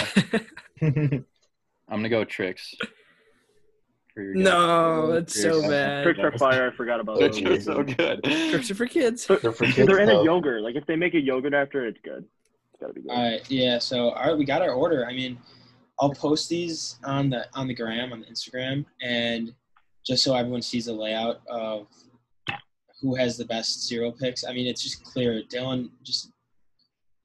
I'm 0.83 1.25
gonna 1.89 2.09
go 2.09 2.25
Trix. 2.25 2.75
For 4.15 4.23
your 4.23 4.35
guys. 4.35 4.45
no, 4.45 5.13
it's 5.13 5.41
so 5.41 5.53
Trix. 5.61 5.69
bad. 5.69 6.05
Trix 6.05 6.19
are 6.21 6.39
fire. 6.39 6.71
I 6.71 6.77
forgot 6.77 7.01
about 7.01 7.19
Trix 7.19 7.41
those. 7.41 7.69
are 7.69 7.75
so 7.75 7.83
good. 7.83 8.23
Trix 8.23 8.71
are 8.71 8.75
for 8.75 8.87
kids. 8.87 9.27
They're 9.27 9.39
for 9.39 9.65
kids. 9.65 9.77
They're 9.89 10.01
in 10.01 10.11
a 10.11 10.23
yogurt. 10.23 10.63
Like 10.63 10.77
if 10.77 10.87
they 10.87 10.97
make 10.97 11.15
a 11.15 11.21
yogurt 11.21 11.55
after, 11.55 11.87
it's 11.87 11.99
good. 12.05 12.25
It's 12.75 12.81
gotta 12.81 12.93
be 12.93 13.01
good. 13.01 13.11
All 13.11 13.23
right, 13.23 13.51
yeah. 13.51 13.79
So 13.79 14.11
all 14.11 14.29
right, 14.29 14.37
we 14.39 14.45
got 14.45 14.61
our 14.61 14.73
order. 14.73 15.07
I 15.07 15.15
mean, 15.15 15.39
I'll 15.99 16.13
post 16.13 16.51
these 16.51 16.99
on 17.05 17.31
the 17.31 17.47
on 17.55 17.67
the 17.67 17.75
gram 17.75 18.13
on 18.13 18.21
the 18.21 18.27
Instagram, 18.27 18.85
and 19.01 19.55
just 20.07 20.23
so 20.23 20.35
everyone 20.35 20.63
sees 20.63 20.87
the 20.87 20.93
layout 20.93 21.41
of 21.49 21.87
who 23.01 23.15
has 23.15 23.37
the 23.39 23.45
best 23.47 23.89
cereal 23.89 24.13
picks. 24.13 24.45
I 24.45 24.53
mean, 24.53 24.67
it's 24.67 24.83
just 24.83 25.03
clear. 25.05 25.43
Dylan 25.49 25.91
just 26.03 26.32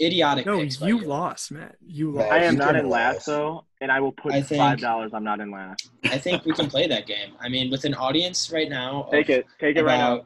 idiotic 0.02 0.46
No, 0.46 0.60
picks. 0.60 0.78
by 0.78 0.88
you 0.88 1.00
lost, 1.00 1.52
Matt. 1.52 1.76
You 1.86 2.12
lost. 2.12 2.32
I 2.32 2.40
am 2.44 2.54
you 2.54 2.60
not 2.60 2.76
in 2.76 2.88
last 2.90 3.16
last. 3.16 3.26
though, 3.26 3.66
and 3.82 3.92
I 3.92 4.00
will 4.00 4.12
put 4.12 4.34
I 4.34 4.42
think- 4.42 4.60
five 4.60 4.80
dollars. 4.80 5.12
I'm 5.14 5.24
not 5.24 5.40
in 5.40 5.52
last. 5.52 5.90
I 6.06 6.18
think 6.18 6.46
we 6.46 6.54
can 6.54 6.70
play 6.70 6.88
that 6.88 7.08
game. 7.08 7.34
I 7.40 7.50
mean, 7.50 7.70
with 7.72 7.86
an 7.86 7.94
audience 7.96 8.52
right 8.52 8.70
now. 8.70 9.08
Take 9.12 9.30
it. 9.30 9.46
Take 9.60 9.76
it 9.78 9.84
right 9.84 9.98
now. 9.98 10.26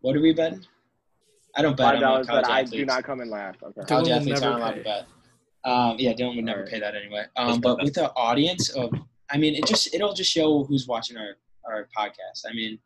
What 0.00 0.16
are 0.16 0.20
we 0.20 0.32
betting? 0.32 0.64
I 1.54 1.62
don't 1.62 1.76
bet. 1.76 1.84
Five 1.86 1.96
I'm 1.96 1.98
a 1.98 2.06
dollars 2.06 2.26
but 2.26 2.48
I 2.48 2.60
athlete. 2.60 2.80
do 2.80 2.86
not 2.86 3.04
come 3.04 3.20
in 3.20 3.30
last. 3.30 3.62
Okay. 3.62 3.82
college 3.86 4.06
Dylan 4.06 4.08
will 4.08 4.16
athletes 4.16 4.40
never 4.40 4.52
aren't 4.52 4.62
allowed 4.62 4.72
pay. 4.74 4.78
to 4.78 4.84
bet. 4.84 5.06
Um, 5.64 5.96
yeah, 5.98 6.12
Dylan 6.12 6.36
would 6.36 6.44
never 6.44 6.58
Alright. 6.60 6.72
pay 6.72 6.80
that 6.80 6.94
anyway. 6.96 7.24
Um, 7.36 7.60
but 7.60 7.80
with 7.82 7.94
the 7.94 8.10
audience 8.14 8.70
of, 8.70 8.90
I 9.30 9.36
mean, 9.38 9.54
it 9.54 9.66
just 9.66 9.94
it'll 9.94 10.12
just 10.14 10.30
show 10.32 10.64
who's 10.64 10.88
watching 10.88 11.16
our 11.16 11.36
our 11.64 11.88
podcast. 11.96 12.44
I 12.48 12.52
mean, 12.54 12.78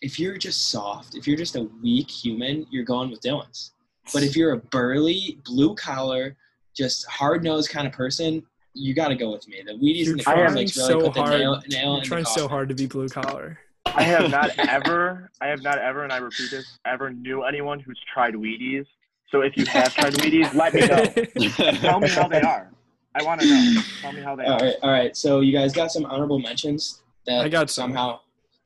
if 0.00 0.18
you're 0.18 0.36
just 0.36 0.70
soft, 0.70 1.14
if 1.14 1.28
you're 1.28 1.36
just 1.36 1.54
a 1.56 1.68
weak 1.82 2.10
human, 2.10 2.66
you're 2.70 2.84
going 2.84 3.10
with 3.10 3.20
Dylan's. 3.20 3.72
But 4.12 4.22
if 4.22 4.36
you're 4.36 4.52
a 4.52 4.58
burly, 4.58 5.38
blue 5.44 5.74
collar, 5.74 6.36
just 6.76 7.06
hard 7.06 7.44
nosed 7.44 7.70
kind 7.70 7.86
of 7.86 7.92
person, 7.92 8.42
you 8.74 8.94
got 8.94 9.08
to 9.08 9.14
go 9.14 9.30
with 9.32 9.46
me. 9.48 9.62
The 9.66 9.72
Wheaties 9.72 10.04
You're 10.04 10.12
and 10.14 10.20
the 10.20 10.30
I 10.30 10.32
am 10.32 10.36
trying 10.38 10.46
cornflakes 10.46 10.76
really 10.76 10.88
so 10.88 11.00
put 11.00 11.14
the 11.14 11.20
hard. 11.22 11.40
nail, 11.40 11.62
nail 11.68 11.92
You're 11.94 11.98
in 12.02 12.04
trying 12.04 12.24
the 12.24 12.30
so 12.30 12.48
hard 12.48 12.68
to 12.68 12.74
be 12.74 12.86
blue 12.86 13.08
collar. 13.08 13.58
I 13.86 14.02
have 14.02 14.30
not 14.30 14.56
ever, 14.68 15.30
I 15.40 15.46
have 15.48 15.62
not 15.62 15.78
ever, 15.78 16.04
and 16.04 16.12
I 16.12 16.18
repeat 16.18 16.50
this, 16.50 16.66
ever 16.86 17.10
knew 17.10 17.42
anyone 17.42 17.80
who's 17.80 17.98
tried 18.12 18.34
Wheaties. 18.34 18.86
So 19.30 19.40
if 19.42 19.56
you 19.56 19.66
have 19.66 19.94
tried 19.94 20.14
Wheaties, 20.14 20.54
let 20.54 20.74
me 20.74 20.86
know. 20.86 21.74
Tell 21.80 22.00
me 22.00 22.08
how 22.08 22.28
they 22.28 22.40
are. 22.40 22.70
I 23.14 23.22
want 23.24 23.40
to 23.40 23.46
know. 23.48 23.82
Tell 24.00 24.12
me 24.12 24.22
how 24.22 24.36
they 24.36 24.44
All 24.44 24.52
are. 24.52 24.64
right, 24.64 24.74
all 24.82 24.90
right. 24.90 25.16
So 25.16 25.40
you 25.40 25.52
guys 25.52 25.72
got 25.72 25.90
some 25.90 26.04
honorable 26.06 26.38
mentions 26.38 27.02
that 27.26 27.44
I 27.44 27.48
got 27.48 27.68
some. 27.70 27.90
somehow. 27.90 28.20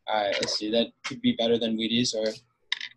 All 0.09 0.22
right, 0.22 0.35
let's 0.35 0.59
see. 0.59 0.70
That 0.70 0.88
could 1.05 1.22
be 1.22 1.33
better 1.33 1.59
than 1.59 1.76
Wheaties 1.76 2.14
or 2.14 2.26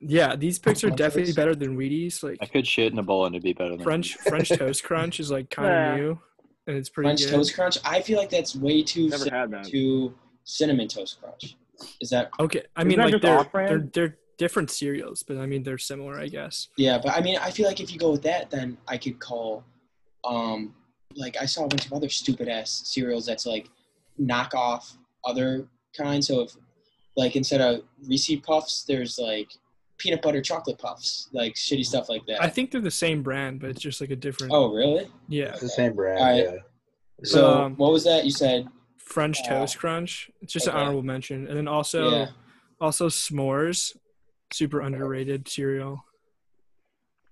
Yeah, 0.02 0.36
these 0.36 0.60
picks 0.60 0.84
are 0.84 0.90
definitely 0.90 1.34
better 1.34 1.56
than 1.56 1.78
Wheaties. 1.78 2.22
Like 2.24 2.38
I 2.42 2.46
could 2.46 2.68
shit 2.68 2.92
in 2.92 3.00
a 3.00 3.04
bowl 3.04 3.26
and 3.26 3.34
it'd 3.36 3.44
be 3.44 3.54
better 3.54 3.72
than 3.76 3.84
French 3.84 4.16
French 4.16 4.50
Toast 4.58 4.84
Crunch 4.84 5.20
is 5.20 5.32
like 5.32 5.50
kind 5.50 5.68
of 5.70 5.74
Yeah. 5.74 5.96
new, 6.04 6.20
and 6.68 6.78
it's 6.78 6.90
pretty 6.90 7.08
French 7.08 7.22
good. 7.24 7.32
Toast 7.32 7.56
Crunch. 7.56 7.78
I 7.86 8.02
feel 8.02 8.18
like 8.18 8.30
that's 8.30 8.56
way 8.56 8.84
too 8.84 9.10
Never 9.10 9.24
similar 9.24 9.40
had 9.42 9.52
that. 9.52 9.66
to 9.72 10.14
cinnamon 10.44 10.88
toast 10.88 11.20
crunch. 11.22 11.56
Is 12.02 12.10
that 12.10 12.30
Okay, 12.40 12.64
I 12.76 12.84
mean 12.84 13.00
like 13.00 13.20
they're, 13.22 13.44
they're 13.54 13.90
they're 13.94 14.18
different 14.38 14.70
cereals, 14.70 15.24
but 15.24 15.38
I 15.38 15.46
mean 15.46 15.64
they're 15.64 15.78
similar, 15.78 16.20
I 16.20 16.28
guess. 16.28 16.68
yeah? 16.78 16.98
But 17.02 17.14
I 17.18 17.22
mean, 17.22 17.38
I 17.38 17.50
feel 17.52 17.66
like 17.68 17.80
if 17.80 17.92
you 17.92 17.98
go 18.00 18.12
with 18.12 18.22
that, 18.24 18.50
then 18.50 18.78
I 18.88 18.98
could 18.98 19.20
call, 19.20 19.64
um, 20.24 20.74
like 21.16 21.36
I 21.40 21.46
saw 21.46 21.64
a 21.66 21.68
bunch 21.68 21.86
of 21.86 21.94
other 21.94 22.10
stupid 22.10 22.48
ass 22.50 22.82
cereals 22.86 23.26
that's 23.26 23.46
like 23.46 23.70
knockoff 24.20 24.98
other 25.26 25.68
kinds. 25.98 26.28
So 26.28 26.42
if 26.42 26.52
like 27.18 27.36
instead 27.36 27.62
of 27.62 27.82
Reese 28.08 28.30
Puffs, 28.46 28.84
there's 28.84 29.18
like 29.18 29.50
peanut 29.98 30.22
butter 30.22 30.42
chocolate 30.42 30.78
puffs, 30.78 31.30
like 31.32 31.56
shitty 31.56 31.86
stuff 31.86 32.10
like 32.10 32.26
that. 32.28 32.42
I 32.42 32.50
think 32.50 32.72
they're 32.72 32.82
the 32.82 32.92
same 32.92 33.24
brand, 33.24 33.60
but 33.60 33.70
it's 33.70 33.82
just 33.82 34.02
like 34.02 34.12
a 34.12 34.16
different. 34.16 34.54
oh, 34.54 34.74
really? 34.74 35.08
yeah, 35.28 35.46
It's 35.52 35.62
the 35.62 35.70
same 35.70 35.94
brand. 35.94 36.20
All 36.20 36.26
right. 36.26 36.44
Yeah. 36.44 36.58
So 37.24 37.62
Um, 37.62 37.76
what 37.76 37.92
was 37.92 38.04
that 38.04 38.26
you 38.26 38.32
said? 38.32 38.68
French 38.98 39.40
Uh, 39.46 39.50
Toast 39.50 39.78
Crunch. 39.78 40.30
It's 40.42 40.52
just 40.52 40.68
okay. 40.68 40.76
an 40.76 40.82
honorable 40.82 41.04
mention, 41.04 41.48
and 41.48 41.56
then 41.56 41.68
also 41.68 42.10
yeah. 42.10 42.28
also 42.82 43.08
s'mores, 43.08 43.96
super 44.52 44.82
underrated 44.82 45.48
cereal. 45.48 46.04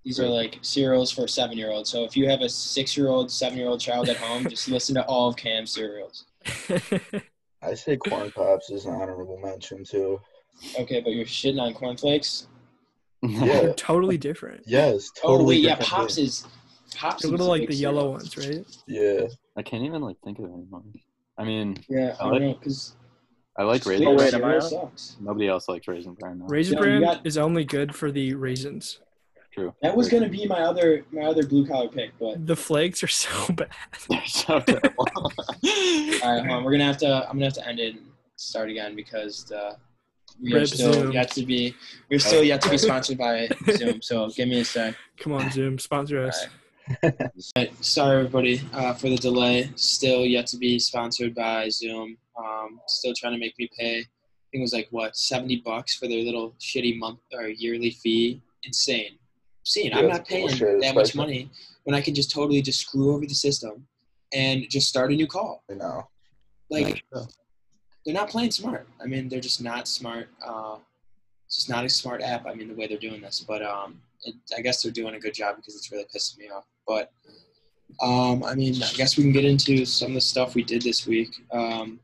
These 0.05 0.19
are 0.19 0.27
like 0.27 0.59
cereals 0.61 1.11
for 1.11 1.27
seven 1.27 1.57
year 1.57 1.71
olds. 1.71 1.89
So 1.89 2.03
if 2.03 2.15
you 2.15 2.29
have 2.29 2.41
a 2.41 2.49
six 2.49 2.95
year 2.95 3.07
old, 3.07 3.31
seven 3.31 3.57
year 3.57 3.67
old 3.67 3.79
child 3.79 4.09
at 4.09 4.17
home, 4.17 4.47
just 4.49 4.67
listen 4.67 4.95
to 4.95 5.05
all 5.05 5.29
of 5.29 5.35
Cam's 5.37 5.71
cereals. 5.71 6.25
I 7.61 7.73
say 7.73 7.95
corn 7.95 8.29
pops 8.31 8.69
is 8.69 8.85
an 8.85 8.93
honorable 8.93 9.39
mention 9.41 9.83
too. 9.85 10.19
Okay, 10.79 10.99
but 11.01 11.13
you're 11.13 11.25
shitting 11.25 11.61
on 11.61 11.73
cornflakes. 11.73 12.47
Yeah. 13.23 13.73
totally 13.77 14.17
different. 14.17 14.63
Yes, 14.65 15.09
totally. 15.11 15.43
oh 15.43 15.47
wait, 15.47 15.59
yeah, 15.61 15.75
pops 15.79 16.15
thing. 16.15 16.25
is 16.25 16.45
pops. 16.95 17.21
They're 17.23 17.31
little 17.31 17.47
like 17.47 17.67
the 17.67 17.75
yellow 17.75 18.01
cereal. 18.01 18.11
ones, 18.11 18.37
right? 18.37 18.65
Yeah. 18.87 19.27
I 19.55 19.61
can't 19.63 19.83
even 19.83 20.01
like 20.01 20.17
think 20.23 20.39
of 20.39 20.45
it 20.45 20.49
anymore. 20.53 20.83
I 21.37 21.43
mean, 21.43 21.77
Yeah, 21.89 22.15
I 22.19 22.27
I 22.27 22.29
don't 22.31 22.41
know 22.41 22.53
because 22.53 22.95
I 23.57 23.63
like 23.63 23.85
raisin. 23.85 24.07
Oh, 24.07 24.15
wait, 24.15 24.33
am 24.33 24.43
I 24.45 24.59
sucks. 24.59 25.15
Nobody 25.21 25.47
else 25.47 25.67
likes 25.69 25.87
raisin 25.87 26.13
bran. 26.15 26.39
though. 26.39 26.45
Raisin 26.47 26.75
No, 26.75 26.81
bran 26.81 27.01
got- 27.01 27.25
is 27.25 27.37
only 27.37 27.63
good 27.63 27.95
for 27.95 28.11
the 28.11 28.33
raisins. 28.35 28.99
True. 29.53 29.71
That 29.83 29.95
was 29.95 30.09
gonna 30.09 30.29
be 30.29 30.47
my 30.47 30.61
other 30.61 31.05
my 31.11 31.21
other 31.21 31.45
blue 31.45 31.65
collar 31.67 31.87
pick, 31.87 32.11
but 32.19 32.45
The 32.47 32.55
flakes 32.55 33.03
are 33.03 33.07
so 33.07 33.29
bad. 33.53 33.69
They're 34.09 34.25
so 34.25 34.59
terrible. 34.59 34.95
all 35.15 35.23
right, 35.63 36.39
hold 36.45 36.49
on, 36.49 36.63
we're 36.63 36.71
gonna 36.71 36.85
have 36.85 36.97
to 36.97 37.27
I'm 37.29 37.33
gonna 37.37 37.45
have 37.45 37.53
to 37.53 37.67
end 37.67 37.79
it 37.79 37.93
and 37.95 38.05
start 38.35 38.69
again 38.71 38.95
because 38.95 39.43
the 39.45 39.77
we 40.41 40.53
are 40.53 40.65
still 40.65 40.93
Zoom. 40.93 41.11
yet 41.11 41.31
to 41.31 41.45
be 41.45 41.75
we're 42.09 42.19
still 42.19 42.43
yet 42.43 42.61
to 42.61 42.69
be 42.69 42.77
sponsored 42.87 43.17
by 43.17 43.49
Zoom. 43.71 44.01
So 44.01 44.29
give 44.29 44.47
me 44.47 44.61
a 44.61 44.65
sec. 44.65 44.95
Come 45.17 45.33
on, 45.33 45.49
Zoom, 45.51 45.79
sponsor 45.79 46.23
us. 46.23 46.47
Alright, 47.03 47.71
Sorry, 47.83 48.17
everybody, 48.19 48.61
uh, 48.73 48.93
for 48.93 49.09
the 49.09 49.15
delay. 49.15 49.69
Still 49.75 50.25
yet 50.25 50.47
to 50.47 50.57
be 50.57 50.79
sponsored 50.79 51.33
by 51.33 51.69
Zoom. 51.69 52.17
Um, 52.37 52.79
still 52.87 53.13
trying 53.17 53.33
to 53.33 53.39
make 53.39 53.57
me 53.57 53.69
pay. 53.77 53.99
I 53.99 54.03
think 54.51 54.61
it 54.61 54.61
was 54.61 54.73
like 54.73 54.87
what 54.91 55.15
seventy 55.15 55.61
bucks 55.63 55.95
for 55.95 56.07
their 56.07 56.23
little 56.23 56.55
shitty 56.59 56.97
month 56.97 57.19
or 57.33 57.47
yearly 57.47 57.91
fee. 57.91 58.41
Insane. 58.63 59.17
Obscene. 59.61 59.91
Yeah, 59.91 59.99
I'm 59.99 60.07
not 60.09 60.27
paying 60.27 60.47
bullshit, 60.47 60.81
that 60.81 60.95
much 60.95 61.15
money 61.15 61.49
when 61.83 61.95
I 61.95 62.01
can 62.01 62.13
just 62.13 62.31
totally 62.31 62.61
just 62.61 62.81
screw 62.81 63.13
over 63.13 63.25
the 63.25 63.33
system 63.33 63.87
and 64.33 64.65
just 64.69 64.87
start 64.89 65.11
a 65.11 65.15
new 65.15 65.27
call. 65.27 65.63
I 65.71 65.75
know. 65.75 66.07
Like 66.69 67.03
Yeah. 67.15 67.23
They're 68.05 68.13
not 68.13 68.29
playing 68.29 68.51
smart. 68.51 68.87
I 69.01 69.05
mean, 69.05 69.29
they're 69.29 69.39
just 69.39 69.61
not 69.61 69.87
smart. 69.87 70.27
Uh, 70.45 70.77
it's 71.45 71.55
just 71.57 71.69
not 71.69 71.85
a 71.85 71.89
smart 71.89 72.21
app. 72.21 72.45
I 72.45 72.53
mean, 72.53 72.67
the 72.67 72.75
way 72.75 72.87
they're 72.87 72.97
doing 72.97 73.21
this, 73.21 73.43
but 73.47 73.61
um, 73.63 74.01
it, 74.23 74.35
I 74.57 74.61
guess 74.61 74.81
they're 74.81 74.91
doing 74.91 75.15
a 75.15 75.19
good 75.19 75.33
job 75.33 75.55
because 75.57 75.75
it's 75.75 75.91
really 75.91 76.05
pissing 76.13 76.39
me 76.39 76.49
off. 76.49 76.65
But 76.87 77.11
um, 78.01 78.43
I 78.43 78.55
mean, 78.55 78.81
I 78.81 78.91
guess 78.93 79.17
we 79.17 79.23
can 79.23 79.31
get 79.31 79.45
into 79.45 79.85
some 79.85 80.09
of 80.09 80.15
the 80.15 80.21
stuff 80.21 80.55
we 80.55 80.63
did 80.63 80.81
this 80.81 81.05
week. 81.05 81.29
Um, 81.51 81.99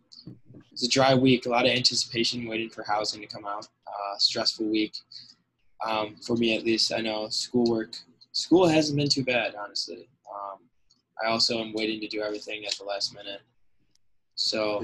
it's 0.72 0.86
a 0.86 0.90
dry 0.90 1.16
week, 1.16 1.46
a 1.46 1.50
lot 1.50 1.66
of 1.66 1.72
anticipation, 1.72 2.48
waiting 2.48 2.70
for 2.70 2.84
housing 2.84 3.22
to 3.22 3.28
come 3.28 3.46
out. 3.46 3.68
Uh, 3.88 4.18
stressful 4.18 4.66
week 4.66 4.94
um, 5.86 6.16
for 6.26 6.36
me, 6.36 6.56
at 6.56 6.64
least. 6.64 6.94
I 6.94 7.02
know 7.02 7.28
schoolwork. 7.30 7.96
School 8.32 8.68
hasn't 8.68 8.98
been 8.98 9.10
too 9.10 9.24
bad, 9.24 9.56
honestly. 9.56 10.08
Um, 10.32 10.60
I 11.22 11.30
also 11.30 11.60
am 11.60 11.74
waiting 11.74 12.00
to 12.02 12.08
do 12.08 12.22
everything 12.22 12.66
at 12.66 12.76
the 12.78 12.86
last 12.86 13.14
minute. 13.14 13.42
So 14.36 14.84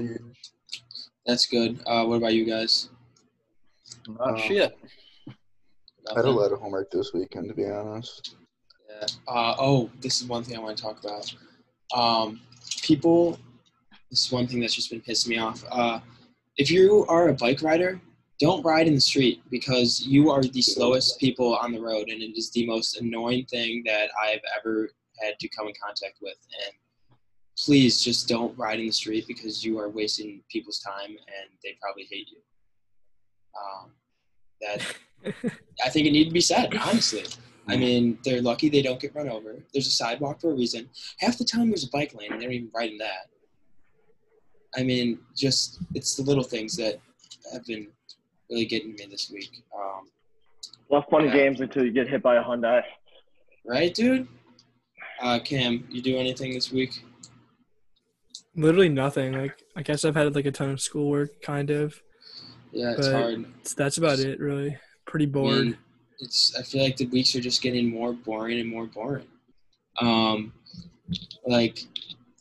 that's 1.26 1.46
good. 1.46 1.80
Uh, 1.86 2.04
what 2.04 2.16
about 2.16 2.34
you 2.34 2.44
guys? 2.44 2.88
Not 4.08 4.34
Um, 4.34 4.38
shit. 4.38 4.76
I 5.28 6.14
had 6.14 6.24
a 6.24 6.30
lot 6.30 6.52
of 6.52 6.60
homework 6.60 6.90
this 6.90 7.12
weekend, 7.12 7.48
to 7.48 7.54
be 7.54 7.66
honest. 7.66 8.36
Yeah. 8.88 9.06
Uh, 9.26 9.56
oh, 9.58 9.90
this 10.00 10.20
is 10.20 10.28
one 10.28 10.44
thing 10.44 10.56
I 10.56 10.60
want 10.60 10.76
to 10.76 10.82
talk 10.82 11.02
about. 11.04 11.34
Um, 11.92 12.40
people, 12.82 13.38
this 14.10 14.24
is 14.26 14.32
one 14.32 14.46
thing 14.46 14.60
that's 14.60 14.74
just 14.74 14.90
been 14.90 15.00
pissing 15.00 15.28
me 15.28 15.38
off. 15.38 15.64
Uh, 15.70 15.98
if 16.56 16.70
you 16.70 17.04
are 17.08 17.28
a 17.28 17.34
bike 17.34 17.60
rider, 17.62 18.00
don't 18.38 18.62
ride 18.64 18.86
in 18.86 18.94
the 18.94 19.00
street 19.00 19.42
because 19.50 20.02
you 20.06 20.30
are 20.30 20.42
the 20.42 20.62
slowest 20.62 21.18
people 21.18 21.56
on 21.56 21.72
the 21.72 21.80
road, 21.80 22.08
and 22.08 22.22
it 22.22 22.36
is 22.36 22.50
the 22.52 22.66
most 22.66 23.00
annoying 23.00 23.44
thing 23.46 23.82
that 23.86 24.10
I've 24.22 24.40
ever 24.58 24.90
had 25.20 25.38
to 25.40 25.48
come 25.48 25.66
in 25.68 25.74
contact 25.82 26.18
with. 26.22 26.36
And 26.66 26.74
please 27.58 28.02
just 28.02 28.28
don't 28.28 28.56
ride 28.58 28.80
in 28.80 28.86
the 28.86 28.92
street 28.92 29.26
because 29.26 29.64
you 29.64 29.78
are 29.78 29.88
wasting 29.88 30.42
people's 30.50 30.78
time, 30.80 31.10
and 31.10 31.48
they 31.62 31.76
probably 31.80 32.06
hate 32.10 32.28
you. 32.30 32.38
Um, 33.58 33.90
that 34.60 34.96
I 35.84 35.88
think 35.88 36.06
it 36.06 36.10
needed 36.12 36.30
to 36.30 36.34
be 36.34 36.40
said, 36.40 36.74
honestly. 36.76 37.24
I 37.68 37.76
mean, 37.76 38.18
they're 38.24 38.42
lucky 38.42 38.68
they 38.68 38.82
don't 38.82 39.00
get 39.00 39.14
run 39.14 39.28
over. 39.28 39.56
There's 39.72 39.88
a 39.88 39.90
sidewalk 39.90 40.40
for 40.40 40.50
a 40.50 40.54
reason. 40.54 40.88
Half 41.18 41.38
the 41.38 41.44
time 41.44 41.68
there's 41.68 41.84
a 41.84 41.90
bike 41.90 42.14
lane, 42.14 42.32
and 42.32 42.40
they're 42.40 42.52
even 42.52 42.70
riding 42.74 42.98
that. 42.98 43.28
I 44.76 44.82
mean, 44.82 45.18
just 45.34 45.78
it's 45.94 46.14
the 46.16 46.22
little 46.22 46.44
things 46.44 46.76
that 46.76 47.00
have 47.52 47.64
been 47.64 47.88
really 48.50 48.66
getting 48.66 48.94
me 48.94 49.06
this 49.10 49.30
week. 49.30 49.64
Um, 49.76 50.08
Less 50.90 51.04
fun 51.10 51.24
Yeah. 51.24 51.32
games 51.32 51.60
until 51.60 51.84
you 51.84 51.90
get 51.90 52.08
hit 52.08 52.22
by 52.22 52.36
a 52.36 52.44
Hyundai. 52.44 52.82
right, 53.64 53.92
dude? 53.92 54.28
Uh, 55.20 55.40
Cam, 55.40 55.84
you 55.90 56.00
do 56.02 56.16
anything 56.18 56.52
this 56.52 56.70
week? 56.70 57.02
Literally 58.56 58.88
nothing. 58.88 59.32
Like 59.32 59.62
I 59.76 59.82
guess 59.82 60.04
I've 60.04 60.16
had 60.16 60.34
like 60.34 60.46
a 60.46 60.50
ton 60.52 60.70
of 60.70 60.80
schoolwork, 60.80 61.42
kind 61.42 61.70
of. 61.70 62.00
Yeah, 62.72 62.94
it's 62.96 63.06
hard. 63.08 63.46
That's 63.76 63.98
about 63.98 64.18
it, 64.18 64.40
really. 64.40 64.76
Pretty 65.06 65.26
I 65.26 65.28
bored. 65.28 65.64
mean, 65.64 65.78
it's 66.18 66.56
I 66.58 66.62
feel 66.62 66.82
like 66.82 66.96
the 66.96 67.06
weeks 67.06 67.34
are 67.36 67.40
just 67.40 67.62
getting 67.62 67.90
more 67.90 68.12
boring 68.12 68.58
and 68.58 68.68
more 68.68 68.86
boring. 68.86 69.26
Um, 70.00 70.52
like 71.46 71.80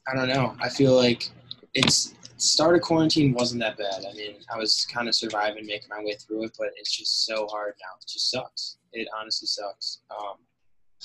I 0.07 0.15
don't 0.15 0.29
know. 0.29 0.55
I 0.61 0.69
feel 0.69 0.93
like 0.95 1.29
it's 1.73 2.13
start 2.37 2.75
of 2.75 2.81
quarantine 2.81 3.33
wasn't 3.33 3.61
that 3.61 3.77
bad. 3.77 4.05
I 4.09 4.13
mean, 4.13 4.35
I 4.53 4.57
was 4.57 4.85
kind 4.91 5.07
of 5.07 5.15
surviving, 5.15 5.65
making 5.65 5.89
my 5.89 6.03
way 6.03 6.15
through 6.15 6.45
it, 6.45 6.55
but 6.57 6.69
it's 6.77 6.95
just 6.95 7.25
so 7.25 7.47
hard 7.47 7.73
now. 7.81 7.97
It 8.01 8.07
just 8.07 8.31
sucks. 8.31 8.77
It 8.93 9.07
honestly 9.19 9.47
sucks. 9.47 10.01
Um, 10.11 10.35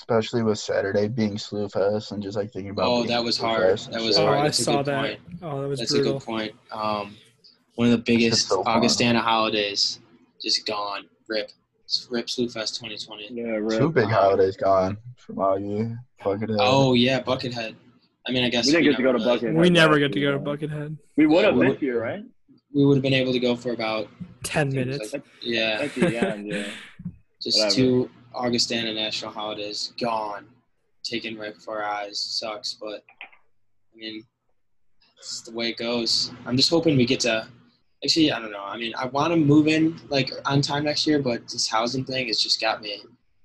Especially 0.00 0.42
with 0.42 0.58
Saturday 0.58 1.08
being 1.08 1.36
Slew 1.36 1.68
Fest 1.68 2.12
and 2.12 2.22
just 2.22 2.34
like 2.36 2.50
thinking 2.52 2.70
about. 2.70 2.86
Oh, 2.88 3.02
that 3.04 3.22
was 3.22 3.36
Slew 3.36 3.48
hard. 3.48 3.62
That 3.62 4.00
was 4.00 4.16
shit. 4.16 4.18
oh, 4.18 4.26
hard. 4.26 4.38
I 4.38 4.42
That's 4.44 4.58
a 4.58 4.62
saw 4.64 4.82
that. 4.82 5.00
point. 5.00 5.20
Oh, 5.42 5.60
that 5.60 5.68
was 5.68 5.78
that's 5.78 5.92
brutal. 5.92 6.16
a 6.16 6.18
good 6.18 6.24
point. 6.26 6.52
Um, 6.72 7.16
one 7.74 7.88
of 7.88 7.92
the 7.92 7.98
biggest 7.98 8.48
so. 8.48 8.62
Augustana 8.64 9.20
holidays 9.20 10.00
just 10.42 10.66
gone. 10.66 11.04
Rip. 11.28 11.50
Rip 12.08 12.26
Slewfest 12.28 12.80
2020. 12.80 13.28
Yeah, 13.32 13.44
right. 13.56 13.78
Two 13.78 13.90
big 13.90 14.04
Um, 14.04 14.10
holidays 14.10 14.56
gone 14.56 14.96
from 15.18 15.38
all 15.38 15.58
you. 15.60 15.96
Fuck 16.22 16.42
it. 16.42 16.50
Oh 16.58 16.94
yeah, 16.94 17.20
Buckethead. 17.20 17.74
I 18.26 18.32
mean, 18.32 18.44
I 18.44 18.48
guess 18.48 18.66
We 18.66 18.72
didn't 18.72 18.84
get 18.84 18.96
to 18.96 19.02
never 19.02 19.18
go 19.18 19.24
to 19.24 19.46
Buckethead. 19.46 19.54
We 19.54 19.68
never 19.70 19.98
get 19.98 20.12
to 20.12 20.20
go 20.20 20.32
to. 20.32 20.38
Buckethead. 20.38 20.96
We 21.16 21.26
would 21.26 21.44
have 21.44 21.54
Yeah, 21.56 21.60
we 21.60 21.72
this 21.72 21.82
year, 21.82 22.02
right? 22.02 22.22
We 22.74 22.86
would 22.86 22.96
have 22.96 23.02
been 23.02 23.14
able 23.14 23.32
to 23.32 23.40
go 23.40 23.54
for 23.54 23.72
about 23.72 24.08
Ten 24.44 24.68
I 24.68 24.70
think 24.70 24.76
it 24.86 24.88
was 24.88 24.96
minutes. 24.98 25.12
like- 25.12 25.24
yeah, 25.42 25.78
At 25.82 25.94
the 25.94 26.16
end, 26.28 26.46
yeah. 26.46 26.64
just 27.42 27.58
whatever. 27.58 27.74
two 27.74 28.10
Augustana 28.34 28.92
national 28.94 29.32
holidays 29.32 29.92
gone, 30.00 30.46
taken 31.04 31.36
right 31.38 31.54
before 31.54 31.82
our 31.82 31.90
eyes. 31.90 32.20
Sucks, 32.20 32.74
but 32.74 33.04
I 33.22 33.96
mean, 33.96 34.24
it's 35.18 35.42
the 35.42 35.52
way 35.52 35.68
it 35.70 35.76
goes. 35.76 36.32
I'm 36.46 36.56
just 36.56 36.70
hoping 36.70 36.96
we 36.96 37.06
get 37.06 37.20
to. 37.20 37.48
Actually, 38.02 38.32
I 38.32 38.40
don't 38.40 38.50
know. 38.52 38.64
I 38.64 38.78
mean, 38.78 38.94
I 38.98 39.06
want 39.06 39.32
to 39.32 39.36
move 39.36 39.68
in 39.68 40.00
like 40.08 40.30
on 40.46 40.62
time 40.62 40.84
next 40.84 41.06
year, 41.06 41.20
but 41.20 41.42
this 41.48 41.68
housing 41.68 42.04
thing 42.04 42.28
has 42.28 42.40
just 42.40 42.60
got 42.60 42.80
me. 42.80 43.02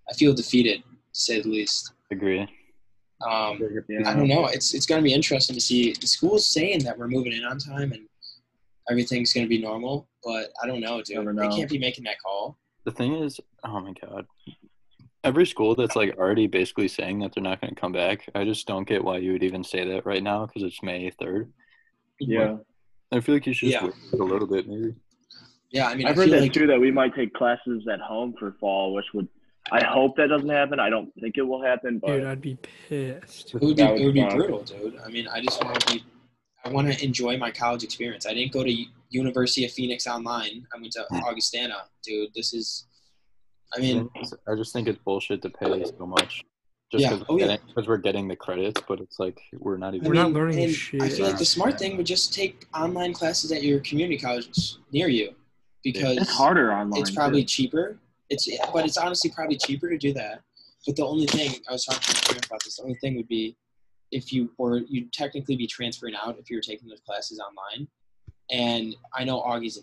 I 0.10 0.14
feel 0.14 0.34
defeated, 0.34 0.82
to 0.84 0.90
say 1.12 1.42
the 1.42 1.50
least. 1.50 1.92
Agree. 2.12 2.42
Um. 3.28 3.60
I 4.06 4.14
don't 4.14 4.28
know. 4.28 4.46
It's 4.48 4.74
it's 4.74 4.86
gonna 4.86 5.02
be 5.02 5.14
interesting 5.14 5.56
to 5.56 5.62
see 5.62 5.94
the 5.94 6.08
school's 6.08 6.46
saying 6.48 6.84
that 6.84 6.98
we're 6.98 7.08
moving 7.08 7.34
in 7.34 7.44
on 7.44 7.58
time 7.58 7.92
and 7.92 8.08
everything's 8.90 9.34
gonna 9.34 9.48
be 9.48 9.60
normal, 9.62 10.08
but 10.24 10.52
I 10.62 10.68
don't 10.68 10.80
know, 10.80 11.02
dude. 11.02 11.18
Never 11.18 11.34
They 11.34 11.48
know. 11.48 11.56
can't 11.56 11.70
be 11.70 11.80
making 11.80 12.04
that 12.06 12.18
call. 12.24 12.58
The 12.86 12.92
thing 12.92 13.16
is, 13.16 13.40
oh 13.64 13.80
my 13.80 13.94
god, 14.00 14.28
every 15.26 15.46
school 15.46 15.76
that's 15.76 15.96
like 15.96 16.18
already 16.18 16.48
basically 16.48 16.88
saying 16.88 17.20
that 17.20 17.34
they're 17.34 17.44
not 17.44 17.60
going 17.62 17.74
to 17.74 17.80
come 17.80 17.92
back. 17.92 18.30
I 18.36 18.46
just 18.46 18.68
don't 18.68 18.88
get 18.88 19.04
why 19.04 19.18
you 19.18 19.34
would 19.34 19.44
even 19.44 19.64
say 19.64 19.86
that 19.86 20.06
right 20.06 20.24
now 20.24 20.46
because 20.46 20.64
it's 20.64 20.82
May 20.84 21.10
third. 21.10 21.52
Yeah. 22.20 22.58
I 23.12 23.20
feel 23.20 23.36
like 23.36 23.48
you 23.48 23.54
should 23.54 23.70
just 23.72 23.82
Yeah. 23.82 23.90
wait 24.12 24.22
a 24.22 24.24
little 24.24 24.48
bit, 24.48 24.68
maybe. 24.68 24.96
Yeah, 25.72 25.88
I 25.88 25.96
mean, 25.96 26.08
I've 26.08 26.18
I 26.18 26.22
heard 26.22 26.32
that 26.32 26.42
like 26.42 26.54
too. 26.54 26.68
That 26.68 26.80
we 26.80 26.92
might 26.92 27.14
take 27.16 27.34
classes 27.34 27.86
at 27.92 28.00
home 28.00 28.34
for 28.40 28.56
fall, 28.60 28.94
which 28.94 29.06
would. 29.14 29.28
I 29.72 29.84
hope 29.84 30.16
that 30.18 30.28
doesn't 30.28 30.48
happen. 30.48 30.80
I 30.80 30.90
don't 30.90 31.12
think 31.20 31.38
it 31.38 31.42
will 31.42 31.62
happen, 31.62 32.00
but 32.00 32.08
Dude, 32.08 32.24
I'd 32.24 32.40
be 32.40 32.56
pissed. 32.88 33.56
it 33.56 33.62
would 33.62 33.76
be 33.76 33.84
it 33.84 34.06
would 34.06 34.14
be 34.14 34.24
brutal, 34.24 34.64
dude. 34.64 34.98
I 35.04 35.10
mean, 35.10 35.28
I 35.28 35.42
just 35.42 35.62
want 35.64 35.80
to 35.82 35.94
be. 35.94 36.04
I 36.64 36.70
want 36.70 36.92
to 36.92 37.04
enjoy 37.04 37.38
my 37.38 37.52
college 37.52 37.84
experience. 37.84 38.26
I 38.26 38.34
didn't 38.34 38.54
go 38.54 38.64
to 38.64 38.86
University 39.10 39.66
of 39.66 39.72
Phoenix 39.72 40.08
online. 40.08 40.66
I 40.74 40.80
went 40.80 40.94
to 40.94 41.06
hmm. 41.10 41.18
Augustana, 41.18 41.84
dude. 42.04 42.30
This 42.34 42.54
is. 42.54 42.86
I 43.76 43.80
mean, 43.80 44.10
I 44.48 44.56
just 44.56 44.74
think 44.74 44.88
it's 44.88 45.00
bullshit 45.04 45.42
to 45.44 45.50
pay 45.50 45.84
so 45.98 46.06
much. 46.06 46.44
Just 46.92 47.02
Yeah. 47.04 47.14
because 47.14 47.26
Oh, 47.30 47.38
yeah. 47.38 47.58
we're 47.88 47.98
getting 47.98 48.28
the 48.28 48.36
credits, 48.36 48.80
but 48.88 49.00
it's 49.00 49.20
like 49.20 49.40
we're 49.54 49.78
not 49.78 49.96
even. 49.96 50.08
We're 50.08 50.14
not 50.14 50.32
learning 50.34 50.64
and 50.64 50.74
shit. 50.74 51.02
I 51.02 51.10
feel 51.10 51.26
like 51.28 51.38
the 51.38 51.46
smart 51.46 51.80
thing 51.80 51.98
would 51.98 52.06
just 52.06 52.34
take 52.34 52.68
online 52.76 53.12
classes 53.14 53.52
at 53.52 53.64
your 53.64 53.80
community 53.80 54.18
college 54.20 54.76
near 54.92 55.08
you, 55.08 55.34
because 55.84 56.18
it's 56.18 56.30
harder 56.32 56.72
online. 56.72 57.02
it's 57.02 57.12
probably 57.12 57.42
too. 57.42 57.48
cheaper. 57.48 58.00
It's 58.30 58.48
but 58.74 58.86
it's 58.86 58.98
honestly 58.98 59.32
probably 59.32 59.58
cheaper 59.58 59.90
to 59.90 59.98
do 59.98 60.14
that. 60.14 60.42
But 60.86 60.96
the 60.96 61.06
only 61.06 61.26
thing 61.26 61.56
I 61.68 61.72
was 61.74 61.86
talking 61.86 62.02
to 62.02 62.14
my 62.14 62.20
friend 62.22 62.46
about 62.46 62.64
this, 62.64 62.78
the 62.78 62.84
only 62.84 62.96
thing 62.96 63.16
would 63.18 63.28
be 63.28 63.58
if 64.12 64.32
you 64.32 64.52
were 64.60 64.78
you'd 64.88 65.12
technically 65.12 65.56
be 65.56 65.66
transferring 65.68 66.14
out 66.16 66.38
if 66.38 66.50
you 66.52 66.56
were 66.58 66.62
taking 66.62 66.88
those 66.88 67.02
classes 67.02 67.40
online. 67.40 67.88
And 68.52 68.96
I 69.14 69.24
know 69.24 69.42
Augie's 69.42 69.78
a 69.80 69.82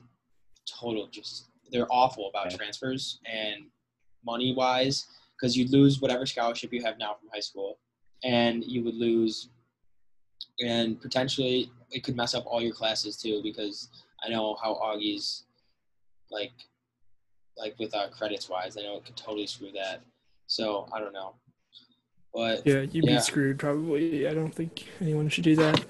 total 0.81 1.09
just 1.09 1.49
they're 1.73 1.91
awful 1.91 2.29
about 2.29 2.51
Yeah. 2.53 2.57
transfers 2.59 3.19
and 3.27 3.65
money 4.25 4.55
wise 4.57 5.07
because 5.41 5.57
you'd 5.57 5.71
lose 5.71 6.01
whatever 6.01 6.25
scholarship 6.27 6.73
you 6.73 6.83
have 6.83 6.99
now 6.99 7.15
from 7.15 7.29
high 7.33 7.41
school, 7.41 7.79
and 8.25 8.65
you 8.65 8.83
would 8.85 8.95
lose, 8.95 9.49
and 10.61 11.01
potentially 11.01 11.71
it 11.91 12.05
could 12.05 12.17
mess 12.17 12.35
up 12.35 12.45
all 12.47 12.63
your 12.63 12.75
classes 12.75 13.17
too 13.17 13.41
because 13.43 13.89
I 14.25 14.29
know 14.29 14.57
how 14.63 14.75
Augie's 14.75 15.45
like 16.31 16.53
like 17.59 17.75
with 17.79 17.95
uh, 17.95 18.09
credits 18.09 18.49
wise, 18.49 18.77
I 18.79 18.83
know 18.83 18.97
it 18.97 19.05
could 19.05 19.17
totally 19.17 19.47
screw 19.47 19.73
that. 19.73 20.01
So 20.47 20.89
I 20.93 21.01
don't 21.01 21.13
know, 21.13 21.35
but 22.33 22.65
Yeah, 22.67 22.81
you'd 22.83 23.05
Yeah. 23.05 23.17
be 23.17 23.21
screwed 23.21 23.59
probably. 23.59 24.27
I 24.27 24.35
don't 24.35 24.55
think 24.55 24.87
anyone 25.01 25.29
should 25.29 25.45
do 25.45 25.57
that. 25.57 25.85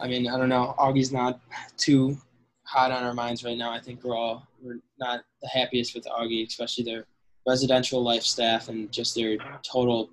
I 0.00 0.08
mean, 0.08 0.28
I 0.28 0.38
don't 0.38 0.48
know. 0.48 0.74
Augie's 0.78 1.12
not 1.12 1.40
too 1.76 2.16
hot 2.62 2.92
on 2.92 3.02
our 3.02 3.14
minds 3.14 3.44
right 3.44 3.56
now. 3.58 3.70
I 3.70 3.80
think 3.80 4.04
we're 4.04 4.16
all 4.16 4.46
we're 4.62 4.80
not 4.98 5.24
the 5.42 5.48
happiest 5.48 5.94
with 5.94 6.04
Augie, 6.04 6.46
especially 6.46 6.84
their 6.84 7.04
residential 7.46 8.02
life 8.02 8.22
staff 8.22 8.68
and 8.68 8.90
just 8.92 9.14
their 9.14 9.36
total 9.62 10.10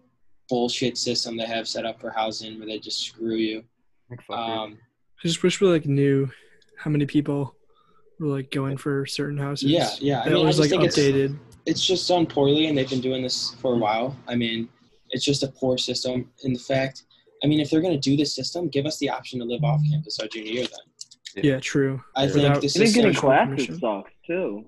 bullshit 0.49 0.97
system 0.97 1.35
they 1.37 1.45
have 1.45 1.67
set 1.67 1.85
up 1.85 1.99
for 1.99 2.09
housing 2.09 2.57
where 2.57 2.67
they 2.67 2.79
just 2.79 3.01
screw 3.01 3.35
you. 3.35 3.63
Like, 4.09 4.21
fuck 4.23 4.37
it. 4.39 4.51
Um, 4.51 4.77
I 5.23 5.27
just 5.27 5.43
wish 5.43 5.59
we 5.59 5.67
like 5.67 5.85
knew 5.85 6.29
how 6.77 6.89
many 6.91 7.05
people 7.05 7.55
were 8.19 8.27
like 8.27 8.51
going 8.51 8.77
for 8.77 9.05
certain 9.05 9.37
houses. 9.37 9.69
yeah, 9.69 9.89
yeah. 9.99 10.21
I 10.21 10.25
That 10.25 10.33
mean, 10.35 10.43
I 10.43 10.45
was 10.47 10.57
just 10.57 10.71
like 10.71 10.79
think 10.79 10.83
it's, 10.87 10.97
updated. 10.97 11.37
it's 11.65 11.85
just 11.85 12.07
done 12.07 12.25
poorly, 12.25 12.67
and 12.67 12.77
they've 12.77 12.89
been 12.89 13.01
doing 13.01 13.21
this 13.23 13.53
for 13.55 13.73
a 13.73 13.77
while. 13.77 14.15
I 14.27 14.35
mean, 14.35 14.69
it's 15.09 15.25
just 15.25 15.43
a 15.43 15.47
poor 15.47 15.77
system. 15.77 16.29
In 16.43 16.53
the 16.53 16.59
fact, 16.59 17.03
I 17.43 17.47
mean, 17.47 17.59
if 17.59 17.69
they're 17.69 17.81
going 17.81 17.93
to 17.93 17.99
do 17.99 18.15
this 18.15 18.33
system, 18.35 18.69
give 18.69 18.85
us 18.85 18.97
the 18.99 19.09
option 19.09 19.39
to 19.39 19.45
live 19.45 19.63
off 19.63 19.81
campus 19.89 20.19
our 20.19 20.27
junior 20.27 20.51
year. 20.51 20.67
Then 21.35 21.43
Yeah, 21.43 21.59
true. 21.59 22.01
I 22.15 22.23
Yeah. 22.23 22.27
think 22.29 22.35
Without- 22.35 22.49
the 22.53 22.57
I 22.57 22.59
think 22.61 22.71
system. 22.71 22.93
getting 23.01 23.13
Social 23.13 23.27
classes 23.29 23.65
commission. 23.65 23.79
sucks 23.79 24.11
too. 24.25 24.65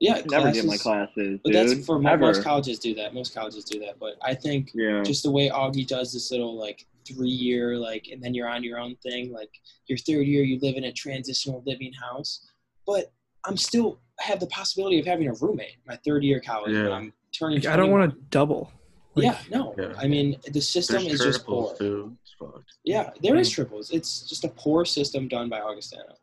Yeah, 0.00 0.14
I 0.16 0.22
never 0.28 0.50
get 0.52 0.64
my 0.66 0.76
classes- 0.76 1.14
classes, 1.14 1.40
But 1.44 1.52
dude. 1.52 1.68
that's 1.70 1.86
for 1.86 1.98
mo- 1.98 2.10
Ever. 2.10 2.26
most 2.26 2.42
colleges 2.42 2.78
do 2.78 2.94
that. 2.96 3.14
Most 3.14 3.32
colleges 3.34 3.64
do 3.64 3.78
that. 3.80 3.98
But 3.98 4.14
I 4.22 4.34
think 4.34 4.70
Yeah. 4.74 5.02
just 5.02 5.22
the 5.22 5.30
way 5.30 5.48
Augie 5.48 5.86
does 5.86 6.12
this 6.12 6.30
little 6.30 6.56
like 6.56 6.84
three 7.06 7.28
year 7.28 7.78
like, 7.78 8.08
and 8.10 8.22
then 8.22 8.34
you're 8.34 8.48
on 8.48 8.64
your 8.64 8.78
own 8.78 8.96
thing. 8.96 9.32
Like 9.32 9.50
your 9.86 9.98
third 9.98 10.26
year, 10.26 10.42
you 10.42 10.58
live 10.60 10.76
in 10.76 10.84
a 10.84 10.92
transitional 10.92 11.62
living 11.66 11.92
house, 11.92 12.40
but 12.86 13.12
I'm 13.46 13.56
still 13.56 14.00
have 14.20 14.40
the 14.40 14.46
possibility 14.48 14.98
of 14.98 15.06
having 15.06 15.28
a 15.28 15.34
roommate 15.34 15.76
my 15.86 15.96
third 16.04 16.24
year 16.24 16.38
of 16.38 16.44
college. 16.44 16.72
Yeah. 16.74 16.90
I'm 16.90 17.12
turning. 17.32 17.58
Like, 17.60 17.66
I 17.72 17.76
don't 17.76 17.90
want 17.90 18.10
to 18.12 18.20
double. 18.30 18.70
Like, 19.16 19.24
yeah, 19.26 19.38
no. 19.50 19.74
Yeah. 19.78 19.92
I 19.96 20.08
mean, 20.08 20.36
the 20.50 20.60
system 20.60 21.04
There's 21.04 21.20
is 21.20 21.26
just 21.34 21.46
poor. 21.46 21.74
too. 21.76 22.16
It's 22.22 22.34
fucked. 22.38 22.72
Yeah, 22.84 23.10
there 23.22 23.36
is 23.36 23.48
triples. 23.48 23.90
It's 23.92 24.28
just 24.28 24.44
a 24.44 24.48
poor 24.48 24.84
system 24.84 25.28
done 25.28 25.48
by 25.48 25.60
Augustana, 25.60 26.16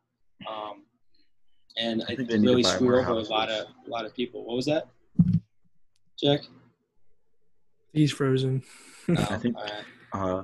um, 0.45 0.83
and 1.77 2.03
I 2.07 2.13
it 2.13 2.17
think 2.17 2.29
they 2.29 2.39
really 2.39 2.63
screw 2.63 2.87
more 2.89 2.99
over 3.01 3.11
a 3.19 3.23
lot 3.23 3.49
of 3.49 3.67
a 3.85 3.89
lot 3.89 4.05
of 4.05 4.13
people. 4.15 4.45
What 4.45 4.55
was 4.55 4.65
that, 4.65 4.87
Jack? 6.21 6.41
He's 7.93 8.11
frozen. 8.11 8.63
Oh, 9.09 9.15
think- 9.37 9.55
all 9.57 9.63
right. 9.63 9.83
Uh, 10.13 10.43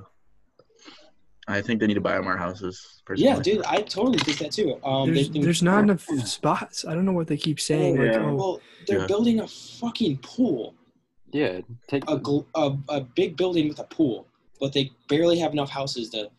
I 1.46 1.62
think 1.62 1.80
they 1.80 1.86
need 1.86 1.94
to 1.94 2.00
buy 2.02 2.20
more 2.20 2.36
houses. 2.36 3.00
Personally. 3.06 3.30
Yeah, 3.30 3.40
dude, 3.40 3.64
I 3.64 3.80
totally 3.80 4.18
think 4.18 4.36
that 4.38 4.52
too. 4.52 4.78
Um, 4.84 5.06
there's, 5.14 5.26
they've 5.28 5.32
been- 5.32 5.42
there's 5.42 5.62
not 5.62 5.82
enough 5.84 6.02
spots. 6.26 6.84
I 6.84 6.94
don't 6.94 7.06
know 7.06 7.12
what 7.12 7.26
they 7.26 7.38
keep 7.38 7.58
saying. 7.58 7.96
Like, 7.96 8.12
Yeah. 8.12 8.18
oh, 8.26 8.34
Well, 8.34 8.60
they're 8.86 9.00
Yeah. 9.00 9.06
building 9.06 9.40
a 9.40 9.48
fucking 9.48 10.18
pool, 10.18 10.74
yeah, 11.32 11.60
take 11.86 12.04
a, 12.04 12.18
gl- 12.18 12.44
a 12.54 12.76
a 12.90 13.00
big 13.00 13.36
building 13.38 13.68
with 13.68 13.78
a 13.78 13.84
pool, 13.84 14.26
but 14.60 14.74
they 14.74 14.90
barely 15.08 15.38
have 15.38 15.52
enough 15.52 15.70
houses 15.70 16.10
to 16.10 16.30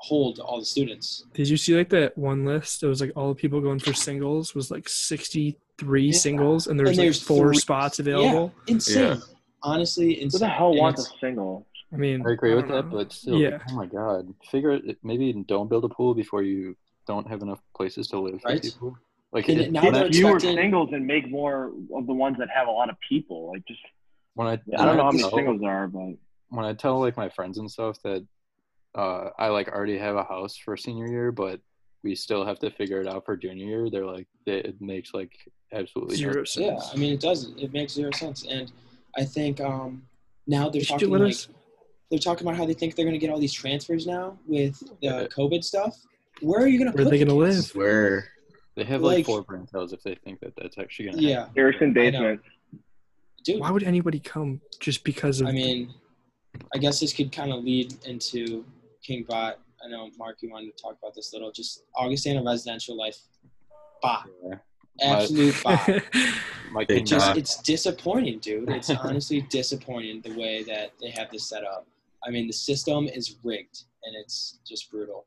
hold 0.00 0.38
all 0.38 0.58
the 0.58 0.64
students. 0.64 1.24
did 1.34 1.48
you 1.48 1.56
see 1.56 1.76
like 1.76 1.88
that 1.90 2.16
one 2.16 2.44
list? 2.44 2.82
It 2.82 2.86
was 2.86 3.00
like 3.00 3.12
all 3.16 3.28
the 3.28 3.34
people 3.34 3.60
going 3.60 3.78
for 3.80 3.92
singles 3.92 4.54
was 4.54 4.70
like 4.70 4.88
63 4.88 6.06
Yeah. 6.06 6.12
singles, 6.12 6.66
and 6.66 6.78
there's 6.78 6.90
And 6.90 6.98
like 6.98 7.04
there's 7.06 7.22
four 7.22 7.48
three- 7.48 7.56
spots 7.58 7.98
available. 7.98 8.52
Yeah. 8.66 8.72
Insane, 8.74 9.02
Yeah. 9.04 9.16
honestly, 9.62 10.20
Who 10.22 10.28
the 10.30 10.48
hell 10.48 10.70
And 10.70 10.78
wants 10.78 11.06
a 11.08 11.18
single? 11.18 11.66
I 11.92 11.96
mean, 11.96 12.24
I 12.26 12.32
agree 12.32 12.52
I 12.52 12.56
with 12.56 12.68
don't 12.68 12.90
that, 12.90 12.96
but 12.96 13.12
still, 13.12 13.38
Yeah. 13.40 13.58
oh 13.70 13.74
my 13.74 13.86
god, 13.86 14.32
figure 14.50 14.72
it. 14.72 14.98
Maybe 15.02 15.32
don't 15.32 15.68
build 15.68 15.84
a 15.84 15.88
pool 15.88 16.14
before 16.14 16.42
you 16.42 16.76
don't 17.06 17.26
have 17.26 17.42
enough 17.42 17.60
places 17.74 18.06
to 18.08 18.18
live 18.20 18.40
for 18.42 18.48
Right. 18.48 18.62
people. 18.62 18.96
Like 19.32 19.48
And 19.48 19.60
it, 19.60 19.72
now 19.72 19.82
when, 19.84 19.92
they're 19.94 20.12
fewer 20.12 20.38
singles 20.40 20.90
and 20.92 21.06
make 21.06 21.28
more 21.30 21.72
of 21.94 22.06
the 22.06 22.14
ones 22.14 22.36
that 22.38 22.48
have 22.50 22.68
a 22.68 22.70
lot 22.70 22.88
of 22.90 22.96
people. 23.08 23.48
Like 23.48 23.64
just, 23.66 23.80
when 24.34 24.46
I, 24.48 24.52
I 24.52 24.84
don't 24.86 24.96
know 24.96 25.02
how 25.04 25.10
many 25.10 25.22
tell- 25.22 25.30
singles 25.34 25.60
there 25.60 25.70
are, 25.70 25.88
but 25.88 26.14
when 26.50 26.64
I 26.64 26.72
tell 26.72 26.98
like 27.00 27.16
my 27.16 27.28
friends 27.28 27.58
and 27.58 27.70
stuff 27.70 28.00
that 28.04 28.26
uh, 28.98 29.30
I 29.38 29.48
like 29.48 29.68
already 29.68 29.96
have 29.98 30.16
a 30.16 30.24
house 30.24 30.56
for 30.56 30.76
senior 30.76 31.06
year, 31.06 31.30
but 31.32 31.60
we 32.02 32.14
still 32.14 32.44
have 32.44 32.58
to 32.60 32.70
figure 32.70 33.00
it 33.00 33.06
out 33.06 33.24
for 33.24 33.36
junior 33.36 33.64
year. 33.66 33.90
They're 33.90 34.06
like, 34.06 34.26
it, 34.46 34.66
it 34.66 34.80
makes 34.80 35.14
like 35.14 35.32
absolutely 35.72 36.16
no 36.16 36.32
zero 36.32 36.44
sense. 36.44 36.84
Yeah. 36.86 36.90
I 36.92 36.96
mean, 36.96 37.12
it 37.14 37.20
does. 37.20 37.50
It 37.56 37.72
makes 37.72 37.92
zero 37.92 38.10
sense. 38.12 38.44
And 38.48 38.72
I 39.16 39.24
think 39.24 39.60
um, 39.60 40.02
now 40.46 40.68
they're 40.68 40.80
Did 40.82 40.88
talking 40.88 41.10
like 41.10 41.36
they're 42.10 42.18
talking 42.18 42.46
about 42.46 42.56
how 42.56 42.64
they 42.66 42.74
think 42.74 42.96
they're 42.96 43.04
going 43.04 43.14
to 43.14 43.24
get 43.24 43.30
all 43.30 43.38
these 43.38 43.52
transfers 43.52 44.06
now 44.06 44.38
with 44.46 44.78
the 44.80 44.96
Yeah. 45.00 45.26
COVID 45.26 45.62
stuff. 45.62 45.96
Where 46.40 46.60
are 46.62 46.66
you 46.66 46.78
going 46.78 46.90
to 46.90 46.96
Where 46.96 47.06
are 47.06 47.10
they 47.10 47.18
gonna 47.18 47.34
live? 47.34 47.68
Where 47.74 48.28
They 48.76 48.84
have 48.84 49.02
like, 49.02 49.18
Like- 49.18 49.26
four 49.26 49.42
brain 49.42 49.66
cells 49.68 49.92
if 49.92 50.02
they 50.02 50.14
think 50.24 50.40
that 50.40 50.54
that's 50.56 50.78
actually 50.78 51.10
gonna. 51.10 51.22
Yeah, 51.22 51.48
Harrison 51.56 51.92
basement. 51.92 52.40
dude. 53.44 53.60
Why 53.60 53.70
would 53.70 53.82
anybody 53.82 54.20
come 54.20 54.60
just 54.80 55.04
because 55.04 55.40
of? 55.40 55.48
I 55.48 55.52
mean, 55.52 55.92
I 56.74 56.78
guess 56.78 57.00
this 57.00 57.12
could 57.12 57.30
kind 57.32 57.52
of 57.52 57.62
lead 57.64 57.94
into 58.06 58.64
King 59.02 59.24
Bot. 59.28 59.58
I 59.84 59.88
know 59.88 60.10
Mark, 60.18 60.38
you 60.40 60.50
wanted 60.50 60.76
to 60.76 60.82
talk 60.82 60.96
about 61.00 61.14
this 61.14 61.32
little. 61.32 61.52
Just 61.52 61.84
Augustana 61.94 62.42
residential 62.42 62.96
life, 62.96 63.18
bot, 64.02 64.26
happen. 64.42 64.60
absolute 65.00 65.62
bot. 65.62 65.88
My 66.72 66.84
Big 66.84 66.98
king 66.98 67.06
Just 67.06 67.36
it's 67.36 67.62
disappointing, 67.62 68.40
dude. 68.40 68.68
It's 68.70 68.90
honestly 68.90 69.42
disappointing 69.42 70.20
the 70.20 70.38
way 70.38 70.62
that 70.64 70.92
they 71.00 71.10
have 71.10 71.30
this 71.30 71.48
set 71.48 71.64
up. 71.64 71.86
I 72.26 72.30
mean, 72.30 72.46
the 72.46 72.52
system 72.52 73.06
is 73.06 73.36
rigged 73.42 73.84
and 74.04 74.14
it's 74.16 74.58
just 74.66 74.90
brutal. 74.90 75.26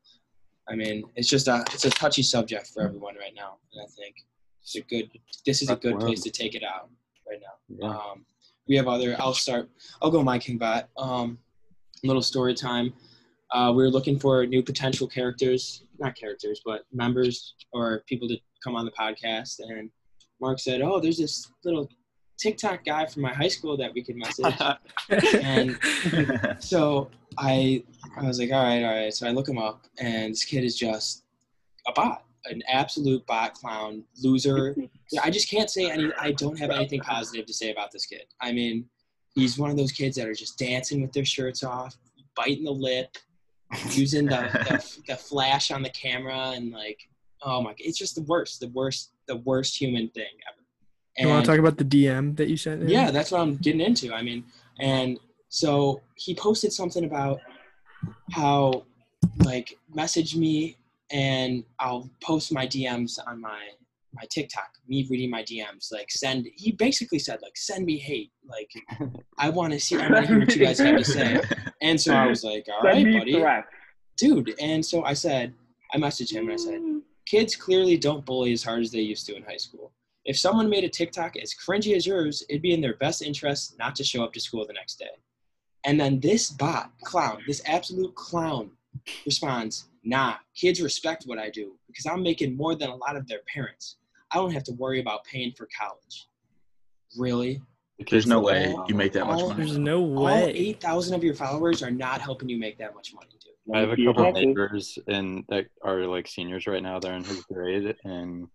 I 0.68 0.74
mean, 0.76 1.04
it's 1.16 1.28
just 1.28 1.48
a 1.48 1.64
it's 1.72 1.84
a 1.84 1.90
touchy 1.90 2.22
subject 2.22 2.68
for 2.68 2.82
everyone 2.82 3.16
right 3.16 3.34
now, 3.34 3.56
and 3.72 3.82
I 3.82 3.86
think 3.90 4.16
it's 4.62 4.76
a 4.76 4.80
good. 4.82 5.10
This 5.44 5.62
is 5.62 5.70
a 5.70 5.76
good 5.76 5.98
place 5.98 6.22
to 6.22 6.30
take 6.30 6.54
it 6.54 6.62
out 6.62 6.88
right 7.28 7.40
now. 7.40 7.86
Yeah. 7.88 7.96
Um, 7.96 8.24
we 8.68 8.76
have 8.76 8.86
other. 8.86 9.16
I'll 9.18 9.34
start. 9.34 9.68
I'll 10.00 10.10
go 10.10 10.22
my 10.22 10.38
King 10.38 10.58
Bot. 10.58 10.88
Um, 10.96 11.38
little 12.04 12.22
story 12.22 12.54
time. 12.54 12.92
Uh, 13.52 13.70
we 13.74 13.82
were 13.82 13.90
looking 13.90 14.18
for 14.18 14.46
new 14.46 14.62
potential 14.62 15.06
characters, 15.06 15.84
not 15.98 16.16
characters, 16.16 16.62
but 16.64 16.84
members 16.92 17.54
or 17.72 18.02
people 18.06 18.26
to 18.26 18.36
come 18.64 18.74
on 18.74 18.84
the 18.84 18.90
podcast. 18.92 19.60
And 19.60 19.90
Mark 20.40 20.58
said, 20.58 20.80
"Oh, 20.80 21.00
there's 21.00 21.18
this 21.18 21.52
little 21.64 21.88
TikTok 22.38 22.84
guy 22.84 23.06
from 23.06 23.22
my 23.22 23.32
high 23.32 23.48
school 23.48 23.76
that 23.76 23.92
we 23.92 24.02
could 24.02 24.16
message." 24.16 24.54
and 25.42 25.78
so 26.62 27.10
I, 27.36 27.84
I 28.16 28.26
was 28.26 28.38
like, 28.38 28.50
"All 28.52 28.62
right, 28.62 28.82
all 28.82 28.94
right." 28.94 29.12
So 29.12 29.26
I 29.26 29.30
look 29.30 29.48
him 29.48 29.58
up, 29.58 29.84
and 29.98 30.32
this 30.32 30.44
kid 30.44 30.64
is 30.64 30.76
just 30.76 31.24
a 31.86 31.92
bot, 31.92 32.24
an 32.46 32.62
absolute 32.68 33.26
bot 33.26 33.52
clown 33.52 34.02
loser. 34.22 34.74
I 35.22 35.28
just 35.28 35.50
can't 35.50 35.68
say 35.68 35.90
any. 35.90 36.10
I 36.18 36.32
don't 36.32 36.58
have 36.58 36.70
anything 36.70 37.00
positive 37.00 37.44
to 37.44 37.52
say 37.52 37.70
about 37.70 37.92
this 37.92 38.06
kid. 38.06 38.24
I 38.40 38.52
mean, 38.52 38.86
he's 39.34 39.58
one 39.58 39.70
of 39.70 39.76
those 39.76 39.92
kids 39.92 40.16
that 40.16 40.26
are 40.26 40.34
just 40.34 40.58
dancing 40.58 41.02
with 41.02 41.12
their 41.12 41.26
shirts 41.26 41.62
off, 41.62 41.98
biting 42.34 42.64
the 42.64 42.70
lip, 42.70 43.18
using 43.90 44.26
the, 44.26 44.48
the, 45.06 45.12
the 45.12 45.16
flash 45.16 45.70
on 45.70 45.82
the 45.82 45.90
camera, 45.90 46.52
and 46.54 46.72
like, 46.72 47.00
oh 47.42 47.62
my, 47.62 47.74
it's 47.78 47.98
just 47.98 48.14
the 48.14 48.22
worst, 48.22 48.60
the 48.60 48.68
worst, 48.68 49.12
the 49.26 49.36
worst 49.36 49.80
human 49.80 50.08
thing 50.10 50.24
ever. 50.48 50.64
and, 51.18 51.28
you 51.28 51.34
want 51.34 51.44
to 51.44 51.50
talk 51.50 51.58
about 51.58 51.78
the 51.78 51.84
DM 51.84 52.36
that 52.36 52.48
you 52.48 52.56
sent? 52.56 52.82
In? 52.82 52.88
yeah, 52.88 53.10
that's 53.10 53.30
what 53.30 53.40
I'm 53.40 53.56
getting 53.56 53.80
into. 53.80 54.12
I 54.12 54.22
mean, 54.22 54.44
and 54.80 55.18
so 55.48 56.00
he 56.14 56.34
posted 56.34 56.72
something 56.72 57.04
about 57.04 57.40
how, 58.32 58.84
like, 59.44 59.78
message 59.94 60.36
me 60.36 60.76
and 61.10 61.64
I'll 61.78 62.08
post 62.22 62.52
my 62.52 62.66
DMs 62.66 63.18
on 63.26 63.40
my 63.40 63.60
my 64.14 64.24
TikTok. 64.30 64.68
Me 64.88 65.06
reading 65.10 65.30
my 65.30 65.42
DMs, 65.42 65.92
like 65.92 66.10
send. 66.10 66.46
He 66.54 66.72
basically 66.72 67.18
said, 67.18 67.40
like, 67.42 67.56
send 67.56 67.86
me 67.86 67.98
hate. 67.98 68.32
Like, 68.46 68.70
I 69.38 69.48
want 69.58 69.72
to 69.72 69.80
see. 69.80 69.96
I 69.96 70.08
want 70.08 70.26
to 70.26 70.26
hear 70.26 70.38
what 70.38 70.54
you 70.54 70.64
guys 70.64 70.78
have 70.78 70.98
to 70.98 71.04
say. 71.04 71.40
And 71.80 72.00
so 72.00 72.14
I 72.14 72.26
was 72.26 72.44
like, 72.44 72.66
all 72.68 72.82
right, 72.82 73.04
buddy, 73.04 73.44
dude. 74.16 74.54
And 74.60 74.84
so 74.84 75.04
I 75.04 75.14
said, 75.14 75.54
I 75.92 75.98
messaged 75.98 76.32
him 76.32 76.44
and 76.44 76.52
I 76.52 76.56
said, 76.56 76.80
kids 77.26 77.56
clearly 77.56 77.96
don't 77.96 78.24
bully 78.24 78.52
as 78.52 78.62
hard 78.62 78.82
as 78.82 78.90
they 78.90 79.00
used 79.00 79.26
to 79.26 79.36
in 79.36 79.42
high 79.42 79.56
school. 79.56 79.92
If 80.24 80.38
someone 80.38 80.70
made 80.70 80.84
a 80.84 80.88
TikTok 80.88 81.36
as 81.36 81.54
cringy 81.54 81.96
as 81.96 82.06
yours, 82.06 82.44
it'd 82.48 82.62
be 82.62 82.72
in 82.72 82.80
their 82.80 82.96
best 82.96 83.22
interest 83.22 83.76
not 83.78 83.96
to 83.96 84.04
show 84.04 84.22
up 84.22 84.32
to 84.34 84.40
school 84.40 84.66
the 84.66 84.72
next 84.72 84.98
day. 84.98 85.10
And 85.84 86.00
then 86.00 86.20
this 86.20 86.50
bot, 86.50 86.92
clown, 87.02 87.42
this 87.46 87.60
absolute 87.66 88.14
clown 88.14 88.70
responds, 89.26 89.88
nah, 90.04 90.36
kids 90.54 90.80
respect 90.80 91.24
what 91.24 91.38
I 91.38 91.50
do 91.50 91.72
because 91.88 92.06
I'm 92.06 92.22
making 92.22 92.56
more 92.56 92.76
than 92.76 92.90
a 92.90 92.96
lot 92.96 93.16
of 93.16 93.26
their 93.26 93.40
parents. 93.52 93.96
I 94.32 94.38
don't 94.38 94.52
have 94.52 94.64
to 94.64 94.72
worry 94.72 95.00
about 95.00 95.24
paying 95.24 95.52
for 95.56 95.68
college. 95.78 96.28
Really? 97.18 97.60
There's 98.10 98.26
no 98.26 98.38
all- 98.38 98.44
way 98.46 98.74
you 98.88 98.94
make 98.94 99.12
that 99.12 99.26
much 99.26 99.40
all- 99.40 99.48
money. 99.50 99.64
There's 99.64 99.78
no 99.78 100.00
way. 100.00 100.40
All 100.40 100.46
way. 100.46 100.50
8,000 100.52 101.14
of 101.14 101.22
your 101.22 101.34
followers 101.34 101.82
are 101.82 101.90
not 101.90 102.20
helping 102.20 102.48
you 102.48 102.58
make 102.58 102.78
that 102.78 102.94
much 102.94 103.14
money, 103.14 103.28
dude. 103.40 103.52
I 103.74 103.80
have 103.80 103.90
a 103.92 103.96
couple 104.04 104.26
of 104.26 104.34
neighbors 104.34 104.98
and 105.06 105.44
that 105.48 105.66
are 105.84 106.06
like 106.06 106.26
seniors 106.26 106.66
right 106.66 106.82
now. 106.82 106.98
They're 106.98 107.14
in 107.14 107.22
his 107.22 107.44
grade, 107.44 107.94
and 108.04 108.48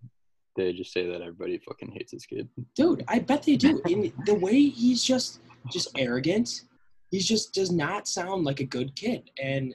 they 0.57 0.73
just 0.73 0.91
say 0.91 1.05
that 1.09 1.21
everybody 1.21 1.59
fucking 1.59 1.91
hates 1.91 2.11
this 2.11 2.25
kid. 2.25 2.49
Dude, 2.75 3.05
I 3.07 3.19
bet 3.19 3.43
they 3.43 3.55
do. 3.55 3.81
In 3.87 4.11
the 4.25 4.33
way 4.35 4.63
he's 4.67 5.03
just 5.03 5.39
just 5.71 5.89
arrogant. 5.97 6.63
He 7.09 7.19
just 7.19 7.53
does 7.53 7.71
not 7.71 8.05
sound 8.07 8.43
like 8.43 8.59
a 8.59 8.65
good 8.65 8.93
kid. 8.97 9.29
And 9.41 9.73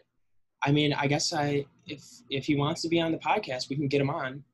I 0.65 0.71
mean, 0.71 0.93
I 0.93 1.07
guess 1.07 1.33
I 1.33 1.65
if 1.87 2.05
if 2.29 2.45
he 2.45 2.57
wants 2.57 2.83
to 2.83 2.89
be 2.89 3.01
on 3.01 3.11
the 3.11 3.19
podcast, 3.19 3.71
we 3.71 3.77
can 3.77 3.89
get 3.89 4.03
him 4.03 4.11
on, 4.11 4.45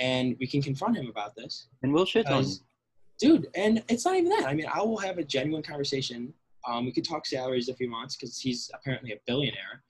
and 0.00 0.36
we 0.40 0.46
can 0.46 0.62
confront 0.62 0.96
him 0.96 1.08
about 1.08 1.34
this. 1.36 1.68
And 1.82 1.92
we'll 1.92 2.06
shit 2.06 2.26
on. 2.26 2.38
Because, 2.38 2.62
dude, 3.18 3.48
and 3.54 3.82
it's 3.88 4.04
not 4.04 4.16
even 4.16 4.30
that. 4.30 4.46
I 4.46 4.54
mean, 4.54 4.66
I 4.72 4.80
will 4.80 4.98
have 4.98 5.18
a 5.18 5.24
genuine 5.24 5.62
conversation. 5.62 6.32
Um, 6.66 6.86
we 6.86 6.92
could 6.92 7.04
talk 7.04 7.26
salaries 7.26 7.68
if 7.68 7.78
he 7.78 7.88
wants, 7.88 8.16
because 8.16 8.38
he's 8.38 8.70
apparently 8.74 9.12
a 9.12 9.16
billionaire. 9.26 9.82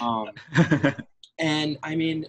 Um, 0.00 0.30
and 1.38 1.78
I 1.82 1.94
mean, 1.94 2.26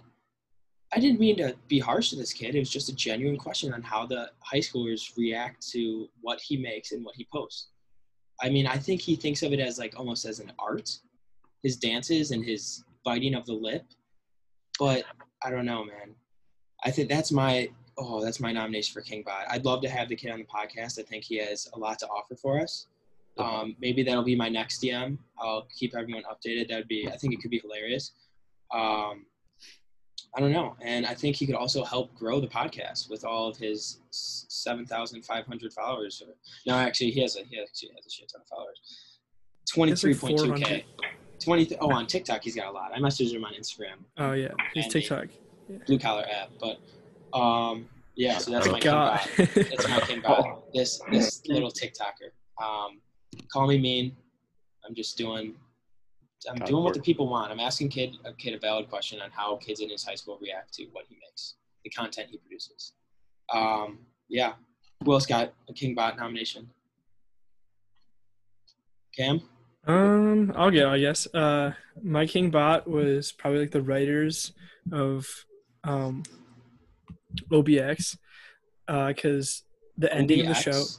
I 0.93 0.99
didn't 0.99 1.19
mean 1.19 1.37
to 1.37 1.55
be 1.67 1.79
harsh 1.79 2.09
to 2.09 2.15
this 2.15 2.33
kid. 2.33 2.55
It 2.55 2.59
was 2.59 2.69
just 2.69 2.89
a 2.89 2.95
genuine 2.95 3.37
question 3.37 3.73
on 3.73 3.81
how 3.81 4.05
the 4.05 4.31
high 4.39 4.59
schoolers 4.59 5.15
react 5.17 5.67
to 5.69 6.07
what 6.21 6.39
he 6.41 6.57
makes 6.57 6.91
and 6.91 7.05
what 7.05 7.15
he 7.15 7.27
posts. 7.31 7.67
I 8.41 8.49
mean, 8.49 8.65
I 8.65 8.77
think 8.77 9.01
he 9.01 9.15
thinks 9.15 9.43
of 9.43 9.53
it 9.53 9.59
as 9.59 9.77
like 9.77 9.93
almost 9.97 10.25
as 10.25 10.39
an 10.39 10.51
art, 10.57 10.97
his 11.61 11.77
dances 11.77 12.31
and 12.31 12.43
his 12.43 12.83
biting 13.03 13.35
of 13.35 13.45
the 13.45 13.53
lip. 13.53 13.85
But 14.79 15.03
I 15.43 15.51
don't 15.51 15.65
know, 15.65 15.83
man. 15.83 16.15
I 16.83 16.91
think 16.91 17.09
that's 17.09 17.31
my 17.31 17.69
oh, 17.97 18.23
that's 18.23 18.39
my 18.39 18.51
nomination 18.51 18.93
for 18.93 19.01
King 19.01 19.23
Bot. 19.25 19.45
I'd 19.49 19.65
love 19.65 19.81
to 19.81 19.89
have 19.89 20.07
the 20.07 20.15
kid 20.15 20.31
on 20.31 20.39
the 20.39 20.45
podcast. 20.45 20.99
I 20.99 21.03
think 21.03 21.25
he 21.25 21.37
has 21.37 21.67
a 21.73 21.79
lot 21.79 21.99
to 21.99 22.07
offer 22.07 22.35
for 22.35 22.59
us. 22.59 22.87
Um, 23.37 23.75
maybe 23.79 24.03
that'll 24.03 24.23
be 24.23 24.35
my 24.35 24.49
next 24.49 24.81
DM. 24.81 25.17
I'll 25.39 25.67
keep 25.77 25.95
everyone 25.95 26.23
updated. 26.23 26.69
That'd 26.69 26.87
be 26.87 27.07
I 27.07 27.17
think 27.17 27.33
it 27.33 27.41
could 27.41 27.51
be 27.51 27.59
hilarious. 27.59 28.11
Um, 28.73 29.25
I 30.35 30.39
don't 30.41 30.51
know, 30.51 30.75
and 30.81 31.05
I 31.05 31.15
think 31.15 31.37
he 31.37 31.47
could 31.47 31.55
also 31.55 31.83
help 31.83 32.13
grow 32.13 32.39
the 32.39 32.47
podcast 32.47 33.09
with 33.09 33.25
all 33.25 33.47
of 33.47 33.57
his 33.57 33.99
seven 34.11 34.85
thousand 34.85 35.23
five 35.23 35.45
hundred 35.45 35.73
followers. 35.73 36.21
Or 36.25 36.33
no, 36.67 36.75
actually, 36.75 37.11
he 37.11 37.21
has 37.21 37.35
a 37.35 37.39
he 37.39 37.59
actually 37.59 37.89
has 37.95 38.05
a 38.05 38.09
shit 38.09 38.29
ton 38.31 38.41
of 38.41 38.47
followers. 38.47 38.79
Twenty 39.73 39.95
three 39.95 40.13
point 40.13 40.37
two 40.37 40.45
400. 40.45 40.65
k. 40.65 40.85
Twenty. 41.39 41.75
Oh, 41.77 41.91
on 41.91 42.05
TikTok 42.05 42.43
he's 42.43 42.55
got 42.55 42.67
a 42.67 42.71
lot. 42.71 42.91
I 42.93 42.99
messaged 42.99 43.33
him 43.33 43.45
on 43.45 43.53
Instagram, 43.53 44.03
Oh 44.17 44.33
yeah, 44.33 44.49
he's 44.73 44.87
TikTok. 44.87 45.27
Blue 45.85 45.99
collar 45.99 46.25
app. 46.29 46.49
But 46.59 46.79
um, 47.37 47.87
yeah, 48.15 48.37
so 48.37 48.51
that's 48.51 48.67
Oh, 48.67 48.71
my 48.71 48.79
king 48.79 48.91
God. 48.91 49.19
bot. 49.37 49.49
That's 49.55 49.87
my 49.87 49.99
king 50.01 50.21
bot. 50.21 50.63
This 50.73 51.01
this 51.11 51.41
little 51.47 51.71
TikToker. 51.71 52.29
Um, 52.63 53.01
call 53.51 53.67
me 53.67 53.79
mean. 53.79 54.15
I'm 54.87 54.93
just 54.95 55.17
doing. 55.17 55.55
I'm 56.49 56.57
God, 56.57 56.67
doing 56.67 56.83
what 56.83 56.93
the 56.93 57.01
people 57.01 57.27
want. 57.27 57.51
I'm 57.51 57.59
asking 57.59 57.89
kid 57.89 58.15
a 58.25 58.33
kid 58.33 58.53
a 58.53 58.59
valid 58.59 58.89
question 58.89 59.19
on 59.19 59.29
how 59.31 59.55
kids 59.57 59.79
in 59.81 59.89
his 59.89 60.03
high 60.05 60.15
school 60.15 60.37
react 60.41 60.73
to 60.75 60.85
what 60.93 61.05
he 61.09 61.15
makes, 61.15 61.55
the 61.83 61.89
content 61.89 62.27
he 62.31 62.37
produces. 62.37 62.93
Um, 63.53 63.99
yeah. 64.29 64.53
Who 65.03 65.13
else 65.13 65.25
got 65.25 65.53
a 65.67 65.73
king 65.73 65.95
bot 65.95 66.17
nomination? 66.17 66.69
Cam. 69.15 69.41
Um, 69.87 70.53
I'll 70.55 70.71
go. 70.71 70.89
I 70.89 70.99
guess. 70.99 71.27
Uh, 71.33 71.73
my 72.01 72.25
king 72.25 72.51
bot 72.51 72.87
was 72.87 73.31
probably 73.31 73.59
like 73.61 73.71
the 73.71 73.81
writers 73.81 74.53
of 74.91 75.27
um, 75.83 76.23
OBX, 77.51 78.17
because 78.87 79.63
the 79.97 80.13
ending 80.13 80.41
of 80.41 80.47
the 80.47 80.53
show. 80.55 80.71
OBX? 80.71 80.97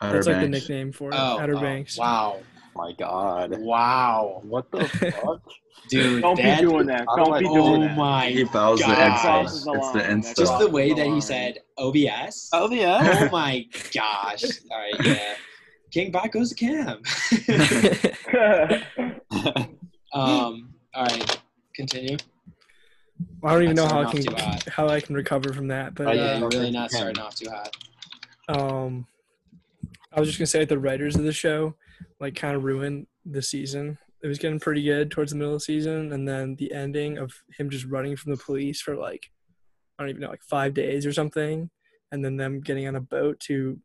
That's 0.00 0.26
like 0.28 0.40
the 0.40 0.48
nickname 0.48 0.92
for 0.92 1.10
it. 1.10 1.16
Oh, 1.18 1.40
Outer 1.40 1.56
oh, 1.56 1.60
Banks. 1.60 1.98
Wow. 1.98 2.38
my 2.76 2.92
God. 2.92 3.58
Wow. 3.58 4.40
What 4.44 4.70
the 4.70 4.86
fuck? 5.22 5.42
Dude, 5.90 6.22
Don't 6.22 6.36
that, 6.36 6.60
be 6.60 6.66
doing 6.66 6.86
that. 6.86 7.00
Do 7.00 7.06
Don't 7.24 7.32
I- 7.34 7.38
be 7.40 7.44
doing 7.46 7.58
Oh 7.58 7.80
that. 7.80 7.96
my 7.96 8.28
He 8.28 8.44
fouls 8.44 8.78
the 8.80 8.86
God. 8.86 8.96
That 8.96 9.18
Insta. 9.18 9.22
crosses 9.22 9.64
the 9.64 9.72
It's 9.72 9.90
the 9.92 9.98
line. 9.98 10.06
That 10.06 10.10
Insta. 10.10 10.36
Just 10.36 10.58
the 10.58 10.68
way 10.68 10.92
that 10.92 11.06
he 11.06 11.20
said 11.20 11.58
OBS. 11.78 12.48
OBS. 12.52 12.52
Oh 12.52 13.28
my 13.32 13.64
gosh. 13.92 14.44
All 14.70 14.78
right, 14.78 14.94
yeah. 15.04 15.34
King 15.90 16.12
Bot 16.12 16.30
goes 16.30 16.50
to 16.50 16.54
Cam. 16.54 17.02
um, 20.12 20.74
all 20.94 21.04
right, 21.04 21.40
continue. 21.74 22.16
I 23.44 23.52
don't 23.52 23.62
even 23.62 23.76
know 23.76 23.86
how 23.86 24.00
I 24.02 24.12
can 24.12 24.24
how 24.68 24.88
I 24.88 25.00
can 25.00 25.14
recover 25.14 25.52
from 25.52 25.68
that, 25.68 25.94
but 25.94 26.08
Oh, 26.08 26.12
yeah, 26.12 26.24
yeah, 26.24 26.30
uh, 26.32 26.38
you're 26.38 26.48
really 26.48 26.70
not 26.70 26.90
starting 26.90 27.22
off 27.22 27.34
too 27.36 27.48
hot. 27.50 27.76
um, 28.48 29.06
I 30.12 30.20
was 30.20 30.28
just 30.28 30.38
gonna 30.38 30.46
say 30.46 30.60
like, 30.60 30.68
the 30.68 30.78
writers 30.78 31.16
of 31.16 31.24
the 31.24 31.32
show 31.32 31.74
like 32.20 32.34
kind 32.34 32.56
of 32.56 32.64
ruined 32.64 33.06
the 33.24 33.42
season. 33.42 33.98
It 34.22 34.26
was 34.26 34.38
getting 34.38 34.58
pretty 34.58 34.82
good 34.82 35.10
towards 35.10 35.30
the 35.30 35.36
middle 35.38 35.54
of 35.54 35.60
the 35.60 35.64
season, 35.64 36.12
and 36.12 36.26
then 36.26 36.56
the 36.56 36.72
ending 36.72 37.18
of 37.18 37.32
him 37.56 37.70
just 37.70 37.84
running 37.84 38.16
from 38.16 38.32
the 38.32 38.42
police 38.42 38.80
for 38.80 38.96
like 38.96 39.30
I 39.98 40.02
don't 40.02 40.10
even 40.10 40.22
know 40.22 40.30
like 40.30 40.42
five 40.42 40.74
days 40.74 41.06
or 41.06 41.12
something, 41.12 41.70
and 42.10 42.24
then 42.24 42.36
them 42.36 42.60
getting 42.60 42.88
on 42.88 42.96
a 42.96 43.00
boat 43.00 43.38
to 43.40 43.78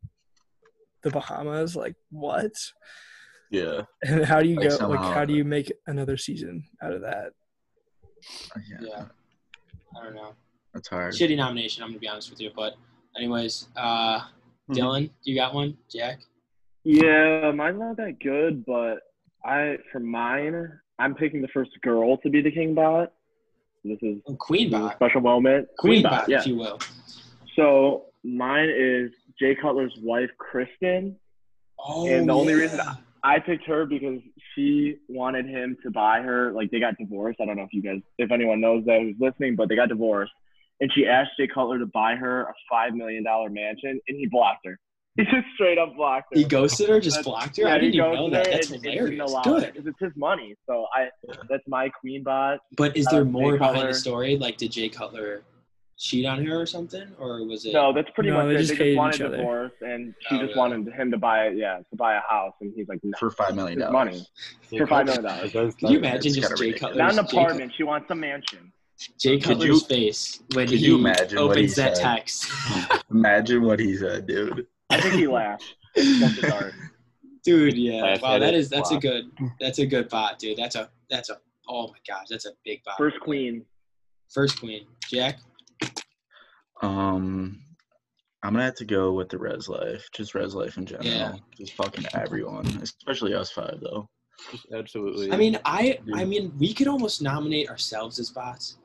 the 1.02 1.10
Bahamas. 1.10 1.76
Like 1.76 1.94
what? 2.10 2.52
Yeah. 3.50 3.82
And 4.02 4.24
how 4.24 4.40
do 4.40 4.48
you 4.48 4.56
Like, 4.56 4.78
go? 4.78 4.88
Like 4.88 5.00
how 5.14 5.24
do 5.24 5.34
you 5.34 5.44
make 5.44 5.72
another 5.86 6.16
season 6.16 6.64
out 6.82 6.92
of 6.92 7.02
that? 7.02 7.32
Yeah. 8.68 8.78
Yeah. 8.80 9.04
I 9.98 10.04
don't 10.04 10.14
know. 10.14 10.34
That's 10.72 10.88
hard. 10.88 11.14
Shitty 11.14 11.36
nomination. 11.36 11.82
I'm 11.82 11.90
gonna 11.90 11.98
be 12.00 12.08
honest 12.08 12.30
with 12.30 12.40
you, 12.40 12.50
but 12.54 12.74
anyways, 13.16 13.68
uh, 13.76 14.20
Mhm. 14.68 14.74
Dylan, 14.76 15.10
you 15.22 15.34
got 15.34 15.54
one? 15.54 15.76
Jack? 15.90 16.20
Yeah, 16.84 17.52
mine's 17.52 17.78
not 17.78 17.96
that 17.98 18.18
good, 18.20 18.64
but 18.64 19.00
I 19.44 19.78
for 19.92 20.00
mine, 20.00 20.70
I'm 20.98 21.14
picking 21.14 21.42
the 21.42 21.48
first 21.48 21.70
girl 21.82 22.16
to 22.18 22.30
be 22.30 22.40
the 22.42 22.50
king 22.50 22.74
bot. 22.74 23.12
This 23.84 23.98
is, 24.02 24.18
Oh, 24.26 24.34
Queen 24.36 24.70
this 24.70 24.78
is 24.78 24.84
a 24.84 24.88
Bot. 24.88 24.96
special 24.96 25.20
moment. 25.20 25.68
Queen 25.78 26.02
bot, 26.02 26.12
Bot, 26.22 26.28
yeah. 26.28 26.40
if 26.40 26.46
you 26.46 26.56
will. 26.56 26.78
So 27.54 28.06
mine 28.22 28.70
is 28.70 29.12
Jay 29.38 29.54
Cutler's 29.54 29.94
wife, 30.02 30.30
Kristin. 30.38 31.16
Oh, 31.78 32.08
And 32.08 32.28
the 32.28 32.32
only 32.34 32.54
yeah. 32.54 32.60
reason 32.60 32.80
I 32.80 32.96
picked 33.40 33.64
her 33.66 33.86
because 33.86 34.20
she 34.54 34.96
wanted 35.08 35.46
him 35.46 35.76
to 35.82 35.90
buy 35.90 36.20
her. 36.20 36.52
Like 36.52 36.70
they 36.70 36.78
got 36.80 36.96
divorced. 36.98 37.40
I 37.40 37.46
don't 37.46 37.56
know 37.56 37.62
if 37.62 37.72
you 37.72 37.82
guys, 37.82 38.00
if 38.18 38.30
anyone 38.30 38.60
knows 38.60 38.84
that 38.84 39.00
who's 39.00 39.16
listening, 39.18 39.56
but 39.56 39.68
they 39.68 39.76
got 39.76 39.88
divorced. 39.88 40.32
And 40.80 40.90
she 40.92 41.06
asked 41.06 41.30
Jay 41.38 41.46
Cutler 41.46 41.78
to 41.78 41.86
buy 41.86 42.16
her 42.16 42.42
a 42.42 42.54
five 42.70 42.92
million 42.94 43.24
dollar 43.24 43.48
mansion, 43.48 44.00
and 44.08 44.18
he 44.18 44.26
blocked 44.26 44.66
her. 44.66 44.78
He 45.16 45.22
just 45.22 45.46
straight 45.54 45.78
up 45.78 45.94
blocked 45.94 46.34
her. 46.34 46.40
he 46.40 46.44
ghosted 46.44 46.88
her, 46.88 46.98
just 46.98 47.18
That's- 47.18 47.24
blocked 47.24 47.56
her. 47.58 47.62
Yeah, 47.68 47.74
I 47.74 47.78
didn't 47.78 47.94
even 47.94 48.14
know 48.14 48.30
that. 48.30 48.46
That's 48.50 48.66
didn't 48.66 48.82
hilarious. 48.82 49.30
it, 49.32 49.44
Good. 49.44 49.86
it's 49.86 49.98
his 50.00 50.10
money. 50.16 50.56
So 50.66 50.86
I, 50.92 51.06
that's 51.48 51.62
my 51.68 51.88
queen 51.88 52.24
bot. 52.24 52.58
But 52.76 52.96
is 52.96 53.06
Uh, 53.06 53.10
there 53.12 53.24
Jay 53.24 53.30
more 53.30 53.52
behind 53.56 53.76
Cutler. 53.76 53.92
the 53.92 53.94
story? 53.94 54.36
Like, 54.36 54.56
did 54.56 54.72
Jay 54.72 54.88
Cutler 54.88 55.44
cheat 55.98 56.26
on 56.26 56.44
her 56.44 56.60
or 56.60 56.66
something, 56.66 57.06
or 57.18 57.44
was 57.46 57.64
it? 57.64 57.72
No, 57.72 57.92
that's 57.92 58.08
pretty 58.14 58.30
No, 58.30 58.38
much 58.38 58.46
they 58.48 58.54
it. 58.54 58.58
just 58.58 58.70
They 58.70 58.76
hated 58.76 58.90
just 58.92 58.98
wanted 58.98 59.14
each 59.16 59.20
other. 59.22 59.36
divorce, 59.36 59.72
and 59.80 60.14
she 60.20 60.26
Oh, 60.34 60.38
just 60.38 60.42
really? 60.48 60.54
wanted 60.56 60.92
him 60.94 61.10
to 61.10 61.18
buy, 61.18 61.48
yeah, 61.48 61.78
to 61.78 61.96
buy 61.96 62.14
a 62.16 62.20
house, 62.20 62.54
and 62.60 62.72
he's 62.76 62.88
like, 62.88 63.00
no, 63.02 63.12
For 63.18 63.30
five 63.30 63.54
million 63.54 63.78
dollars. 63.78 63.92
money, 63.92 64.26
Jay 64.70 64.78
for 64.78 64.86
five 64.86 65.06
million 65.06 65.24
dollars. 65.24 65.52
Can 65.52 65.90
you 65.90 65.98
imagine 65.98 66.16
It's 66.26 66.36
just 66.36 66.48
kinda 66.48 66.56
Jay 66.56 66.66
ridiculous. 66.66 66.80
Cutler's 66.80 67.16
not 67.16 67.24
an 67.24 67.30
Jay 67.30 67.36
apartment. 67.42 67.72
She 67.76 67.82
wants 67.84 68.10
a 68.10 68.14
mansion. 68.14 68.72
Jay 69.18 69.38
Could 69.38 69.58
Cutler's 69.58 69.68
you- 69.68 69.80
face 69.80 70.42
when 70.54 70.68
could 70.68 70.78
he 70.78 70.86
you 70.86 70.94
imagine 70.96 71.38
what 71.44 71.56
he 71.56 71.62
opens 71.64 71.74
that 71.76 71.96
said? 71.96 72.02
text. 72.02 72.50
Imagine 73.10 73.62
what 73.62 73.78
he 73.80 73.96
said, 73.96 74.26
dude. 74.26 74.66
I 74.90 75.00
think 75.00 75.14
he 75.14 75.26
laughed. 75.26 75.64
Bless 75.94 76.36
his 76.36 76.44
heart. 76.50 76.72
dude, 77.44 77.76
yeah. 77.76 78.02
Laugh 78.02 78.22
Wow, 78.22 78.34
at 78.36 78.38
that 78.40 78.54
it, 78.54 78.58
is 78.58 78.68
that's 78.70 78.90
a 78.92 78.98
good 78.98 79.30
that's 79.60 79.78
a 79.80 79.86
good 79.86 80.08
bot, 80.08 80.38
dude. 80.38 80.56
That's 80.56 80.76
a 80.76 80.90
that's 81.10 81.28
a 81.30 81.38
oh 81.68 81.88
my 81.88 81.94
gosh, 82.06 82.26
that's 82.30 82.46
a 82.46 82.52
big 82.64 82.82
bot. 82.84 82.96
First 82.96 83.18
queen. 83.20 83.64
First 84.32 84.58
queen, 84.60 84.86
Jack. 85.08 85.38
Um, 86.84 87.60
I'm 88.42 88.52
gonna 88.52 88.64
have 88.64 88.74
to 88.76 88.84
go 88.84 89.12
with 89.12 89.30
the 89.30 89.38
res 89.38 89.68
life, 89.68 90.06
just 90.12 90.34
res 90.34 90.54
life 90.54 90.76
in 90.76 90.84
general, 90.86 91.06
Yeah. 91.08 91.34
just 91.56 91.72
fucking 91.72 92.04
everyone, 92.14 92.66
especially 92.82 93.34
us 93.34 93.50
five 93.50 93.78
though. 93.80 94.08
Absolutely. 94.72 95.32
I 95.32 95.36
mean, 95.36 95.58
I 95.64 95.98
I 96.14 96.24
mean, 96.24 96.52
we 96.58 96.74
could 96.74 96.88
almost 96.88 97.22
nominate 97.22 97.70
ourselves 97.70 98.18
as 98.18 98.30
bots. 98.30 98.76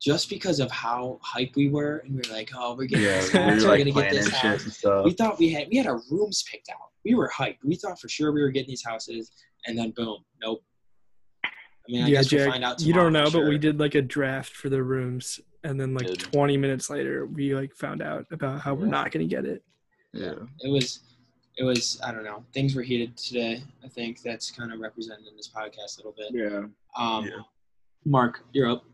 Just 0.00 0.28
because 0.30 0.60
of 0.60 0.70
how 0.70 1.18
hype 1.22 1.56
we 1.56 1.70
were, 1.70 1.98
and 2.04 2.12
we 2.14 2.18
were 2.18 2.32
like, 2.36 2.50
"Oh, 2.54 2.76
we're 2.76 2.84
getting 2.86 3.04
Yeah, 3.06 3.20
this 3.20 3.32
we 3.32 3.38
house, 3.40 3.62
were 3.62 3.68
we're 3.68 3.68
like 3.78 3.78
gonna 3.94 4.02
get 4.08 4.12
this 4.12 4.28
house." 4.28 4.84
We 5.04 5.10
thought 5.12 5.38
we 5.40 5.50
had 5.52 5.68
we 5.70 5.76
had 5.76 5.86
our 5.88 6.00
rooms 6.10 6.44
picked 6.48 6.68
out. 6.68 6.90
We 7.04 7.14
were 7.14 7.28
hyped. 7.34 7.56
We 7.64 7.74
thought 7.74 7.98
for 7.98 8.08
sure 8.08 8.30
we 8.30 8.40
were 8.42 8.50
getting 8.50 8.68
these 8.68 8.84
houses, 8.84 9.32
and 9.66 9.76
then 9.76 9.90
boom, 9.96 10.18
nope. 10.40 10.62
I 11.44 11.48
mean, 11.88 12.04
I 12.04 12.06
yeah, 12.08 12.22
guess 12.22 12.32
we'll 12.32 12.48
find 12.48 12.62
out. 12.62 12.80
you 12.80 12.92
don't 12.92 13.12
know, 13.12 13.28
for 13.28 13.40
but 13.40 13.48
we 13.48 13.58
did 13.58 13.80
like 13.80 13.96
a 13.96 14.02
draft 14.02 14.52
for 14.52 14.68
the 14.68 14.82
rooms, 14.84 15.40
and 15.64 15.80
then 15.80 15.94
like 15.94 16.06
Did. 16.06 16.20
20 16.20 16.56
minutes 16.56 16.88
later, 16.90 17.26
we 17.26 17.54
like 17.54 17.74
found 17.74 18.00
out 18.02 18.26
about 18.30 18.60
how 18.60 18.74
we're 18.74 18.84
Yeah. 18.86 18.90
not 18.92 19.10
gonna 19.12 19.26
get 19.26 19.44
it. 19.44 19.62
Yeah. 20.14 20.34
it 20.60 20.70
was 20.70 21.00
it 21.58 21.64
was 21.64 22.00
i 22.02 22.10
don't 22.12 22.24
know 22.24 22.42
things 22.54 22.74
were 22.74 22.82
heated 22.82 23.14
today 23.16 23.62
i 23.84 23.88
think 23.88 24.22
that's 24.22 24.50
kind 24.50 24.72
of 24.72 24.80
represented 24.80 25.26
in 25.26 25.36
this 25.36 25.48
podcast 25.48 25.96
a 25.96 25.98
little 25.98 26.14
bit 26.16 26.28
Yeah. 26.32 26.66
um 26.96 27.26
Yeah. 27.26 27.40
mark 28.06 28.40
you're 28.52 28.70
up 28.70 28.84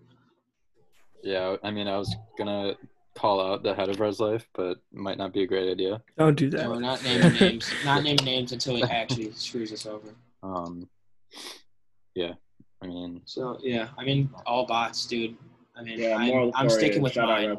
yeah, 1.22 1.56
I 1.62 1.70
mean, 1.70 1.86
I 1.88 1.96
was 1.96 2.14
gonna 2.36 2.74
call 3.14 3.40
out 3.40 3.62
the 3.62 3.74
head 3.74 3.88
of 3.88 3.98
Res 4.00 4.18
Life, 4.20 4.46
but 4.54 4.78
might 4.92 5.16
not 5.16 5.32
be 5.32 5.42
a 5.42 5.46
great 5.46 5.70
idea. 5.70 6.02
Don't 6.18 6.34
do 6.36 6.50
that. 6.50 6.68
we're 6.68 6.80
not 6.80 7.02
naming 7.04 7.32
names 7.40 7.72
not 7.84 8.02
naming 8.02 8.24
names 8.24 8.52
until 8.52 8.74
he 8.76 8.82
actually 8.82 9.30
screws 9.32 9.72
us 9.72 9.86
over 9.86 10.08
Um, 10.42 10.88
yeah, 12.14 12.32
I 12.82 12.86
mean, 12.86 13.22
so 13.24 13.58
yeah 13.62 13.88
i 13.98 14.04
mean 14.04 14.28
all 14.46 14.66
bots 14.66 15.06
dude 15.06 15.36
i 15.76 15.82
mean 15.82 15.98
Yeah. 15.98 16.16
I'm, 16.16 16.28
Moral 16.28 16.52
I'm 16.54 16.68
sticking 16.70 17.02
with 17.02 17.12
shout 17.14 17.28
mine 17.28 17.56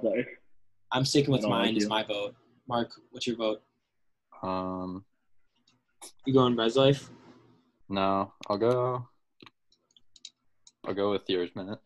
i'm 0.91 1.05
sticking 1.05 1.31
with 1.31 1.41
I 1.41 1.43
don't 1.43 1.51
like 1.51 1.65
mine 1.65 1.77
as 1.77 1.83
you. 1.83 1.89
my 1.89 2.03
vote 2.03 2.35
mark 2.67 2.91
what's 3.11 3.27
your 3.27 3.35
vote 3.37 3.61
um, 4.43 5.03
You 6.25 6.33
going 6.33 6.55
Res 6.55 6.75
Life? 6.75 7.09
No, 7.89 8.33
I'll 8.47 8.57
go. 8.57 9.07
I'll 10.85 10.93
go 10.93 11.11
with 11.11 11.21
yours, 11.27 11.49
minute. 11.55 11.79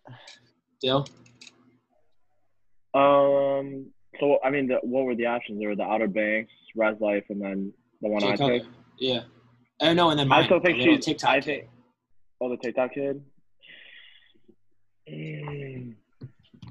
Dill? 0.82 1.06
Um. 2.94 3.92
So 4.20 4.40
I 4.44 4.50
mean, 4.50 4.68
the, 4.68 4.80
what 4.82 5.06
were 5.06 5.16
the 5.16 5.28
options? 5.28 5.60
There 5.60 5.70
were 5.70 5.76
the 5.76 5.84
Outer 5.84 6.08
Banks, 6.08 6.52
Res 6.76 7.00
Life, 7.00 7.24
and 7.30 7.42
then 7.42 7.72
the 8.02 8.10
one 8.10 8.22
Jay 8.22 8.30
I 8.30 8.38
Cutler. 8.38 8.60
picked. 8.60 8.68
Yeah. 8.98 9.22
Oh 9.82 9.94
no, 9.94 10.10
and 10.10 10.20
then 10.20 10.28
I 10.28 10.38
mine. 10.40 10.46
still 10.46 10.60
think 10.60 10.78
the 10.80 10.84
little 10.84 10.96
she's. 10.96 11.06
TikTok. 11.06 11.30
I 11.30 11.36
kid. 11.40 11.46
think. 11.46 11.70
Oh, 12.42 12.50
the 12.50 12.58
TikTok 12.58 12.94
kid. 12.94 13.22
Mm. 15.10 15.96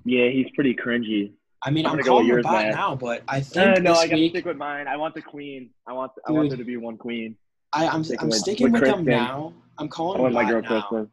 Yeah, 0.08 0.28
he's 0.30 0.46
pretty 0.54 0.74
cringy. 0.74 1.32
I 1.62 1.70
mean, 1.70 1.86
I'm 1.86 1.98
I'm, 1.98 2.04
calling 2.04 2.26
with 2.26 2.30
her 2.30 2.36
yours, 2.38 2.44
bot 2.44 2.64
Matt. 2.66 2.74
now, 2.74 2.94
but 2.94 3.22
I 3.28 3.38
Uh, 3.38 3.40
think 3.40 3.82
no, 3.82 3.92
this 3.92 3.98
I 4.00 4.06
gotta 4.06 4.20
week 4.20 4.30
stick 4.32 4.44
with 4.44 4.56
mine. 4.56 4.86
I 4.86 4.96
want 4.96 5.14
the 5.14 5.22
queen. 5.22 5.70
I 5.86 5.92
want. 5.92 6.12
I 6.26 6.32
want 6.32 6.44
Dude. 6.44 6.52
there 6.52 6.58
to 6.58 6.64
be 6.64 6.76
one 6.76 6.96
queen. 6.96 7.36
I, 7.72 7.88
I'm 7.88 8.04
sticking 8.04 8.22
I'm 8.22 8.28
with- 8.28 8.38
sticking 8.38 8.70
with 8.72 8.80
with, 8.82 8.90
them 8.90 9.04
now. 9.04 9.52
I'm 9.78 9.88
calling 9.88 10.18
I 10.18 10.22
want 10.22 10.32
him 10.34 10.42
my 10.42 10.48
girl 10.50 10.62
bot 10.62 10.70
now. 10.70 10.80
Kristin. 10.90 11.08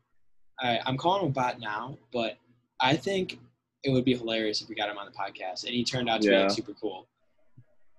All 0.61 0.71
right, 0.71 0.79
I'm 0.85 0.97
calling 0.97 1.25
him 1.25 1.31
bot 1.31 1.59
now, 1.59 1.97
but 2.13 2.37
I 2.79 2.95
think 2.95 3.39
it 3.83 3.89
would 3.89 4.05
be 4.05 4.15
hilarious 4.15 4.61
if 4.61 4.69
we 4.69 4.75
got 4.75 4.89
him 4.89 4.97
on 4.97 5.05
the 5.05 5.11
podcast 5.11 5.65
and 5.65 5.73
he 5.73 5.83
turned 5.83 6.09
out 6.09 6.21
to 6.21 6.29
be 6.29 6.35
like 6.35 6.51
super 6.51 6.73
cool. 6.79 7.07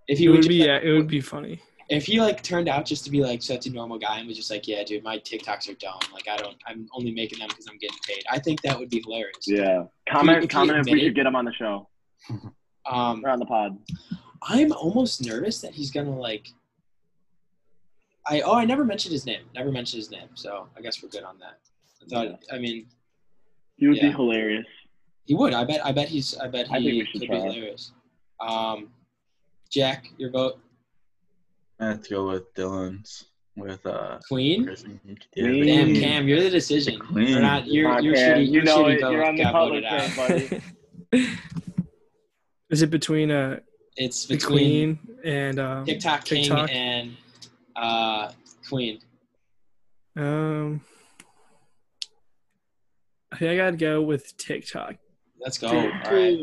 If 0.09 0.18
he 0.18 0.24
It 0.24 0.28
would, 0.28 0.34
would 0.36 0.42
just, 0.42 0.49
be 0.49 0.61
like, 0.61 0.66
yeah, 0.68 0.88
it 0.88 0.92
would 0.97 1.09
be 1.09 1.20
funny. 1.20 1.61
If 1.89 2.07
he 2.07 2.20
like 2.20 2.43
turned 2.43 2.68
out 2.68 2.84
just 2.84 3.05
to 3.05 3.11
be 3.11 3.20
like 3.22 3.43
such 3.43 3.66
a 3.66 3.70
normal 3.70 3.99
guy 3.99 4.18
and 4.18 4.26
was 4.26 4.37
just 4.37 4.51
like, 4.51 4.66
yeah, 4.66 4.82
dude, 4.82 5.05
my 5.05 5.18
TikToks 5.18 5.68
are 5.70 5.74
dumb. 5.74 5.99
Like 6.12 6.26
I 6.28 6.37
don't, 6.37 6.57
I'm 6.66 6.89
only 6.95 7.12
making 7.12 7.39
them 7.39 7.49
because 7.49 7.66
I'm 7.70 7.78
getting 7.78 7.99
paid. 8.07 8.24
I 8.30 8.39
think 8.39 8.61
that 8.62 8.78
would 8.78 8.91
be 8.91 9.01
hilarious. 9.05 9.37
Yeah. 9.47 9.84
Comment. 10.09 10.39
if 10.39 10.43
he 10.45 10.49
comment 10.49 10.78
if 10.80 10.87
we 10.93 11.01
should 11.01 11.14
get 11.14 11.26
him 11.26 11.37
on 11.37 11.45
the 11.45 11.53
show 11.53 11.89
Um, 12.91 13.24
or 13.24 13.30
on 13.30 13.39
the 13.41 13.47
pod. 13.47 13.76
I'm 14.43 14.72
almost 14.72 15.24
nervous 15.24 15.61
that 15.61 15.74
he's 15.74 15.91
gonna 15.91 16.16
like. 16.16 16.47
I 18.28 18.41
oh 18.43 18.55
I 18.55 18.64
never 18.64 18.84
mentioned 18.84 19.12
his 19.12 19.26
name. 19.26 19.43
Never 19.55 19.72
mentioned 19.72 19.99
his 20.01 20.11
name. 20.11 20.28
So 20.34 20.68
I 20.76 20.80
guess 20.80 21.03
we're 21.03 21.09
good 21.09 21.24
on 21.24 21.39
that. 21.39 21.59
I 22.03 22.09
thought. 22.28 22.41
I 22.53 22.59
mean, 22.59 22.87
He 23.76 23.87
would 23.89 23.99
be 24.01 24.11
hilarious. 24.11 24.66
he 25.24 25.34
would. 25.34 25.53
I 25.53 25.64
bet. 25.64 25.84
I 25.84 25.91
bet 25.93 26.09
he's. 26.09 26.37
I 26.39 26.47
bet 26.49 26.68
he 26.68 26.74
I 26.74 26.78
think 26.78 26.87
we 26.93 27.07
should 27.07 27.20
could 27.22 27.28
try. 27.28 27.37
be 27.39 27.43
hilarious. 27.43 27.93
Um, 28.41 28.91
Jack, 29.70 30.11
your 30.18 30.30
vote. 30.30 30.61
I 31.81 31.87
have 31.87 32.03
to 32.03 32.11
go 32.11 32.29
with 32.29 32.53
Dylan's 32.55 33.27
with 33.57 33.85
uh. 33.87 34.18
Queen. 34.29 34.66
Kristin. 34.66 35.01
Queen. 35.33 35.66
Damn, 35.66 35.95
Cam, 35.95 36.29
you're 36.29 36.41
the 36.43 36.51
decision. 36.51 36.99
Queen. 36.99 37.29
You're 37.29 37.41
not. 37.41 37.66
You're, 37.66 37.93
Come 37.95 38.05
you're 38.05 38.14
Cam. 38.14 38.39
shitty. 38.39 38.49
You 38.51 38.62
know 38.62 38.85
shitty 38.85 38.95
it. 38.97 39.01
Vote. 39.01 39.11
You're 39.12 39.27
on 39.27 39.37
the 39.37 39.43
got 39.43 39.53
public 39.53 39.85
voted 39.85 40.62
buddy. 41.12 41.29
Is 42.70 42.83
it 42.83 42.91
between 42.91 43.31
uh 43.31 43.61
It's 43.97 44.27
between 44.27 44.97
Queen 44.97 45.16
and 45.24 45.59
um, 45.61 45.85
TikTok 45.85 46.24
King 46.24 46.43
TikTok? 46.45 46.70
and 46.72 47.16
uh, 47.77 48.33
Queen. 48.68 48.99
um? 50.16 50.81
I 53.33 53.37
think 53.39 53.51
I 53.53 53.57
gotta 53.57 53.77
go 53.77 54.03
with 54.03 54.37
TikTok. 54.37 54.95
Let's 55.39 55.59
go. 55.59 55.68
All 55.68 55.74
right. 55.85 56.39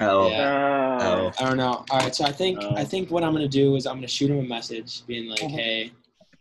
Hell. 0.00 0.30
Yeah. 0.30 0.98
Oh. 1.02 1.30
I 1.38 1.48
don't 1.48 1.56
know. 1.58 1.84
All 1.90 1.98
right, 1.98 2.14
so 2.14 2.24
I 2.24 2.32
think 2.32 2.58
Oh. 2.62 2.74
I 2.74 2.84
think 2.84 3.10
what 3.10 3.22
I'm 3.22 3.32
gonna 3.32 3.46
do 3.48 3.76
is 3.76 3.86
I'm 3.86 3.96
gonna 3.96 4.08
shoot 4.08 4.30
him 4.30 4.38
a 4.38 4.42
message, 4.42 5.06
being 5.06 5.28
like, 5.28 5.42
Uh-huh. 5.42 5.54
"Hey, 5.56 5.92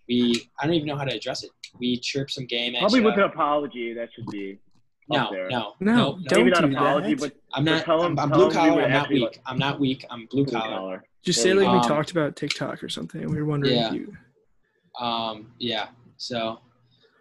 we 0.07 0.49
I 0.59 0.65
don't 0.65 0.73
even 0.75 0.87
know 0.87 0.95
how 0.95 1.03
to 1.03 1.13
address 1.15 1.43
it. 1.43 1.51
We 1.77 1.97
chirp 1.99 2.31
some 2.31 2.45
game 2.45 2.73
at 2.75 2.79
Probably 2.79 2.99
you. 2.99 3.05
with 3.05 3.15
an 3.15 3.21
apology. 3.23 3.93
That 3.93 4.09
should 4.13 4.25
be. 4.27 4.57
no, 5.11 5.17
up 5.25 5.31
there. 5.31 5.49
no, 5.49 5.73
No, 5.79 5.93
no, 5.95 6.19
don't 6.27 6.39
Maybe 6.45 6.51
not 6.51 6.61
do 6.69 6.71
apology, 6.75 7.13
that. 7.15 7.19
but 7.19 7.33
I'm 7.53 7.63
not. 7.65 7.83
tell 7.83 8.03
him- 8.03 8.11
I'm, 8.13 8.19
I'm 8.19 8.29
tell 8.29 8.37
blue 8.37 8.51
collar. 8.51 8.83
I'm 8.83 8.91
not 8.91 9.01
actually 9.01 9.21
weak. 9.21 9.39
I'm 9.45 9.57
not 9.57 9.79
weak. 9.79 10.05
I'm 10.11 10.25
blue 10.27 10.45
blue 10.45 10.53
collar. 10.59 10.75
collar. 10.75 11.03
Just 11.25 11.41
say 11.41 11.53
like 11.53 11.65
go. 11.65 11.79
we 11.79 11.87
talked 11.87 12.11
about 12.11 12.35
TikTok 12.35 12.83
or 12.83 12.89
something. 12.89 13.27
We 13.27 13.37
were 13.37 13.45
wondering 13.45 13.75
Yeah. 13.75 13.87
if 13.87 13.93
you. 13.95 14.15
Um, 15.03 15.51
yeah. 15.57 15.87
So, 16.17 16.59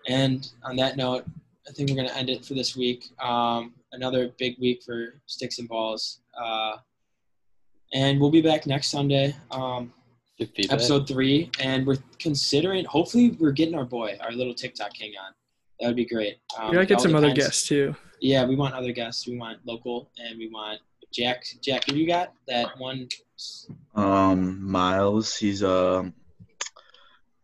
and 0.07 0.47
on 0.65 0.77
that 0.77 0.97
note, 0.99 1.25
I 1.67 1.73
think 1.73 1.89
we're 1.89 1.97
gonna 1.97 2.13
end 2.15 2.29
it 2.31 2.45
for 2.45 2.53
this 2.55 2.77
week. 2.77 3.07
Um, 3.23 3.73
another 3.93 4.33
big 4.39 4.59
week 4.59 4.83
for 4.83 5.15
sticks 5.27 5.59
and 5.59 5.67
balls. 5.69 6.21
Uh, 6.41 6.77
and 7.93 8.21
we'll 8.21 8.31
be 8.31 8.43
back 8.43 8.67
next 8.67 8.89
Sunday. 8.89 9.35
Um, 9.51 9.93
episode 10.71 11.09
three, 11.09 11.51
and 11.61 11.87
we're 11.87 11.99
considering. 12.19 12.85
Hopefully, 12.85 13.37
we're 13.41 13.53
getting 13.53 13.75
our 13.75 13.85
boy, 13.85 14.17
our 14.21 14.33
little 14.33 14.55
TikTok 14.55 14.93
king, 14.93 15.13
on. 15.25 15.33
That 15.81 15.89
would 15.89 15.97
be 15.97 16.05
great. 16.05 16.37
Um, 16.59 16.69
We 16.69 16.75
gotta 16.75 16.87
get 16.87 16.99
all 16.99 17.03
some 17.03 17.15
other 17.15 17.33
guests 17.33 17.67
too. 17.67 17.95
Yeah, 18.21 18.45
we 18.45 18.57
want 18.57 18.75
other 18.75 18.93
guests. 18.93 19.27
We 19.27 19.39
want 19.39 19.59
local, 19.65 20.11
and 20.19 20.39
we 20.39 20.49
want 20.49 20.81
Jack. 21.13 21.45
Jack, 21.63 21.89
who 21.89 21.97
you 21.97 22.07
got? 22.07 22.33
That 22.47 22.79
one. 22.79 23.09
Um, 23.95 24.71
Miles, 24.71 25.37
he's 25.37 25.63
a 25.63 26.13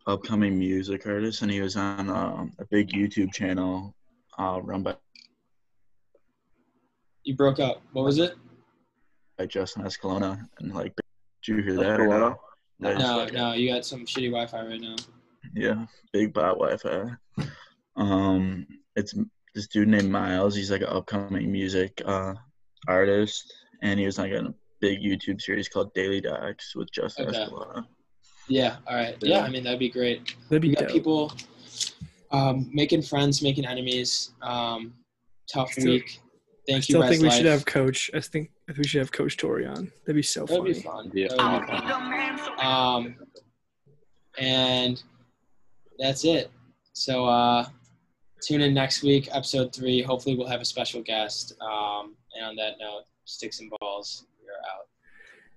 upcoming 0.06 0.58
music 0.58 1.06
artist, 1.06 1.42
and 1.42 1.50
he 1.50 1.60
was 1.60 1.76
on 1.76 2.10
um, 2.10 2.52
a 2.58 2.64
big 2.66 2.90
YouTube 2.90 3.32
channel 3.32 3.94
uh, 4.38 4.60
run 4.62 4.82
by, 4.82 4.96
You 7.22 7.36
broke 7.36 7.60
up. 7.60 7.82
What 7.92 8.04
was 8.04 8.18
it? 8.18 8.34
By 9.38 9.46
Justin 9.46 9.82
Escalona. 9.84 10.46
And 10.60 10.74
like, 10.74 10.94
did 11.44 11.56
you 11.56 11.62
hear 11.62 11.74
that? 11.76 12.00
or 12.00 12.06
Escalona? 12.08 12.36
no? 12.80 12.92
No. 12.94 12.98
No, 12.98 13.26
no, 13.26 13.52
you 13.52 13.72
got 13.72 13.84
some 13.86 14.04
shitty 14.04 14.30
Wi-Fi 14.30 14.66
right 14.66 14.80
now. 14.80 14.96
Yeah, 15.54 15.86
big 16.12 16.32
bot 16.32 16.58
Wi-Fi. 16.58 17.10
Um, 17.96 18.66
it's 18.96 19.14
this 19.54 19.68
dude 19.68 19.88
named 19.88 20.10
Miles. 20.10 20.56
He's 20.56 20.70
like 20.70 20.80
an 20.82 20.88
upcoming 20.88 21.50
music 21.52 22.02
uh, 22.04 22.34
artist, 22.88 23.52
and 23.82 24.00
he 24.00 24.06
was 24.06 24.18
like 24.18 24.32
in 24.32 24.46
a 24.46 24.54
big 24.80 25.00
YouTube 25.00 25.40
series 25.40 25.68
called 25.68 25.94
Daily 25.94 26.20
Docs 26.20 26.74
with 26.74 26.90
Justin 26.92 27.28
Okay. 27.28 27.38
Escalona. 27.44 27.86
Yeah. 28.48 28.76
All 28.86 28.96
right. 28.96 29.16
Yeah. 29.22 29.40
I 29.40 29.48
mean, 29.50 29.62
that'd 29.64 29.78
be 29.78 29.88
great. 29.88 30.34
That'd 30.50 30.62
be 30.62 30.70
We 30.70 30.74
got 30.74 30.82
dope. 30.84 30.90
people 30.92 31.32
um, 32.32 32.68
making 32.72 33.02
friends, 33.02 33.40
making 33.42 33.64
enemies. 33.64 34.32
Um, 34.42 34.94
tough 35.50 35.70
Still- 35.72 35.92
week. 35.92 36.20
I 36.68 36.72
Thank 36.72 36.88
you, 36.88 36.94
still 36.94 37.06
think 37.06 37.20
we 37.20 37.28
Life. 37.28 37.36
should 37.36 37.46
have 37.46 37.66
Coach. 37.66 38.10
I 38.14 38.20
think 38.20 38.50
I 38.66 38.72
think 38.72 38.78
we 38.78 38.88
should 38.88 39.00
have 39.00 39.12
Coach 39.12 39.36
Tori 39.36 39.66
on. 39.66 39.92
That'd 40.04 40.16
be 40.16 40.22
so 40.22 40.46
That'd 40.46 40.62
funny. 40.62 40.72
be 40.72 40.80
fun. 40.80 41.10
Yeah. 41.14 41.28
That 41.36 41.52
would 41.52 41.66
be 41.66 42.42
fun. 42.42 42.66
Um, 42.66 43.16
and 44.38 45.02
that's 45.98 46.24
it. 46.24 46.50
So 46.94 47.26
uh, 47.26 47.66
tune 48.40 48.62
in 48.62 48.72
next 48.72 49.02
week, 49.02 49.28
episode 49.32 49.74
three. 49.74 50.00
Hopefully, 50.02 50.34
we'll 50.36 50.48
have 50.48 50.60
a 50.62 50.64
special 50.64 51.02
guest. 51.02 51.54
Um, 51.60 52.16
and 52.34 52.46
on 52.46 52.56
that 52.56 52.74
note, 52.80 53.02
sticks 53.24 53.60
and 53.60 53.70
balls. 53.80 54.26
We 54.42 54.48
are 54.48 54.58
out. 54.74 54.86